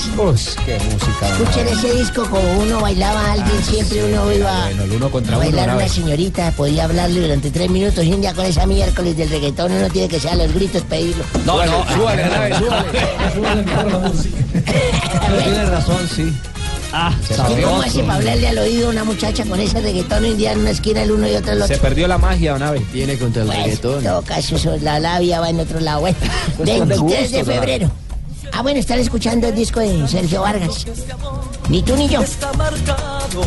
qué 0.65 0.79
música. 0.79 1.29
Escuchen 1.29 1.69
ese 1.69 1.93
disco 1.95 2.25
como 2.31 2.53
uno 2.61 2.81
bailaba 2.81 3.21
a 3.21 3.33
alguien, 3.33 3.65
siempre 3.65 4.05
uno 4.05 4.33
iba 4.33 4.65
Bueno, 4.67 4.83
el 4.85 4.93
uno 4.93 5.07
a 5.07 5.11
contra 5.11 5.37
uno. 5.37 5.39
bailar 5.47 5.61
a 5.61 5.73
grave. 5.75 5.85
una 5.85 5.93
señorita, 5.93 6.51
podía 6.53 6.85
hablarle 6.85 7.21
durante 7.21 7.51
tres 7.51 7.71
minutos 7.71 8.05
y 8.05 8.13
un 8.13 8.21
día 8.21 8.35
con 8.35 8.45
esa 8.47 8.67
miércoles 8.67 9.17
del 9.17 9.29
reggaetón 9.31 9.73
uno 9.73 9.89
tiene 9.89 10.09
que 10.09 10.21
ser 10.21 10.31
a 10.33 10.37
los 10.37 10.53
gritos 10.55 10.83
pedirlo. 10.83 11.25
No, 11.45 11.65
no, 11.65 11.85
súbale, 11.95 12.23
grave, 12.23 12.55
súbale. 12.59 13.65
Tiene 15.43 15.65
razón, 15.67 16.09
sí. 16.15 16.33
Ah, 16.97 17.13
¿Y 17.51 17.61
cómo 17.61 17.83
hace 17.83 18.03
para 18.05 18.15
hablarle 18.15 18.47
al 18.49 18.59
oído 18.59 18.87
a 18.87 18.91
una 18.91 19.03
muchacha 19.03 19.45
con 19.45 19.59
ese 19.59 19.81
reggaetón 19.81 20.25
un 20.25 20.37
día 20.37 20.53
en 20.53 20.61
una 20.61 20.71
esquina 20.71 21.03
el 21.03 21.11
uno 21.11 21.29
y 21.29 21.35
otro 21.35 21.51
el 21.51 21.59
Se 21.59 21.65
otro? 21.65 21.79
perdió 21.81 22.07
la 22.07 22.19
magia, 22.19 22.53
don 22.53 22.63
Abe. 22.63 22.81
Tiene 22.93 23.19
contra 23.19 23.43
el 23.43 23.49
Pues, 23.49 23.59
en 23.59 23.65
reggaetón. 23.65 24.05
todo 24.05 24.23
caso, 24.23 24.55
eso, 24.55 24.77
la 24.81 25.01
labia 25.01 25.41
va 25.41 25.51
en 25.51 25.59
otro 25.59 25.81
lado. 25.81 26.03
Bueno, 26.57 26.87
de 26.87 26.97
23 26.97 27.31
de 27.33 27.45
febrero. 27.45 27.91
Ah, 28.53 28.63
bueno, 28.63 28.79
están 28.79 29.01
escuchando 29.01 29.49
el 29.49 29.57
disco 29.57 29.81
de 29.81 30.07
Sergio 30.07 30.43
Vargas. 30.43 30.87
Ni 31.69 31.83
tú 31.83 31.97
ni 31.97 32.09
yo. 32.09 32.21
Está 32.23 32.53
marcado. 32.53 33.43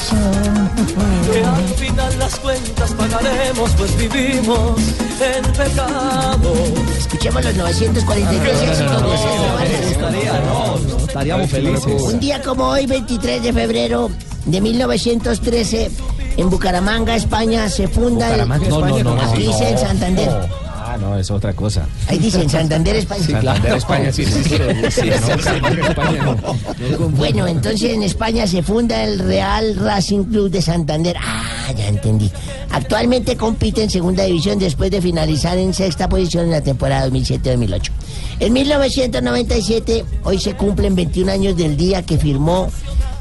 Que 0.00 1.44
al 1.44 1.68
final 1.76 2.18
las 2.18 2.38
cuentas 2.40 2.92
pagaremos, 2.94 3.70
pues 3.76 3.96
vivimos 3.96 4.80
en 5.20 5.52
pecado. 5.52 6.54
Escuchemos 6.98 7.44
los 7.44 7.54
943 7.54 8.62
éxitos 8.62 9.02
de 9.02 9.18
Sergio 9.18 9.54
Vargas. 9.54 9.90
Estaría, 9.90 10.40
no, 10.40 10.78
no, 10.78 10.96
estaríamos 10.98 11.50
felices. 11.50 12.02
Un 12.02 12.20
día 12.20 12.42
como 12.42 12.64
hoy, 12.68 12.86
23 12.86 13.42
de 13.42 13.52
febrero 13.52 14.10
de 14.46 14.60
1913, 14.60 15.90
en 16.36 16.50
Bucaramanga, 16.50 17.14
España, 17.14 17.68
se 17.68 17.86
funda 17.86 18.26
el... 18.34 18.42
Bucaramanga, 18.42 18.68
No, 18.68 18.80
no, 18.80 18.86
no, 18.86 19.04
¿cómo 19.04 19.16
no. 19.16 19.22
Aquí 19.22 19.42
dice 19.42 19.70
en 19.70 19.78
Santander. 19.78 20.63
Ah, 20.94 20.96
no, 20.96 21.18
es 21.18 21.28
otra 21.28 21.52
cosa. 21.52 21.88
Ahí 22.06 22.18
dice 22.18 22.40
en 22.40 22.48
Santander, 22.48 22.94
España. 22.94 23.24
Santander, 23.24 23.74
España, 23.74 24.12
sí, 24.12 24.24
sí, 24.24 24.44
sí. 24.44 24.56
Sí, 24.90 25.10
no, 25.10 25.36
Bucaramanga, 25.36 25.88
España, 25.88 26.22
no. 26.22 27.08
Bueno, 27.08 27.48
entonces 27.48 27.90
en 27.90 28.04
España 28.04 28.46
se 28.46 28.62
funda 28.62 29.02
el 29.02 29.18
Real 29.18 29.74
Racing 29.74 30.22
Club 30.24 30.50
de 30.50 30.62
Santander. 30.62 31.16
Ah, 31.18 31.72
ya 31.76 31.88
entendí. 31.88 32.30
Actualmente 32.70 33.36
compite 33.36 33.82
en 33.82 33.90
segunda 33.90 34.22
división 34.22 34.60
después 34.60 34.92
de 34.92 35.02
finalizar 35.02 35.58
en 35.58 35.74
sexta 35.74 36.08
posición 36.08 36.44
en 36.44 36.52
la 36.52 36.60
temporada 36.60 37.08
2007-2008. 37.08 37.90
En 38.38 38.52
1997, 38.52 40.04
hoy 40.22 40.38
se 40.38 40.54
cumplen 40.54 40.94
21 40.94 41.32
años 41.32 41.56
del 41.56 41.76
día 41.76 42.02
que 42.02 42.18
firmó 42.18 42.70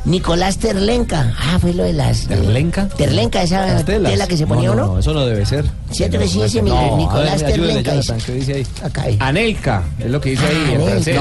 Nicolás 0.06 0.58
Terlenca. 0.58 1.34
Ah, 1.40 1.58
fue 1.60 1.74
lo 1.74 1.84
de 1.84 1.94
las... 1.94 2.28
¿Terlenca? 2.28 2.90
Terlenca, 2.90 3.42
esa 3.42 3.66
Las 3.66 3.86
telas. 3.86 4.12
tela 4.12 4.28
que 4.28 4.36
se 4.36 4.44
No, 4.44 4.50
ponía 4.50 4.68
no, 4.70 4.74
uno. 4.74 4.86
No, 4.88 5.00
eso 5.00 5.14
no 5.14 5.26
debe 5.26 5.46
ser. 5.46 5.64
¿Cierto 5.92 6.20
que 6.20 6.28
sí, 6.28 6.40
No, 6.62 6.98
Nicolás 6.98 7.42
ver, 7.42 7.52
Terlenca 7.54 7.92
Jonathan, 7.92 8.18
es- 8.18 8.24
¿qué 8.26 8.32
dice 8.34 8.54
ahí? 8.56 8.68
Acá 8.84 9.02
hay. 9.04 9.18
Anelka, 9.22 9.84
es 10.00 10.12
lo 10.12 10.20
que 10.20 10.32
dice 10.32 10.46
ahí 10.46 10.74
en 10.74 10.84
francés. 10.84 11.20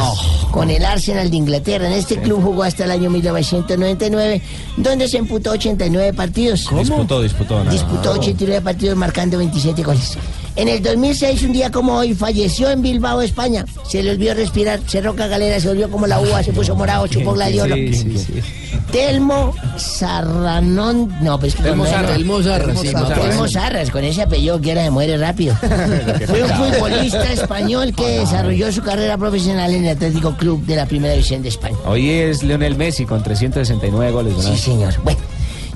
Con 0.51 0.69
el 0.71 0.85
Arsenal 0.85 1.31
de 1.31 1.37
Inglaterra. 1.37 1.87
En 1.87 1.93
este 1.93 2.17
club 2.21 2.43
jugó 2.43 2.65
hasta 2.65 2.85
el 2.85 2.91
año 2.91 3.09
1999, 3.11 4.43
donde 4.79 5.09
se 5.09 5.19
emputó 5.19 5.53
89 5.53 6.13
partidos. 6.13 6.69
Disputó, 6.77 7.23
disputó. 7.23 7.59
nada. 7.61 7.71
Disputó 7.71 8.13
89 8.13 8.63
partidos 8.63 8.97
marcando 8.97 9.39
27 9.39 9.83
goles. 9.85 10.19
En 10.55 10.69
el 10.69 10.83
2006, 10.83 11.43
un 11.45 11.53
día 11.53 11.71
como 11.71 11.97
hoy, 11.97 12.15
falleció 12.15 12.69
en 12.71 12.83
Bilbao, 12.83 13.23
España. 13.23 13.65
Se 13.89 14.03
le 14.03 14.11
olvidó 14.11 14.35
respirar, 14.35 14.81
cerró 14.87 15.17
cagalera, 15.17 15.59
se 15.59 15.69
volvió 15.69 15.91
como 15.91 16.07
la 16.07 16.21
uva, 16.21 16.43
se 16.43 16.53
puso 16.53 16.75
morado, 16.75 17.07
chupó 17.07 17.33
gladiolo. 17.33 17.75
Sí, 17.75 17.95
sí, 17.95 18.19
sí. 18.19 18.43
Telmo 18.91 19.55
Sarranón. 19.79 21.15
No, 21.23 21.41
pues 21.41 21.55
que 21.55 21.63
Telmo 21.63 21.85
no, 21.85 22.03
no. 22.03 22.09
Telmo 22.09 22.43
Zarra, 22.43 22.77
sí, 22.77 22.89
Telmo. 22.89 23.09
Telmo 23.09 23.49
Zarras, 23.49 23.91
con 23.91 24.05
ese 24.05 24.23
apellido 24.23 24.61
que 24.61 24.73
era 24.73 24.83
de 24.83 24.91
muere 24.91 25.17
rápido. 25.17 25.57
Fue 26.27 26.43
un 26.43 26.51
futbolista 26.51 27.33
español 27.33 27.95
que 27.95 28.07
desarrolló 28.21 28.71
su 28.71 28.83
carrera 28.83 29.17
profesional 29.17 29.73
en 29.73 29.87
el 29.87 29.97
Atlético 29.97 30.37
Club 30.37 30.67
de 30.67 30.77
la 30.77 30.85
Primera 30.85 31.15
División 31.15 31.43
de 31.43 31.49
España. 31.49 31.77
Hoy 31.87 32.11
es 32.11 32.43
Lionel 32.43 32.77
Messi 32.77 33.07
con 33.07 33.23
369 33.23 34.13
goles. 34.13 34.37
¿verdad? 34.37 34.53
Sí, 34.53 34.59
señor. 34.59 34.95
Bueno, 35.03 35.21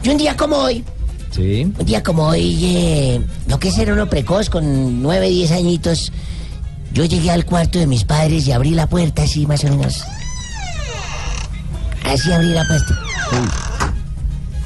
y 0.02 0.08
un 0.10 0.18
día 0.18 0.36
como 0.36 0.56
hoy, 0.56 0.84
Sí. 1.36 1.70
un 1.78 1.86
día 1.86 2.02
como 2.02 2.28
hoy, 2.28 2.58
eh, 2.64 3.20
lo 3.46 3.60
que 3.60 3.68
es 3.68 3.74
ser 3.74 3.92
uno 3.92 4.08
precoz 4.08 4.48
con 4.48 5.02
9, 5.02 5.28
10 5.28 5.52
añitos, 5.52 6.10
yo 6.92 7.04
llegué 7.04 7.30
al 7.30 7.44
cuarto 7.44 7.78
de 7.78 7.86
mis 7.86 8.04
padres 8.04 8.46
y 8.46 8.52
abrí 8.52 8.70
la 8.70 8.86
puerta 8.86 9.24
así 9.24 9.46
más 9.46 9.62
o 9.64 9.68
menos. 9.68 10.02
Así 12.04 12.32
abrí 12.32 12.48
la 12.48 12.66
puerta. 12.66 12.98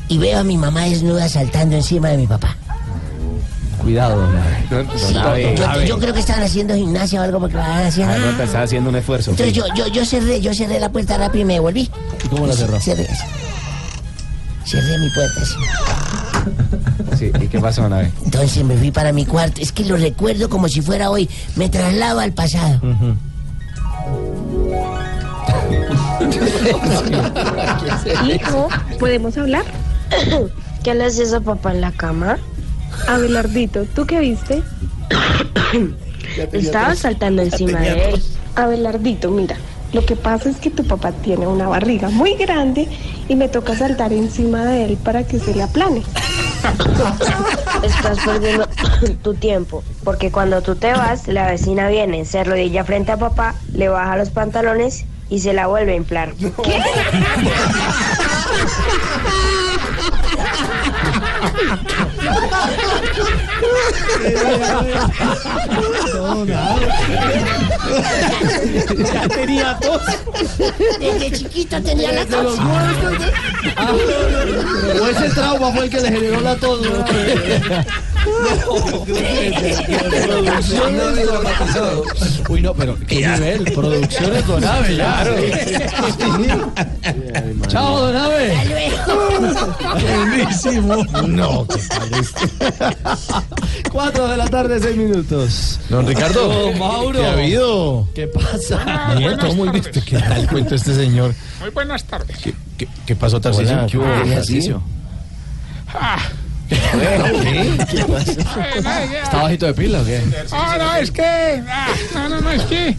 Y 0.09 0.18
veo 0.18 0.39
a 0.39 0.45
mi 0.45 0.57
mamá 0.57 0.85
desnuda 0.85 1.29
saltando 1.29 1.75
encima 1.77 2.09
de 2.11 2.18
mi 2.18 2.27
papá. 2.27 2.57
Cuidado. 3.83 4.29
Sí, 4.97 5.14
yo, 5.14 5.83
yo 5.83 5.99
creo 5.99 6.12
que 6.12 6.21
estaban 6.21 6.45
haciendo 6.45 6.75
gimnasia 6.75 7.21
o 7.21 7.25
algo 7.25 7.41
porque 7.41 7.57
ah, 7.57 7.87
hacían, 7.87 8.11
Ah, 8.11 8.18
no, 8.18 8.43
está 8.43 8.62
haciendo 8.62 8.91
un 8.91 8.97
esfuerzo. 8.97 9.31
Entonces 9.31 9.55
yo, 9.55 9.64
yo, 9.75 9.89
yo 9.89 10.05
cerré, 10.05 10.41
yo 10.41 10.53
cerré 10.55 10.79
la 10.79 10.93
puerta 10.93 11.16
rápido 11.16 11.43
y 11.43 11.45
me 11.47 11.55
devolví. 11.55 11.91
¿Y 12.25 12.29
cómo 12.29 12.47
la 12.47 12.53
cerró? 12.53 12.79
Cerré. 12.79 13.09
Cerré 14.64 14.99
mi 14.99 15.09
puerta 15.11 15.41
así. 15.41 15.55
Sí, 17.18 17.32
¿y 17.41 17.49
qué 17.49 17.59
pasó, 17.59 17.88
Nave? 17.88 18.12
Entonces 18.24 18.64
me 18.64 18.76
fui 18.76 18.91
para 18.91 19.12
mi 19.12 19.26
cuarto. 19.26 19.61
Es 19.61 19.72
que 19.72 19.84
lo 19.84 19.97
recuerdo 19.97 20.49
como 20.49 20.68
si 20.68 20.80
fuera 20.80 21.11
hoy. 21.11 21.28
Me 21.57 21.68
traslado 21.68 22.20
al 22.20 22.32
pasado. 22.32 22.80
Hijo, 28.26 28.68
¿podemos 28.99 29.36
hablar? 29.36 29.64
¿Qué 30.82 30.95
le 30.95 31.05
haces 31.05 31.32
a 31.34 31.41
papá 31.41 31.72
en 31.72 31.80
la 31.80 31.93
cama? 31.93 32.38
Abelardito, 33.07 33.84
¿tú 33.95 34.07
qué 34.07 34.20
viste? 34.20 34.62
Estaba 36.53 36.95
saltando 36.95 37.43
encima 37.43 37.80
de 37.80 38.11
él. 38.11 38.22
Abelardito, 38.57 39.30
mira, 39.30 39.57
lo 39.93 40.05
que 40.05 40.16
pasa 40.16 40.49
es 40.49 40.57
que 40.57 40.70
tu 40.70 40.84
papá 40.84 41.12
tiene 41.12 41.47
una 41.47 41.68
barriga 41.68 42.09
muy 42.09 42.34
grande 42.34 42.88
y 43.28 43.36
me 43.36 43.49
toca 43.49 43.76
saltar 43.76 44.12
encima 44.12 44.64
de 44.64 44.84
él 44.84 44.97
para 45.03 45.24
que 45.24 45.38
se 45.38 45.55
le 45.55 45.62
aplane. 45.62 46.03
Estás 47.83 48.19
perdiendo 48.25 48.69
tu 49.23 49.35
tiempo, 49.35 49.83
porque 50.05 50.31
cuando 50.31 50.63
tú 50.63 50.77
te 50.77 50.93
vas, 50.93 51.29
la 51.29 51.47
vecina 51.47 51.89
viene, 51.89 52.25
se 52.25 52.41
arrodilla 52.41 52.85
frente 52.85 53.13
a 53.13 53.17
papá, 53.17 53.55
le 53.73 53.89
baja 53.89 54.17
los 54.17 54.31
pantalones 54.31 55.05
y 55.29 55.41
se 55.41 55.53
la 55.53 55.67
vuelve 55.67 55.93
a 55.93 55.97
inflar. 55.97 56.33
¿Qué? 56.35 56.83
Ya 69.12 69.28
tenía 69.28 69.78
tos. 69.81 70.03
Desde 70.99 71.33
chiquito 71.33 71.83
tenía 71.83 72.12
la 72.12 72.26
tos. 72.26 72.59
O 75.01 75.07
ese 75.09 75.31
trauma 75.31 75.72
fue 75.72 75.85
el 75.85 75.91
que 75.91 76.01
le 76.01 76.09
generó 76.09 76.41
la 76.41 76.57
tos. 76.57 76.81
¿no? 76.83 77.05
Producciones. 80.26 81.28
Uy, 82.49 82.61
no, 82.62 82.74
pero 82.74 82.97
qué 83.07 83.26
nivel. 83.26 83.64
Producciones 83.72 84.47
Don 84.47 84.64
Ave, 84.64 84.97
ya. 84.97 85.24
Chao, 87.68 88.01
Don 88.01 88.16
Ave. 88.16 88.55
Buenísimo. 90.01 91.05
No, 91.26 91.66
qué 91.66 91.81
Cuatro 93.91 94.28
de 94.28 94.37
la 94.37 94.47
tarde, 94.47 94.81
seis 94.81 94.97
minutos. 94.97 95.81
Don 95.89 96.07
Ricardo. 96.07 96.20
Oh, 96.23 96.73
Mauro. 96.75 97.18
¿Qué 97.18 97.27
ha 97.27 97.33
habido? 97.33 98.09
¿Qué 98.14 98.27
pasa? 98.27 99.14
Bien, 99.16 99.39
todo 99.39 99.55
muy 99.55 99.71
bien. 99.71 99.85
¿Qué 99.85 100.18
tal 100.18 100.47
cuento 100.49 100.75
este 100.75 100.95
señor? 100.95 101.35
Muy 101.61 101.71
buenas 101.71 102.05
tardes. 102.05 102.37
¿Qué, 102.39 102.55
qué, 102.77 102.89
qué 103.07 103.16
pasó, 103.16 103.41
Tarcisio? 103.41 103.87
¿Qué 103.87 103.99
hubo, 103.99 104.07
¿qué 104.25 104.31
Tarcisio? 104.31 104.83
Ah, 105.95 106.18
¿Qué 106.68 108.05
pasó? 108.07 108.81
nada, 108.83 109.07
ya. 109.07 109.23
¿Está 109.23 109.43
bajito 109.43 109.66
de 109.66 109.75
pila 109.75 110.01
o 110.03 110.05
qué? 110.05 110.23
Ah, 110.53 110.77
no, 110.79 110.95
es 110.97 111.11
que. 111.11 111.23
ah, 111.68 111.89
no, 112.14 112.29
no, 112.29 112.41
no, 112.41 112.51
es 112.51 112.62
que. 112.62 112.97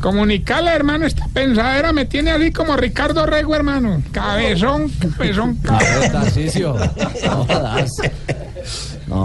Comunicarle, 0.00 0.70
hermano, 0.70 1.06
esta 1.06 1.26
pensadera 1.28 1.92
me 1.92 2.04
tiene 2.04 2.30
así 2.30 2.52
como 2.52 2.76
Ricardo 2.76 3.26
Rego, 3.26 3.56
hermano. 3.56 4.02
Cabezón, 4.12 4.88
cabezón, 4.90 5.56
cabezón. 5.56 6.12
Tarcisio. 6.12 6.76
No 7.24 7.44
jodas. 7.44 7.90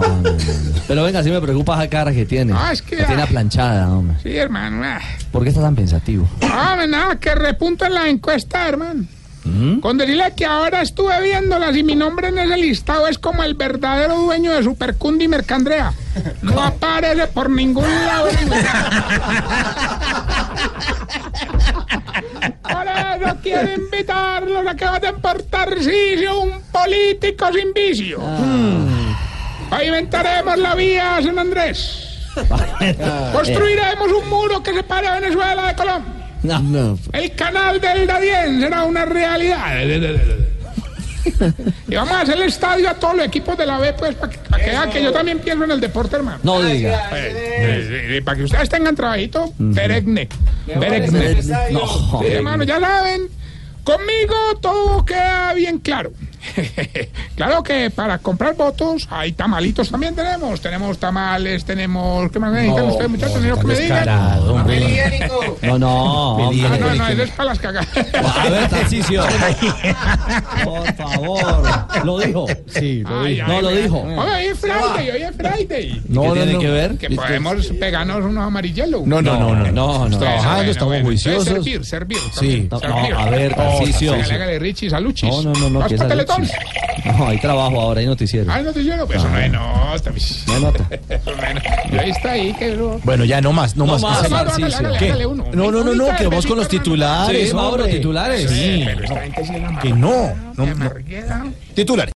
no, 0.00 0.16
no, 0.18 0.30
no. 0.30 0.38
Pero 0.88 1.02
venga, 1.04 1.22
sí 1.22 1.30
me 1.30 1.40
preocupa 1.40 1.74
esa 1.74 1.88
cara 1.88 2.12
que 2.12 2.24
tiene. 2.26 2.52
Ah, 2.56 2.70
es 2.72 2.82
que- 2.82 2.96
La 2.96 3.06
tiene 3.06 3.22
aplanchada, 3.22 3.88
hombre. 3.92 4.16
Sí, 4.22 4.36
hermano. 4.36 4.82
ah. 4.84 5.00
¿Por 5.30 5.42
qué 5.42 5.50
está 5.50 5.60
tan 5.62 5.74
pensativo? 5.76 6.28
Ah, 6.42 6.74
no, 6.78 6.86
nada, 6.86 7.16
que 7.16 7.34
repunto 7.34 7.84
en 7.84 7.94
la 7.94 8.08
encuesta, 8.08 8.68
hermano. 8.68 9.04
Con 9.80 9.98
decirle 9.98 10.32
que 10.36 10.44
ahora 10.46 10.82
estuve 10.82 11.20
viéndolas 11.20 11.76
y 11.76 11.82
mi 11.82 11.96
nombre 11.96 12.28
en 12.28 12.38
ese 12.38 12.56
listado 12.56 13.08
es 13.08 13.18
como 13.18 13.42
el 13.42 13.54
verdadero 13.54 14.16
dueño 14.16 14.52
de 14.52 14.62
Supercundi 14.62 15.24
y 15.24 15.28
Mercandrea. 15.28 15.92
No 16.42 16.62
aparece 16.62 17.26
por 17.28 17.50
ningún 17.50 17.82
lado. 18.06 18.28
Por 22.62 22.86
eso 22.86 23.36
quiero 23.42 23.72
invitarlos 23.74 24.66
a 24.66 24.74
que 24.76 24.84
vayan 24.84 25.20
por 25.20 25.42
Tarcisio, 25.42 26.40
un 26.40 26.52
político 26.70 27.46
sin 27.52 27.72
vicio. 27.72 28.20
Pavimentaremos 29.72 30.58
la 30.58 30.74
vía 30.74 31.18
San 31.22 31.38
Andrés. 31.38 32.28
Construiremos 33.32 34.12
un 34.12 34.28
muro 34.28 34.62
que 34.62 34.74
separe 34.74 35.06
a 35.06 35.18
Venezuela 35.18 35.68
de 35.68 35.74
Colombia. 35.74 36.12
No, 36.42 36.58
no. 36.58 36.98
El 37.10 37.34
canal 37.34 37.80
del 37.80 38.06
Dadién 38.06 38.60
será 38.60 38.84
una 38.84 39.06
realidad. 39.06 39.80
Y 41.88 41.94
vamos 41.94 42.12
a 42.12 42.20
hacer 42.20 42.36
el 42.36 42.42
estadio 42.42 42.90
a 42.90 42.94
todos 42.94 43.16
los 43.16 43.24
equipos 43.24 43.56
de 43.56 43.64
la 43.64 43.78
B, 43.78 43.94
pues, 43.94 44.14
para 44.16 44.30
que, 44.30 44.38
pa' 44.40 44.58
que 44.58 44.70
vean 44.70 44.90
que 44.90 45.02
yo 45.02 45.10
también 45.10 45.38
pienso 45.38 45.64
en 45.64 45.70
el 45.70 45.80
deporte, 45.80 46.16
hermano. 46.16 46.40
No 46.42 46.60
diga. 46.62 47.08
para 48.24 48.36
que 48.36 48.44
ustedes 48.44 48.68
tengan 48.68 48.94
trabajito, 48.94 49.54
peregne. 49.74 50.28
Peregne. 50.66 51.42
No. 51.70 52.20
Sí, 52.20 52.26
hermano, 52.26 52.64
ya 52.64 52.78
saben. 52.78 53.22
Conmigo 53.84 54.34
todo 54.60 55.04
queda 55.04 55.54
bien 55.54 55.78
claro. 55.78 56.12
claro 57.36 57.62
que 57.62 57.90
para 57.90 58.18
comprar 58.18 58.54
votos 58.54 59.06
hay 59.10 59.32
tamalitos 59.32 59.90
también 59.90 60.14
tenemos. 60.14 60.60
Tenemos 60.60 60.98
tamales, 60.98 61.64
tenemos... 61.64 62.30
¿Qué 62.30 62.38
más 62.38 62.52
necesitan 62.52 62.84
ustedes, 62.86 63.10
muchachos? 63.10 63.42
Necesito 63.42 63.60
que 63.60 63.66
me 63.66 63.74
digan. 63.76 64.06
No, 65.62 65.78
no. 65.78 66.36
hombre. 66.36 66.66
Ah, 66.66 66.78
no, 66.78 66.94
no, 66.94 67.08
eso 67.08 67.22
es 67.22 67.30
para 67.30 67.48
las 67.50 67.58
cagadas. 67.58 67.88
A 67.96 68.48
ver, 68.48 68.68
Tarcisio. 68.70 69.22
Por 70.64 70.94
favor. 70.94 72.04
¿Lo 72.04 72.18
dijo? 72.18 72.46
Sí, 72.66 73.02
lo 73.02 73.24
dijo. 73.24 73.48
No, 73.48 73.62
lo 73.62 73.70
dijo. 73.70 74.00
Oye, 74.02 74.32
hoy 74.32 74.44
es 74.46 74.58
Friday, 74.58 75.10
hoy 75.10 75.22
es 75.22 75.36
Friday. 75.36 76.02
No, 76.08 76.22
¿Qué 76.22 76.42
tiene 76.42 76.58
que 76.58 76.70
ver? 76.70 76.96
Que 76.98 77.10
podemos 77.10 77.66
pegarnos 77.66 78.24
unos 78.24 78.44
amarillos. 78.44 78.88
No, 79.06 79.22
no, 79.22 79.38
no, 79.38 79.54
no. 79.54 79.72
No, 79.72 80.08
no. 80.08 80.18
Trabajando, 80.18 80.70
estamos 80.70 81.02
juiciosos. 81.02 81.44
Servir, 81.44 81.84
servir. 81.84 82.18
Sí. 82.38 82.68
No, 82.70 82.78
servir. 82.78 83.10
no, 83.10 83.18
a 83.18 83.30
ver, 83.30 83.54
Tarcisio. 83.54 84.14
Hágale, 84.14 84.34
hágale, 84.34 84.58
Richie, 84.58 84.90
saluchis. 84.90 85.30
No, 85.30 85.42
no, 85.42 85.52
no, 85.54 85.70
no. 85.70 85.82
No, 87.04 87.28
hay 87.28 87.38
trabajo 87.38 87.80
ahora, 87.80 88.00
hay 88.00 88.06
noticiero. 88.06 88.50
Ah, 88.52 88.60
no 88.62 88.72
te 88.72 88.82
lleno, 88.82 89.06
pues 89.06 89.18
eso 89.18 89.28
no 89.28 89.36
hay 89.36 89.48
nota. 89.48 90.10
No 90.46 90.52
hay 90.54 90.60
nota. 90.62 90.88
Ahí 92.00 92.10
está 92.10 92.30
ahí, 92.32 92.52
que. 92.54 92.74
Bueno, 93.04 93.24
ya 93.24 93.40
no 93.40 93.52
más, 93.52 93.76
no, 93.76 93.86
No 93.86 93.92
más. 93.98 94.02
más, 94.02 94.22
¿Qué 94.22 94.28
se- 94.28 94.34
Hágale, 94.34 94.50
hágale, 94.50 94.74
hágale, 94.76 94.98
¿Qué? 94.98 95.04
hágale 95.06 95.26
uno. 95.26 95.44
No, 95.52 95.70
no, 95.70 95.84
no, 95.84 95.94
no, 95.94 96.16
que 96.16 96.26
vamos 96.26 96.46
con 96.46 96.56
los 96.58 96.68
titulares. 96.68 97.48
Sí, 97.50 97.54
Mauro, 97.54 97.84
titulares. 97.86 98.50
Sí, 98.50 98.82
Pero 98.86 99.04
esta 99.04 99.20
gente 99.20 99.44
sí 99.44 99.54
es 99.54 99.62
la 99.62 99.78
que 99.80 99.90
no. 99.90 100.34
no, 100.56 100.66
no. 100.66 100.76
marguera. 100.76 101.44
Titulares. 101.74 102.10